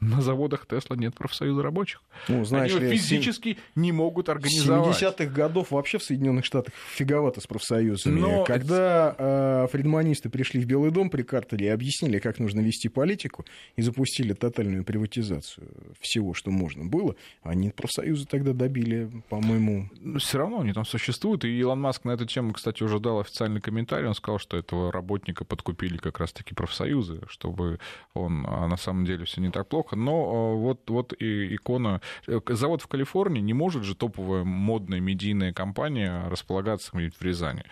на 0.00 0.22
заводах 0.22 0.66
Тесла 0.66 0.96
нет 0.96 1.14
профсоюза 1.14 1.62
рабочих. 1.62 2.02
Ну, 2.28 2.44
знаешь 2.44 2.74
Они 2.74 2.86
ли, 2.86 2.96
физически 2.96 3.48
7... 3.48 3.56
не 3.76 3.92
могут 3.92 4.28
организовать. 4.28 4.96
В 4.96 5.02
70-х 5.02 5.26
годов 5.26 5.70
вообще 5.70 5.98
в 5.98 6.02
Соединенных 6.02 6.44
Штатах 6.44 6.74
фиговато 6.94 7.40
с 7.40 7.46
профсоюзами. 7.46 8.20
Но... 8.20 8.44
Когда 8.44 9.14
э, 9.18 9.66
фридманисты 9.70 10.30
пришли 10.30 10.60
в 10.60 10.66
Белый 10.66 10.90
дом 10.90 11.10
при 11.10 11.22
Картере 11.22 11.66
и 11.66 11.68
объяснили, 11.68 12.18
как 12.18 12.38
нужно 12.38 12.60
вести 12.60 12.88
политику, 12.88 13.44
и 13.76 13.82
запустили 13.82 14.32
тотальную 14.32 14.84
приватизацию 14.84 15.68
всего, 16.00 16.32
что 16.34 16.50
можно 16.50 16.84
было, 16.84 17.14
они 17.42 17.70
профсоюзы 17.70 18.26
тогда 18.26 18.52
добили, 18.52 19.10
по-моему... 19.28 19.90
Все 20.18 20.38
равно 20.38 20.60
они 20.60 20.72
там 20.72 20.84
существуют. 20.84 21.44
И 21.44 21.58
Илон 21.58 21.80
Маск 21.80 22.04
на 22.04 22.12
эту 22.12 22.24
тему, 22.24 22.52
кстати, 22.52 22.82
уже 22.82 22.98
дал 23.00 23.20
официальный 23.20 23.60
комментарий. 23.60 24.08
Он 24.08 24.14
сказал, 24.14 24.38
что 24.38 24.56
этого 24.56 24.90
работника 24.90 25.44
подкупили 25.44 25.98
как 25.98 26.18
раз-таки 26.20 26.54
профсоюзы, 26.54 27.20
чтобы 27.28 27.78
он... 28.14 28.46
А 28.48 28.66
на 28.66 28.76
самом 28.76 29.04
деле 29.04 29.24
все 29.24 29.40
не 29.40 29.50
так 29.50 29.68
плохо 29.68 29.89
плохо, 29.90 29.96
но 29.96 30.54
э, 30.54 30.56
вот, 30.56 30.90
вот 30.90 31.12
и 31.18 31.54
икона... 31.54 32.00
Э, 32.26 32.40
завод 32.48 32.82
в 32.82 32.86
Калифорнии 32.86 33.40
не 33.40 33.54
может 33.54 33.84
же 33.84 33.94
топовая 33.94 34.44
модная 34.44 35.00
медийная 35.00 35.52
компания 35.52 36.28
располагаться 36.28 36.90
где-нибудь 36.92 37.16
в 37.16 37.22
Рязани. 37.22 37.64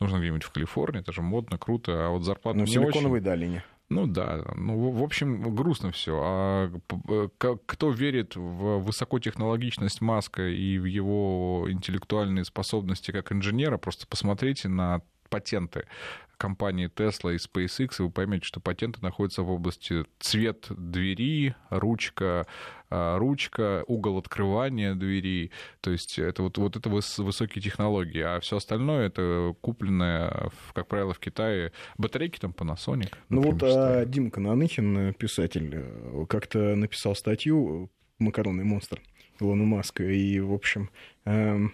Нужно 0.00 0.18
где-нибудь 0.18 0.42
в 0.42 0.52
Калифорнии, 0.52 1.00
это 1.00 1.12
же 1.12 1.22
модно, 1.22 1.58
круто, 1.58 2.06
а 2.06 2.10
вот 2.10 2.24
зарплата 2.24 2.58
ну, 2.58 2.64
не 2.64 2.72
Силиконовой 2.72 3.18
очень... 3.18 3.24
долине. 3.24 3.64
Ну 3.88 4.08
да, 4.08 4.44
ну 4.56 4.90
в 4.90 5.00
общем 5.00 5.54
грустно 5.54 5.92
все. 5.92 6.20
А 6.20 6.72
кто 7.66 7.90
верит 7.90 8.34
в 8.34 8.78
высокотехнологичность 8.78 10.00
Маска 10.00 10.48
и 10.48 10.76
в 10.78 10.86
его 10.86 11.66
интеллектуальные 11.68 12.44
способности 12.44 13.12
как 13.12 13.30
инженера, 13.30 13.78
просто 13.78 14.08
посмотрите 14.08 14.68
на 14.68 15.02
патенты 15.28 15.86
компании 16.36 16.90
Tesla 16.94 17.34
и 17.34 17.36
SpaceX, 17.36 17.96
и 17.98 18.02
вы 18.02 18.10
поймете, 18.10 18.44
что 18.44 18.60
патенты 18.60 19.00
находятся 19.02 19.42
в 19.42 19.50
области 19.50 20.04
цвет 20.18 20.66
двери, 20.70 21.54
ручка, 21.70 22.46
а, 22.90 23.18
ручка, 23.18 23.84
угол 23.86 24.18
открывания 24.18 24.94
двери. 24.94 25.50
То 25.80 25.90
есть 25.90 26.18
это 26.18 26.42
вот, 26.42 26.58
вот 26.58 26.76
это 26.76 26.88
высокие 26.88 27.62
технологии. 27.62 28.20
А 28.20 28.40
все 28.40 28.58
остальное 28.58 29.06
это 29.06 29.54
купленное, 29.60 30.50
как 30.72 30.88
правило, 30.88 31.14
в 31.14 31.18
Китае. 31.18 31.72
Батарейки 31.98 32.38
там 32.38 32.52
Panasonic. 32.52 33.12
Ну 33.28 33.42
вот 33.42 33.62
а, 33.62 34.04
Дима 34.04 34.30
Кананыхин, 34.30 35.14
писатель, 35.14 35.70
э, 35.72 36.26
как-то 36.28 36.74
написал 36.76 37.14
статью 37.14 37.90
«Макаронный 38.18 38.64
монстр» 38.64 39.00
Илона 39.40 39.64
Маска. 39.64 40.04
И, 40.04 40.40
в 40.40 40.52
общем, 40.52 40.90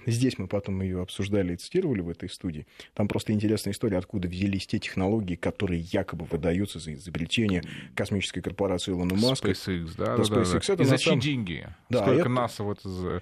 здесь 0.07 0.39
мы 0.39 0.47
потом 0.47 0.81
ее 0.81 1.03
обсуждали 1.03 1.55
и 1.55 1.57
цитировали 1.57 2.01
в 2.01 2.09
этой 2.09 2.29
студии. 2.29 2.67
Там 2.95 3.09
просто 3.09 3.33
интересная 3.33 3.73
история, 3.73 3.99
откуда 3.99 4.29
взялись 4.29 4.67
те 4.67 4.79
технологии, 4.79 5.35
которые 5.35 5.81
якобы 5.93 6.25
выдаются 6.25 6.79
за 6.79 6.95
изобретение 6.95 7.63
космической 7.95 8.41
корпорации 8.41 8.93
Илона 8.93 9.15
Маска. 9.15 9.51
SpaceX, 9.51 9.93
да, 9.97 10.17
да, 10.17 10.23
SpaceX, 10.23 10.65
да, 10.67 10.67
да. 10.67 10.73
Это 10.75 10.83
и 10.83 10.87
за 10.87 10.99
чьи 10.99 11.21
деньги? 11.21 11.69
Да, 11.91 12.03
сколько 12.03 12.21
это... 12.21 12.29
НАСА 12.29 12.63
вот. 12.63 12.81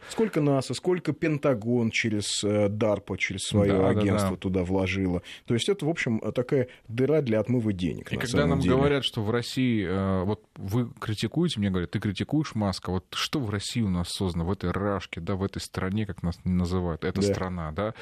Сколько 0.08 0.40
НАСА, 0.40 0.74
сколько 0.74 1.12
Пентагон 1.12 1.90
через 1.90 2.44
DARPA, 2.44 3.14
э, 3.14 3.16
через 3.16 3.40
свое 3.40 3.72
да, 3.72 3.88
агентство 3.88 4.30
да, 4.30 4.36
да. 4.36 4.36
туда 4.36 4.64
вложило. 4.64 5.22
То 5.46 5.54
есть 5.54 5.68
это, 5.68 5.86
в 5.86 5.88
общем, 5.88 6.20
такая 6.32 6.68
дыра 6.88 7.22
для 7.22 7.40
отмыва 7.40 7.72
денег. 7.72 8.12
И 8.12 8.16
когда 8.16 8.46
нам 8.46 8.60
деле. 8.60 8.76
говорят, 8.76 9.04
что 9.04 9.22
в 9.22 9.30
России, 9.30 9.84
э, 9.84 10.24
вот 10.24 10.44
вы 10.56 10.90
критикуете, 11.00 11.58
мне 11.58 11.70
говорят, 11.70 11.90
ты 11.90 11.98
критикуешь 11.98 12.54
Маска, 12.54 12.90
вот 12.90 13.06
что 13.12 13.40
в 13.40 13.50
России 13.50 13.82
у 13.82 13.90
нас 13.90 14.08
создано, 14.10 14.44
в 14.44 14.52
этой 14.52 14.70
рашке, 14.70 15.20
да, 15.20 15.34
в 15.34 15.42
этой 15.42 15.60
стране, 15.60 16.06
как 16.06 16.19
нас 16.22 16.38
называют, 16.44 17.04
это 17.04 17.20
да. 17.20 17.26
страна, 17.26 17.72
да. 17.72 17.94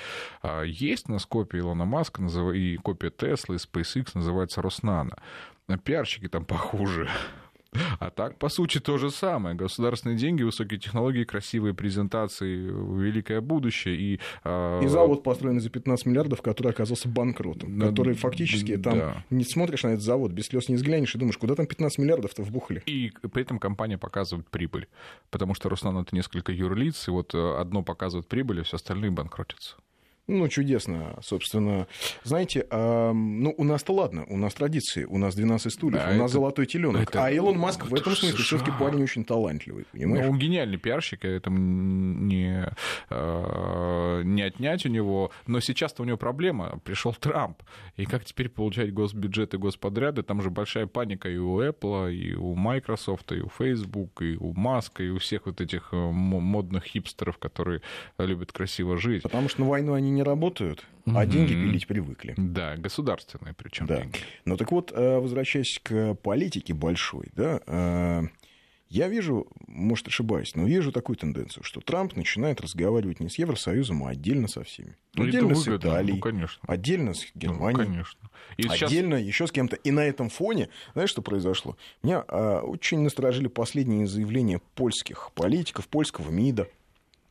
А 0.42 0.62
есть 0.62 1.08
у 1.08 1.12
нас 1.12 1.26
копия 1.26 1.60
Илона 1.60 1.84
Маска 1.84 2.22
и 2.52 2.76
копия 2.76 3.10
Тесла 3.10 3.54
и 3.54 3.58
SpaceX 3.58 4.10
называется 4.14 4.62
Роснано. 4.62 5.16
Пиарщики 5.84 6.28
там 6.28 6.44
похуже. 6.44 7.08
А 8.00 8.10
так, 8.10 8.38
по 8.38 8.48
сути, 8.48 8.78
то 8.80 8.98
же 8.98 9.10
самое. 9.10 9.54
Государственные 9.54 10.16
деньги, 10.16 10.42
высокие 10.42 10.80
технологии, 10.80 11.24
красивые 11.24 11.74
презентации, 11.74 12.56
великое 12.56 13.40
будущее. 13.40 13.96
И, 13.96 14.20
э... 14.44 14.80
и 14.84 14.86
завод, 14.86 15.22
построенный 15.22 15.60
за 15.60 15.70
15 15.70 16.06
миллиардов, 16.06 16.42
который 16.42 16.72
оказался 16.72 17.08
банкротом. 17.08 17.78
Да, 17.78 17.88
который 17.88 18.14
фактически 18.14 18.76
да. 18.76 18.90
там 18.90 19.24
не 19.30 19.44
смотришь 19.44 19.82
на 19.82 19.88
этот 19.88 20.02
завод, 20.02 20.32
без 20.32 20.46
слез 20.46 20.68
не 20.68 20.76
взглянешь 20.76 21.14
и 21.14 21.18
думаешь, 21.18 21.36
куда 21.36 21.54
там 21.54 21.66
15 21.66 21.98
миллиардов-то 21.98 22.42
вбухали. 22.42 22.82
И 22.86 23.12
при 23.32 23.42
этом 23.42 23.58
компания 23.58 23.98
показывает 23.98 24.48
прибыль. 24.48 24.88
Потому 25.30 25.54
что 25.54 25.68
Руслан 25.68 25.98
это 25.98 26.14
несколько 26.14 26.52
юрлиц, 26.52 27.08
и 27.08 27.10
вот 27.10 27.34
э, 27.34 27.56
одно 27.58 27.82
показывает 27.82 28.28
прибыль, 28.28 28.60
а 28.60 28.64
все 28.64 28.76
остальные 28.76 29.10
банкротятся. 29.10 29.76
Ну, 30.28 30.46
чудесно, 30.48 31.18
собственно. 31.22 31.86
Знаете, 32.22 32.66
э, 32.70 33.12
ну, 33.12 33.54
у 33.56 33.64
нас-то 33.64 33.94
ладно, 33.94 34.26
у 34.28 34.36
нас 34.36 34.52
традиции, 34.52 35.04
у 35.04 35.16
нас 35.16 35.34
12 35.34 35.72
стульев, 35.72 36.02
а 36.04 36.10
у 36.12 36.18
нас 36.18 36.30
золотой 36.30 36.66
теленок. 36.66 37.08
Это... 37.08 37.24
А 37.24 37.30
Илон 37.30 37.58
Маск 37.58 37.86
в 37.86 37.94
этом 37.94 38.14
смысле 38.14 38.36
все 38.36 38.58
таки 38.58 38.70
парень 38.78 39.02
очень 39.02 39.24
талантливый, 39.24 39.86
понимаешь? 39.90 40.26
Ну, 40.26 40.32
он 40.32 40.38
гениальный 40.38 40.76
пиарщик, 40.76 41.24
это 41.24 41.48
не, 41.48 42.70
э, 43.08 44.22
не 44.22 44.42
отнять 44.42 44.84
у 44.84 44.90
него. 44.90 45.30
Но 45.46 45.60
сейчас-то 45.60 46.02
у 46.02 46.04
него 46.04 46.18
проблема. 46.18 46.78
Пришел 46.84 47.14
Трамп. 47.14 47.62
И 47.96 48.04
как 48.04 48.26
теперь 48.26 48.50
получать 48.50 48.92
госбюджеты, 48.92 49.56
господряды? 49.56 50.22
Там 50.22 50.42
же 50.42 50.50
большая 50.50 50.86
паника 50.86 51.30
и 51.30 51.38
у 51.38 51.62
Apple, 51.62 52.14
и 52.14 52.34
у 52.34 52.54
Microsoft, 52.54 53.32
и 53.32 53.40
у 53.40 53.48
Facebook, 53.48 54.20
и 54.20 54.36
у 54.36 54.52
Маска, 54.52 55.02
и 55.02 55.08
у 55.08 55.18
всех 55.18 55.46
вот 55.46 55.62
этих 55.62 55.88
э, 55.92 55.96
модных 55.96 56.84
хипстеров, 56.84 57.38
которые 57.38 57.80
любят 58.18 58.52
красиво 58.52 58.98
жить. 58.98 59.22
Потому 59.22 59.48
что 59.48 59.62
на 59.62 59.68
войну 59.68 59.94
они 59.94 60.17
не 60.17 60.17
работают, 60.22 60.84
а 61.06 61.26
деньги 61.26 61.52
пилить 61.52 61.86
привыкли. 61.86 62.34
Да, 62.36 62.76
государственные 62.76 63.54
причем 63.54 63.86
да. 63.86 64.00
деньги. 64.00 64.18
Ну 64.44 64.56
так 64.56 64.70
вот, 64.72 64.92
э, 64.94 65.18
возвращаясь 65.18 65.80
к 65.82 66.14
политике 66.14 66.74
большой, 66.74 67.28
да, 67.34 67.60
э, 67.66 68.22
я 68.90 69.08
вижу, 69.08 69.46
может, 69.66 70.08
ошибаюсь, 70.08 70.54
но 70.54 70.64
вижу 70.64 70.92
такую 70.92 71.16
тенденцию, 71.16 71.62
что 71.62 71.80
Трамп 71.80 72.16
начинает 72.16 72.60
разговаривать 72.62 73.20
не 73.20 73.28
с 73.28 73.38
Евросоюзом, 73.38 74.04
а 74.04 74.10
отдельно 74.10 74.48
со 74.48 74.64
всеми. 74.64 74.96
Ну, 75.14 75.24
отдельно 75.24 75.54
с 75.54 75.68
Италией, 75.68 76.14
ну, 76.14 76.20
конечно. 76.20 76.62
отдельно 76.66 77.12
с 77.12 77.26
ну, 77.34 77.40
Германией, 77.40 77.86
ну, 77.86 77.92
конечно. 77.92 78.30
И 78.56 78.66
отдельно 78.66 79.18
сейчас... 79.18 79.26
еще 79.26 79.46
с 79.46 79.52
кем-то. 79.52 79.76
И 79.76 79.90
на 79.90 80.00
этом 80.00 80.30
фоне, 80.30 80.70
знаешь, 80.94 81.10
что 81.10 81.20
произошло? 81.20 81.76
Меня 82.02 82.24
а, 82.28 82.62
очень 82.62 83.00
насторожили 83.00 83.48
последние 83.48 84.06
заявления 84.06 84.60
польских 84.74 85.32
политиков, 85.34 85.86
польского 85.88 86.30
МИДа, 86.30 86.68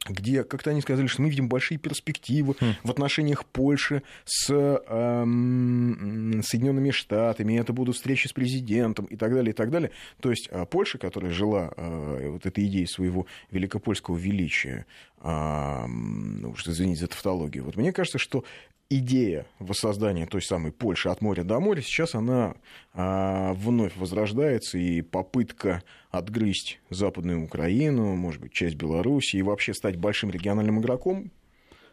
где 0.10 0.43
как-то 0.43 0.72
они 0.72 0.82
сказали, 0.82 1.08
что 1.08 1.22
мы 1.22 1.30
видим 1.30 1.49
большие 1.49 1.78
перспективы 1.78 2.55
хм. 2.60 2.74
в 2.84 2.91
отношениях 2.91 3.45
Польши 3.45 4.03
с 4.26 4.51
эм, 4.51 6.41
Соединенными 6.43 6.91
Штатами, 6.91 7.60
это 7.60 7.74
будут 7.74 7.95
встречи 7.95 8.28
с 8.28 8.34
президентом 8.34 9.05
и 9.05 9.16
так 9.16 9.34
далее, 9.34 9.51
и 9.51 9.55
так 9.55 9.70
далее. 9.70 9.91
То 10.20 10.30
есть 10.30 10.49
э, 10.51 10.66
Польша, 10.66 10.97
которая 10.97 11.32
жила 11.32 11.72
э, 11.76 12.30
вот 12.30 12.45
этой 12.45 12.66
идеей 12.66 12.88
своего 12.88 13.26
великопольского 13.51 14.18
величия, 14.18 14.86
э, 15.22 15.86
ну, 15.88 16.55
извините 16.66 17.01
за 17.01 17.08
тавтологию, 17.08 17.64
вот 17.64 17.76
мне 17.76 17.91
кажется, 17.91 18.18
что 18.18 18.43
идея 18.89 19.45
воссоздания 19.59 20.25
той 20.25 20.41
самой 20.41 20.71
Польши 20.71 21.09
от 21.09 21.21
моря 21.21 21.43
до 21.43 21.59
моря, 21.59 21.81
сейчас 21.81 22.15
она 22.15 22.55
а, 22.93 23.53
вновь 23.53 23.95
возрождается, 23.95 24.77
и 24.77 25.01
попытка 25.01 25.83
отгрызть 26.09 26.79
Западную 26.89 27.43
Украину, 27.43 28.15
может 28.15 28.41
быть, 28.41 28.53
часть 28.53 28.75
Беларуси, 28.75 29.38
и 29.38 29.41
вообще 29.41 29.73
стать 29.73 29.97
большим 29.97 30.31
региональным 30.31 30.79
игроком, 30.79 31.31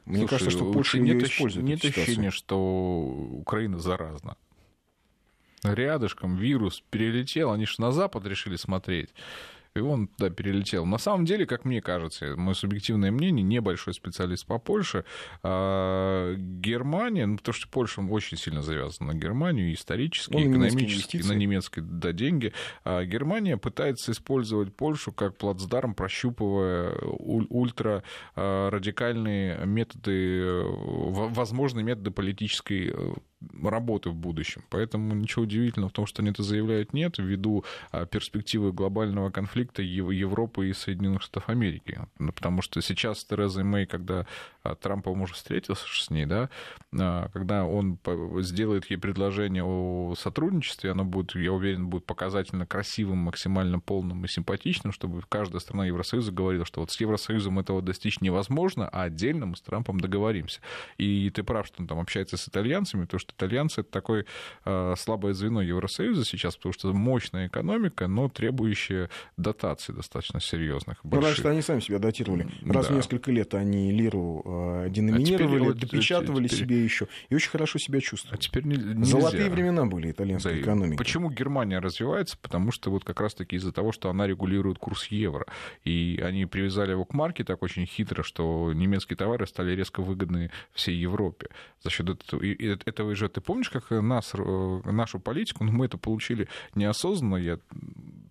мне 0.04 0.18
Слушай, 0.18 0.30
кажется, 0.30 0.50
что 0.50 0.72
Польша 0.72 0.98
нет, 0.98 1.16
ее 1.16 1.24
использует. 1.24 1.66
Нет 1.66 1.84
ощущения, 1.84 2.30
что 2.30 2.58
Украина 3.32 3.78
заразна. 3.78 4.36
Рядышком 5.62 6.36
вирус 6.36 6.82
перелетел, 6.90 7.50
они 7.50 7.64
же 7.64 7.76
на 7.78 7.90
Запад 7.90 8.26
решили 8.26 8.56
смотреть 8.56 9.14
и 9.76 9.80
он 9.80 10.06
туда 10.06 10.30
перелетел. 10.30 10.86
На 10.86 10.98
самом 10.98 11.24
деле, 11.24 11.46
как 11.46 11.64
мне 11.64 11.82
кажется, 11.82 12.36
мое 12.36 12.54
субъективное 12.54 13.10
мнение, 13.10 13.42
небольшой 13.42 13.92
специалист 13.92 14.46
по 14.46 14.58
Польше, 14.58 15.04
а 15.42 16.34
Германия, 16.36 17.26
ну, 17.26 17.38
потому 17.38 17.54
что 17.54 17.68
Польша 17.68 18.00
очень 18.02 18.38
сильно 18.38 18.62
завязана 18.62 19.12
на 19.12 19.18
Германию 19.18 19.74
исторически, 19.74 20.32
ну, 20.32 20.48
экономически, 20.48 21.16
на 21.16 21.32
немецкие 21.32 21.84
да, 21.84 22.12
деньги. 22.12 22.52
А 22.84 23.04
Германия 23.04 23.56
пытается 23.56 24.12
использовать 24.12 24.74
Польшу 24.76 25.10
как 25.10 25.36
плацдарм, 25.36 25.94
прощупывая 25.94 26.94
ультра 27.18 28.04
а, 28.36 28.70
радикальные 28.70 29.66
методы, 29.66 30.62
возможные 30.64 31.82
методы 31.82 32.12
политической 32.12 32.92
э, 32.94 33.12
работы 33.62 34.10
в 34.10 34.14
будущем. 34.14 34.62
Поэтому 34.70 35.14
ничего 35.14 35.42
удивительного 35.44 35.90
в 35.90 35.92
том, 35.92 36.06
что 36.06 36.22
они 36.22 36.30
это 36.30 36.42
заявляют 36.42 36.92
нет, 36.92 37.18
ввиду 37.18 37.64
а, 37.92 38.06
перспективы 38.06 38.72
глобального 38.72 39.30
конфликта 39.30 39.82
Европы 39.82 40.68
и 40.68 40.72
Соединенных 40.72 41.22
Штатов 41.22 41.48
Америки. 41.48 42.00
Ну, 42.18 42.32
потому 42.32 42.62
что 42.62 42.80
сейчас 42.80 43.20
с 43.20 43.24
Терезой 43.24 43.64
Мэй, 43.64 43.86
когда 43.86 44.26
а, 44.62 44.74
Трамп, 44.74 45.06
уже 45.08 45.34
встретился 45.34 45.86
с 45.86 46.10
ней, 46.10 46.26
да, 46.26 46.48
а, 46.98 47.28
когда 47.32 47.64
он 47.64 47.98
сделает 48.38 48.90
ей 48.90 48.96
предложение 48.96 49.64
о 49.64 50.14
сотрудничестве, 50.16 50.90
оно 50.90 51.04
будет, 51.04 51.34
я 51.34 51.52
уверен, 51.52 51.88
будет 51.88 52.06
показательно 52.06 52.66
красивым, 52.66 53.18
максимально 53.18 53.80
полным 53.80 54.24
и 54.24 54.28
симпатичным, 54.28 54.92
чтобы 54.92 55.22
каждая 55.28 55.60
страна 55.60 55.86
Евросоюза 55.86 56.32
говорила, 56.32 56.64
что 56.64 56.80
вот 56.80 56.90
с 56.90 57.00
Евросоюзом 57.00 57.58
этого 57.58 57.82
достичь 57.82 58.20
невозможно, 58.20 58.88
а 58.88 59.02
отдельно 59.02 59.46
мы 59.46 59.56
с 59.56 59.60
Трампом 59.60 60.00
договоримся. 60.00 60.60
И 60.98 61.30
ты 61.30 61.42
прав, 61.42 61.66
что 61.66 61.82
он 61.82 61.88
там 61.88 61.98
общается 61.98 62.36
с 62.36 62.48
итальянцами, 62.48 63.04
то, 63.04 63.18
что 63.18 63.33
итальянцы 63.36 63.80
это 63.80 63.90
такое 63.90 64.26
э, 64.64 64.94
слабое 64.96 65.32
звено 65.32 65.62
Евросоюза 65.62 66.24
сейчас, 66.24 66.56
потому 66.56 66.72
что 66.72 66.92
мощная 66.92 67.48
экономика, 67.48 68.06
но 68.06 68.28
требующая 68.28 69.10
дотаций 69.36 69.94
достаточно 69.94 70.40
серьезных. 70.40 70.98
Ну, 71.04 71.20
раньше 71.20 71.40
что 71.40 71.50
они 71.50 71.62
сами 71.62 71.80
себя 71.80 71.98
датировали. 71.98 72.48
Раз 72.64 72.86
да. 72.86 72.92
в 72.92 72.96
несколько 72.96 73.30
лет 73.30 73.54
они 73.54 73.92
лиру 73.92 74.42
э, 74.44 74.90
деноминировали, 74.90 75.70
а 75.70 75.74
допечатывали 75.74 76.48
теперь... 76.48 76.60
себе 76.60 76.84
еще 76.84 77.08
и 77.28 77.34
очень 77.34 77.50
хорошо 77.50 77.78
себя 77.78 78.00
чувствуют. 78.00 78.34
А 78.34 78.42
теперь 78.42 78.64
нельзя. 78.64 79.04
Золотые 79.04 79.50
времена 79.50 79.86
были 79.86 80.10
итальянской 80.10 80.54
да, 80.54 80.60
экономики. 80.60 80.98
Почему 80.98 81.30
Германия 81.30 81.78
развивается? 81.78 82.36
Потому 82.40 82.72
что 82.72 82.90
вот 82.90 83.04
как 83.04 83.20
раз-таки 83.20 83.56
из-за 83.56 83.72
того, 83.72 83.92
что 83.92 84.10
она 84.10 84.26
регулирует 84.26 84.78
курс 84.78 85.06
евро. 85.06 85.46
И 85.84 86.20
они 86.22 86.46
привязали 86.46 86.92
его 86.92 87.04
к 87.04 87.14
марке 87.14 87.44
так 87.44 87.62
очень 87.62 87.86
хитро, 87.86 88.22
что 88.22 88.72
немецкие 88.72 89.16
товары 89.16 89.46
стали 89.46 89.74
резко 89.74 90.02
выгодны 90.02 90.50
всей 90.72 90.96
Европе. 90.96 91.48
За 91.82 91.90
счет 91.90 92.08
этого, 92.08 92.42
этого 92.44 93.10
и 93.10 93.14
же 93.24 93.28
ты 93.28 93.40
помнишь, 93.40 93.70
как 93.70 93.90
нас, 93.90 94.32
э, 94.34 94.80
нашу 94.84 95.18
политику, 95.18 95.64
ну, 95.64 95.72
мы 95.72 95.86
это 95.86 95.98
получили 95.98 96.48
неосознанно, 96.74 97.36
я 97.36 97.58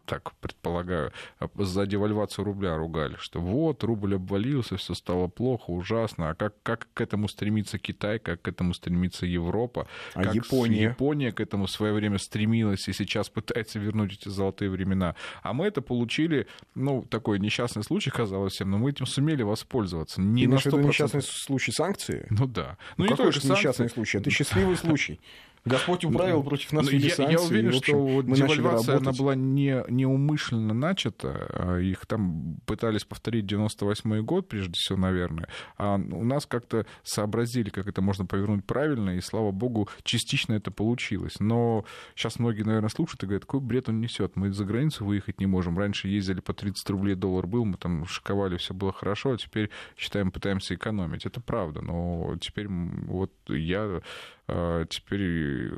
так 0.06 0.34
предполагаю, 0.42 1.12
а 1.40 1.50
за 1.56 1.86
девальвацию 1.86 2.46
рубля 2.46 2.76
ругали, 2.76 3.16
что 3.20 3.40
вот, 3.40 3.84
рубль 3.84 4.16
обвалился, 4.16 4.76
все 4.76 4.94
стало 4.94 5.28
плохо, 5.28 5.72
ужасно, 5.72 6.30
а 6.30 6.36
как, 6.36 6.56
как 6.64 6.88
к 6.94 7.02
этому 7.02 7.28
стремится 7.28 7.78
Китай, 7.78 8.20
как 8.20 8.42
к 8.42 8.48
этому 8.48 8.74
стремится 8.74 9.26
Европа, 9.26 9.88
а 10.14 10.24
как 10.24 10.36
Япония? 10.36 10.84
Япония 10.84 11.32
к 11.32 11.40
этому 11.40 11.68
в 11.68 11.72
свое 11.72 11.94
время 11.94 12.18
стремилась 12.18 12.88
и 12.88 12.94
сейчас 12.94 13.30
пытается 13.30 13.80
вернуть 13.80 14.14
эти 14.14 14.30
золотые 14.30 14.70
времена. 14.70 15.16
А 15.42 15.54
мы 15.54 15.68
это 15.68 15.82
получили, 15.82 16.48
ну, 16.76 17.04
такой 17.04 17.40
несчастный 17.40 17.84
случай, 17.84 18.10
казалось 18.10 18.54
всем, 18.54 18.72
но 18.72 18.78
мы 18.78 18.90
этим 18.90 19.06
сумели 19.06 19.44
воспользоваться. 19.44 20.22
Не 20.22 20.44
Ты 20.44 20.50
на 20.50 20.56
100%. 20.56 20.88
несчастный 20.88 21.22
случай 21.22 21.72
санкции? 21.72 22.28
Ну 22.30 22.46
да. 22.46 22.78
Ну, 22.98 23.06
ну 23.06 23.12
не 23.12 23.16
только 23.16 23.40
несчастный 23.48 23.90
случай, 23.90 24.18
это 24.18 24.30
счастливый 24.30 24.73
случай. 24.76 25.20
Господь 25.66 26.04
управил 26.04 26.38
ну, 26.38 26.44
против 26.44 26.74
нас 26.74 26.86
ну, 26.86 26.92
я, 26.92 27.16
санкции, 27.16 27.32
я 27.32 27.42
уверен, 27.42 27.72
и, 27.72 27.78
общем, 27.78 27.82
что 27.84 28.22
девальвация 28.22 28.98
она 28.98 29.14
была 29.14 29.34
не, 29.34 29.84
неумышленно 29.88 30.74
начата. 30.74 31.48
А 31.54 31.78
их 31.80 32.06
там 32.06 32.58
пытались 32.66 33.06
повторить 33.06 33.46
98 33.46 34.22
год, 34.24 34.50
прежде 34.50 34.74
всего, 34.74 34.98
наверное. 34.98 35.48
А 35.78 35.96
у 35.96 36.26
нас 36.26 36.46
как-то 36.46 36.86
сообразили, 37.04 37.70
как 37.70 37.88
это 37.88 38.02
можно 38.02 38.26
повернуть 38.26 38.66
правильно, 38.66 39.12
и, 39.12 39.22
слава 39.22 39.52
богу, 39.52 39.88
частично 40.04 40.54
это 40.54 40.70
получилось. 40.70 41.40
Но 41.40 41.86
сейчас 42.14 42.40
многие, 42.40 42.64
наверное, 42.64 42.90
слушают 42.90 43.24
и 43.24 43.26
говорят, 43.26 43.46
какой 43.46 43.62
бред 43.62 43.88
он 43.88 44.02
несет. 44.02 44.36
Мы 44.36 44.52
за 44.52 44.66
границу 44.66 45.06
выехать 45.06 45.40
не 45.40 45.46
можем. 45.46 45.78
Раньше 45.78 46.10
ездили 46.10 46.42
по 46.42 46.54
30 46.54 46.90
рублей 46.90 47.16
доллар 47.16 47.48
был, 47.48 47.64
мы 47.64 47.78
там 47.78 48.06
шиковали, 48.06 48.58
все 48.58 48.74
было 48.74 48.92
хорошо, 48.92 49.32
а 49.32 49.38
теперь, 49.38 49.70
считаем, 49.96 50.32
пытаемся 50.32 50.76
экономить. 50.76 51.26
Это 51.26 51.40
правда. 51.40 51.82
Но 51.82 52.36
теперь 52.42 52.68
вот 52.68 53.32
я 53.48 54.02
теперь 54.48 55.72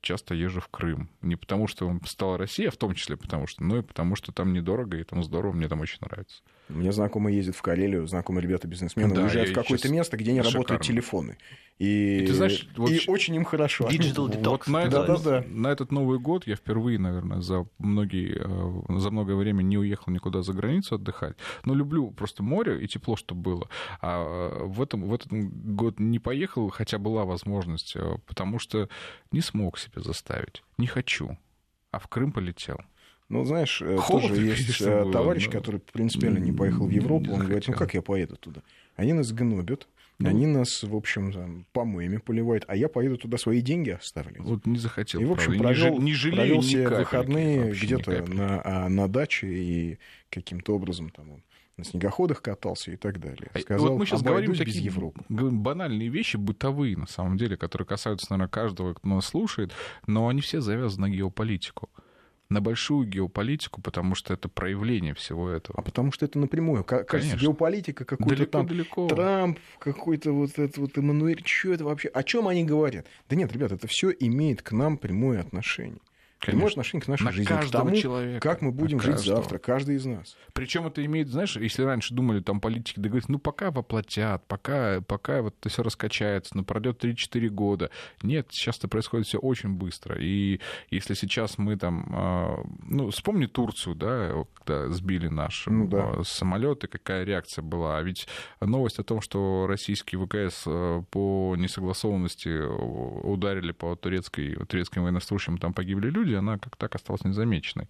часто 0.00 0.34
езжу 0.34 0.60
в 0.60 0.68
Крым. 0.68 1.10
Не 1.20 1.36
потому, 1.36 1.66
что 1.66 1.98
стала 2.06 2.38
Россия, 2.38 2.70
в 2.70 2.76
том 2.76 2.94
числе 2.94 3.16
потому 3.16 3.46
что, 3.46 3.64
но 3.64 3.78
и 3.78 3.82
потому, 3.82 4.14
что 4.16 4.32
там 4.32 4.52
недорого, 4.52 4.98
и 4.98 5.04
там 5.04 5.22
здорово, 5.22 5.52
мне 5.52 5.68
там 5.68 5.80
очень 5.80 5.98
нравится. 6.00 6.42
Мне 6.72 6.92
знакомые 6.92 7.36
ездят 7.36 7.56
в 7.56 7.62
Карелию, 7.62 8.06
знакомые 8.06 8.42
ребята-бизнесмены 8.42 9.14
да, 9.14 9.22
уезжают 9.22 9.50
в 9.50 9.54
какое-то 9.54 9.88
место, 9.90 10.16
где 10.16 10.32
не 10.32 10.40
шикарно. 10.40 10.58
работают 10.58 10.82
телефоны. 10.82 11.36
И, 11.78 12.20
и, 12.22 12.26
ты 12.26 12.34
знаешь, 12.34 12.68
вот 12.76 12.90
и 12.90 13.00
очень 13.08 13.34
им 13.34 13.44
хорошо. 13.44 13.88
Digital 13.88 14.30
detox. 14.30 14.44
Вот 14.44 14.66
на, 14.68 14.88
да, 14.88 15.04
этот, 15.04 15.22
да, 15.24 15.40
да. 15.40 15.46
на 15.48 15.68
этот 15.68 15.90
Новый 15.90 16.18
год 16.18 16.46
я 16.46 16.54
впервые, 16.54 16.98
наверное, 16.98 17.40
за, 17.40 17.66
многие, 17.78 18.40
э, 18.40 18.98
за 19.00 19.10
многое 19.10 19.36
время 19.36 19.62
не 19.62 19.78
уехал 19.78 20.12
никуда 20.12 20.42
за 20.42 20.52
границу 20.52 20.94
отдыхать. 20.94 21.36
Но 21.64 21.74
люблю 21.74 22.10
просто 22.10 22.42
море 22.42 22.82
и 22.82 22.86
тепло, 22.86 23.16
чтобы 23.16 23.42
было. 23.42 23.68
А 24.00 24.22
э, 24.22 24.64
в, 24.64 24.80
этом, 24.80 25.04
в 25.04 25.14
этот 25.14 25.32
год 25.32 25.98
не 25.98 26.18
поехал, 26.18 26.68
хотя 26.70 26.98
была 26.98 27.24
возможность, 27.24 27.96
э, 27.96 28.16
потому 28.26 28.58
что 28.58 28.88
не 29.32 29.40
смог 29.40 29.78
себе 29.78 30.02
заставить. 30.02 30.62
Не 30.78 30.86
хочу. 30.86 31.36
А 31.90 31.98
в 31.98 32.06
Крым 32.06 32.32
полетел. 32.32 32.78
Ну, 33.28 33.44
знаешь, 33.44 33.80
э, 33.80 33.96
Холодно, 33.96 34.28
тоже 34.28 34.42
есть 34.42 34.80
э, 34.82 35.02
было, 35.02 35.12
товарищ, 35.12 35.46
но... 35.46 35.52
который 35.52 35.80
принципиально 35.80 36.38
не 36.38 36.52
поехал 36.52 36.86
в 36.86 36.90
Европу. 36.90 37.32
Он 37.32 37.40
говорит, 37.40 37.66
ну 37.66 37.74
как 37.74 37.94
я 37.94 38.02
поеду 38.02 38.36
туда? 38.36 38.62
Они 38.96 39.12
нас 39.14 39.32
гнобят, 39.32 39.88
ну, 40.18 40.28
они 40.28 40.46
нас, 40.46 40.82
в 40.82 40.94
общем, 40.94 41.32
там, 41.32 41.66
помоями 41.72 42.18
поливают, 42.18 42.64
а 42.68 42.76
я 42.76 42.88
поеду 42.88 43.16
туда 43.16 43.38
свои 43.38 43.60
деньги 43.60 43.90
оставлять. 43.90 44.40
Вот 44.40 44.66
не 44.66 44.78
захотел. 44.78 45.20
И, 45.20 45.24
в 45.24 45.32
общем, 45.32 45.58
правда. 45.58 45.80
провел, 45.80 46.00
не, 46.00 46.14
жалею 46.14 46.36
провел 46.36 46.60
все 46.60 46.88
выходные 46.88 47.72
где-то 47.72 48.24
на, 48.32 48.62
а, 48.64 48.88
на 48.88 49.08
даче 49.08 49.48
и 49.48 49.98
каким-то 50.30 50.74
образом 50.74 51.10
там 51.10 51.32
он 51.32 51.42
на 51.78 51.84
снегоходах 51.84 52.42
катался 52.42 52.92
и 52.92 52.96
так 52.96 53.18
далее. 53.18 53.50
А, 53.54 53.58
Сказал, 53.58 53.88
вот 53.88 53.98
мы 53.98 54.06
сейчас 54.06 54.22
говорим 54.22 54.54
такие 54.54 54.84
Европы. 54.84 55.24
банальные 55.28 56.08
вещи, 56.08 56.36
бытовые, 56.36 56.96
на 56.96 57.06
самом 57.06 57.36
деле, 57.36 57.56
которые 57.56 57.86
касаются, 57.86 58.26
наверное, 58.30 58.50
каждого, 58.50 58.94
кто 58.94 59.08
нас 59.08 59.26
слушает, 59.26 59.72
но 60.06 60.28
они 60.28 60.40
все 60.40 60.60
завязаны 60.60 61.08
на 61.08 61.10
геополитику 61.12 61.90
на 62.52 62.60
большую 62.60 63.06
геополитику, 63.06 63.80
потому 63.80 64.14
что 64.14 64.34
это 64.34 64.48
проявление 64.48 65.14
всего 65.14 65.48
этого. 65.48 65.78
А 65.78 65.82
потому 65.82 66.12
что 66.12 66.24
это 66.26 66.38
напрямую. 66.38 66.84
Кажется, 66.84 67.36
геополитика 67.36 68.04
какой-то 68.04 68.46
там 68.46 68.66
далеко. 68.66 69.08
Трамп, 69.08 69.58
какой-то 69.78 70.32
вот 70.32 70.50
этот 70.58 70.78
вот 70.78 70.96
Эммануэль, 70.96 71.42
что 71.44 71.72
это 71.72 71.84
вообще? 71.84 72.08
О 72.08 72.22
чем 72.22 72.48
они 72.48 72.64
говорят? 72.64 73.06
Да 73.28 73.36
нет, 73.36 73.52
ребят, 73.52 73.72
это 73.72 73.86
все 73.86 74.10
имеет 74.10 74.62
к 74.62 74.72
нам 74.72 74.98
прямое 74.98 75.40
отношение. 75.40 76.00
Конечно. 76.42 76.58
Прямое 76.58 76.70
отношение 76.72 77.02
к 77.04 77.08
нашей 77.08 77.22
на 77.22 77.32
жизни, 77.32 77.54
к 77.54 77.70
тому, 77.70 77.94
человека, 77.94 78.40
как 78.40 78.62
мы 78.62 78.72
будем 78.72 79.00
жить 79.00 79.20
завтра, 79.20 79.58
каждый 79.58 79.94
из 79.94 80.04
нас. 80.04 80.36
Причем 80.52 80.86
это 80.88 81.04
имеет, 81.04 81.28
знаешь, 81.28 81.54
если 81.54 81.84
раньше 81.84 82.14
думали, 82.14 82.40
там 82.40 82.60
политики 82.60 82.98
да 82.98 83.08
говорят, 83.08 83.28
ну 83.28 83.38
пока 83.38 83.70
воплотят, 83.70 84.44
пока, 84.48 85.00
пока 85.02 85.42
вот 85.42 85.54
это 85.60 85.68
все 85.68 85.84
раскачается, 85.84 86.56
ну 86.56 86.64
пройдет 86.64 87.04
3-4 87.04 87.48
года. 87.48 87.90
Нет, 88.22 88.48
сейчас 88.50 88.78
это 88.78 88.88
происходит 88.88 89.28
все 89.28 89.38
очень 89.38 89.70
быстро. 89.74 90.16
И 90.18 90.58
если 90.90 91.14
сейчас 91.14 91.58
мы 91.58 91.76
там, 91.76 92.10
а, 92.12 92.64
ну, 92.82 93.10
вспомни 93.10 93.46
Турцию, 93.46 93.94
да, 93.94 94.32
когда 94.64 94.90
сбили 94.90 95.28
наш 95.28 95.66
ну, 95.66 95.86
да. 95.86 96.10
А, 96.18 96.22
самолет, 96.24 96.82
и 96.82 96.88
какая 96.88 97.22
реакция 97.22 97.62
была. 97.62 97.98
А 97.98 98.02
ведь 98.02 98.26
новость 98.60 98.98
о 98.98 99.04
том, 99.04 99.20
что 99.20 99.66
российские 99.68 100.24
ВКС 100.26 100.64
а, 100.66 101.02
по 101.02 101.54
несогласованности 101.56 102.48
ударили 102.58 103.70
по 103.70 103.94
турецкой, 103.94 104.56
турецким 104.66 105.04
военнослужащим, 105.04 105.58
там 105.58 105.72
погибли 105.72 106.10
люди, 106.10 106.31
люди, 106.32 106.38
она 106.38 106.58
как 106.58 106.76
так 106.76 106.94
осталась 106.94 107.24
незамеченной. 107.24 107.88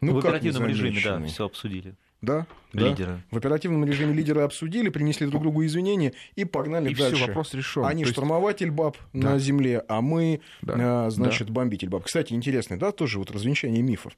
Ну, 0.00 0.14
в 0.14 0.18
оперативном 0.18 0.66
режиме, 0.66 1.00
да, 1.02 1.22
все 1.24 1.46
обсудили. 1.46 1.94
Да, 2.20 2.46
лидеры. 2.72 3.12
Да. 3.12 3.20
В 3.30 3.36
оперативном 3.36 3.84
режиме 3.84 4.14
лидеры 4.14 4.40
обсудили, 4.40 4.88
принесли 4.88 5.26
друг 5.26 5.42
другу 5.42 5.64
извинения 5.64 6.14
и 6.36 6.46
погнали 6.46 6.90
и 6.90 6.94
дальше. 6.94 7.16
Все, 7.16 7.26
вопрос 7.26 7.52
решен. 7.52 7.84
Они 7.84 8.04
То 8.04 8.10
штурмователь 8.10 8.70
баб 8.70 8.96
да. 9.12 9.32
на 9.32 9.38
земле, 9.38 9.84
а 9.88 10.00
мы, 10.00 10.40
да. 10.62 11.10
значит, 11.10 11.48
да. 11.48 11.52
бомбитель 11.52 11.90
баб. 11.90 12.04
Кстати, 12.04 12.32
интересно, 12.32 12.78
да, 12.78 12.92
тоже 12.92 13.18
вот 13.18 13.30
развенчание 13.30 13.82
мифов. 13.82 14.16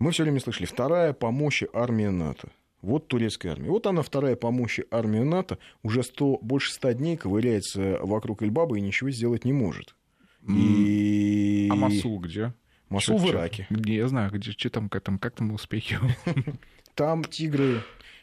Мы 0.00 0.10
все 0.10 0.24
время 0.24 0.40
слышали, 0.40 0.66
вторая 0.66 1.12
по 1.12 1.30
мощи 1.30 1.68
армия 1.72 2.10
НАТО. 2.10 2.48
Вот 2.82 3.06
турецкая 3.06 3.52
армия. 3.52 3.70
Вот 3.70 3.86
она, 3.86 4.02
вторая 4.02 4.34
по 4.34 4.50
мощи 4.50 4.84
армия 4.90 5.22
НАТО, 5.22 5.58
уже 5.84 6.02
100, 6.02 6.40
больше 6.42 6.72
ста 6.72 6.94
дней 6.94 7.16
ковыряется 7.16 8.00
вокруг 8.02 8.42
Эльбаба 8.42 8.76
и 8.76 8.80
ничего 8.80 9.10
сделать 9.10 9.44
не 9.44 9.52
может. 9.52 9.94
И... 10.48 11.68
А 11.70 11.76
Масул 11.76 12.18
где? 12.20 12.52
Масул 12.88 13.18
в 13.18 13.28
Ираке. 13.28 13.66
Где, 13.70 13.96
я 13.96 14.08
знаю, 14.08 14.30
где, 14.30 14.52
что 14.52 14.70
там, 14.70 14.88
как 14.88 15.02
там, 15.02 15.18
как 15.18 15.34
там 15.34 15.52
успехи? 15.52 15.98
Там 16.94 17.24
тигры, 17.24 17.82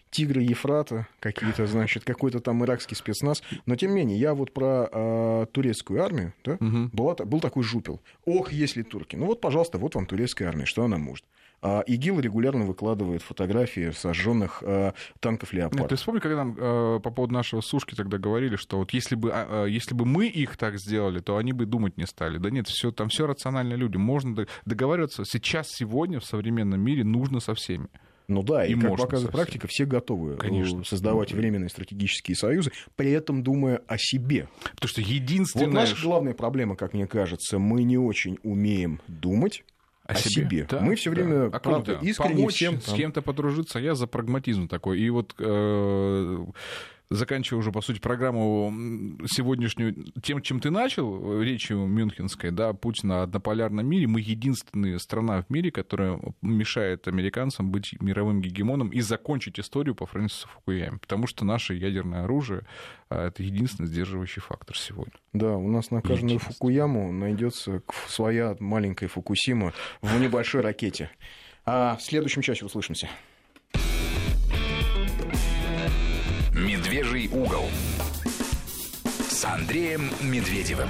тигры 0.09 0.41
Ефрата, 0.41 1.07
какие-то, 1.19 1.67
значит, 1.67 2.03
какой-то 2.03 2.39
там 2.39 2.63
иракский 2.63 2.95
спецназ. 2.95 3.43
Но 3.67 3.75
тем 3.75 3.91
не 3.91 3.97
менее, 3.97 4.17
я 4.17 4.33
вот 4.33 4.51
про 4.51 4.89
э, 4.91 5.45
турецкую 5.51 6.03
армию, 6.03 6.33
да, 6.43 6.53
угу. 6.53 6.89
была, 6.91 7.13
был 7.13 7.39
такой 7.39 7.61
жупел. 7.61 8.01
Ох, 8.25 8.51
если 8.51 8.81
турки. 8.81 9.15
Ну 9.15 9.27
вот, 9.27 9.41
пожалуйста, 9.41 9.77
вот 9.77 9.93
вам 9.93 10.07
турецкая 10.07 10.47
армия, 10.47 10.65
что 10.65 10.83
она 10.83 10.97
может. 10.97 11.23
А 11.65 11.79
ИГИЛ 11.87 12.19
регулярно 12.19 12.65
выкладывает 12.65 13.21
фотографии 13.21 13.91
сожженных 13.91 14.61
э, 14.63 14.91
танков 15.21 15.53
«Леопард». 15.53 15.87
ты 15.87 15.95
вспомни, 15.95 16.19
когда 16.19 16.43
нам 16.43 16.57
э, 16.59 16.99
по 16.99 17.09
поводу 17.09 17.33
нашего 17.33 17.61
сушки 17.61 17.95
тогда 17.95 18.17
говорили, 18.17 18.57
что 18.57 18.79
вот 18.79 18.91
если 18.91 19.15
бы, 19.15 19.31
а, 19.31 19.63
а, 19.63 19.65
если 19.65 19.95
бы 19.95 20.05
мы 20.05 20.27
их 20.27 20.57
так 20.57 20.77
сделали, 20.77 21.19
то 21.19 21.37
они 21.37 21.53
бы 21.53 21.65
думать 21.65 21.95
не 21.95 22.05
стали. 22.05 22.37
Да 22.37 22.49
нет, 22.49 22.67
все, 22.67 22.91
там 22.91 23.07
все 23.07 23.27
рациональные 23.27 23.77
люди. 23.77 23.95
Можно 23.95 24.45
договариваться 24.65 25.23
сейчас, 25.23 25.69
сегодня 25.69 26.19
в 26.19 26.25
современном 26.25 26.81
мире 26.81 27.05
нужно 27.05 27.39
со 27.39 27.55
всеми. 27.55 27.87
Ну 28.27 28.43
да, 28.43 28.65
и, 28.65 28.73
и 28.73 28.75
как 28.79 28.97
показывает 28.97 29.31
практика, 29.31 29.67
все 29.69 29.85
готовы 29.85 30.33
э, 30.33 30.37
Конечно, 30.37 30.83
создавать 30.83 31.31
ну, 31.31 31.37
временные 31.37 31.69
стратегические 31.69 32.35
союзы, 32.35 32.73
при 32.97 33.11
этом 33.11 33.41
думая 33.41 33.81
о 33.87 33.97
себе. 33.97 34.49
Потому 34.75 34.89
что 34.89 34.99
единственное... 34.99 35.67
Вот 35.67 35.73
наша 35.73 35.95
главная 36.01 36.33
проблема, 36.33 36.75
как 36.75 36.93
мне 36.93 37.07
кажется, 37.07 37.57
мы 37.57 37.83
не 37.83 37.97
очень 37.97 38.37
умеем 38.43 38.99
думать, 39.07 39.63
о, 40.13 40.17
себе. 40.17 40.43
себе. 40.43 40.67
Да, 40.69 40.79
Мы 40.79 40.95
все 40.95 41.09
время, 41.09 41.49
да. 41.49 41.57
а 41.57 41.59
правда, 41.59 41.99
искренне 42.01 42.35
Помочь 42.35 42.55
всем... 42.55 42.81
С 42.81 42.93
кем-то 42.93 43.21
подружиться, 43.21 43.79
я 43.79 43.95
за 43.95 44.07
прагматизм 44.07 44.67
такой. 44.67 44.99
И 44.99 45.09
вот 45.09 45.35
э, 45.39 46.45
заканчивая 47.13 47.59
уже, 47.59 47.71
по 47.71 47.81
сути, 47.81 47.99
программу 47.99 48.73
сегодняшнюю 49.27 49.93
тем, 50.21 50.41
чем 50.41 50.59
ты 50.59 50.71
начал, 50.71 51.41
речью 51.41 51.85
Мюнхенской, 51.85 52.51
да, 52.51 52.73
путь 52.73 53.03
на 53.03 53.23
однополярном 53.23 53.85
мире, 53.85 54.07
мы 54.07 54.19
единственная 54.19 54.97
страна 54.97 55.43
в 55.43 55.49
мире, 55.49 55.71
которая 55.71 56.19
мешает 56.41 57.07
американцам 57.07 57.71
быть 57.71 57.95
мировым 58.01 58.41
гегемоном 58.41 58.89
и 58.89 59.01
закончить 59.01 59.59
историю 59.59 59.95
по 59.95 60.05
Фрэнсису 60.05 60.47
Фукуяме, 60.47 60.97
потому 60.99 61.27
что 61.27 61.45
наше 61.45 61.75
ядерное 61.75 62.23
оружие 62.23 62.63
а,— 63.09 63.27
это 63.27 63.43
единственный 63.43 63.87
сдерживающий 63.87 64.41
фактор 64.41 64.77
сегодня. 64.77 65.13
Да, 65.33 65.55
у 65.55 65.69
нас 65.69 65.91
на 65.91 66.01
каждую 66.01 66.39
Фукуяму 66.39 67.11
найдется 67.11 67.83
своя 68.07 68.55
маленькая 68.59 69.07
Фукусима 69.07 69.73
в 70.01 70.19
небольшой 70.19 70.61
ракете. 70.61 71.11
А 71.65 71.95
в 71.95 72.01
следующем 72.01 72.41
часе 72.41 72.65
услышимся. 72.65 73.09
«Медвежий 76.63 77.27
угол» 77.27 77.69
с 79.29 79.43
Андреем 79.43 80.09
Медведевым. 80.21 80.87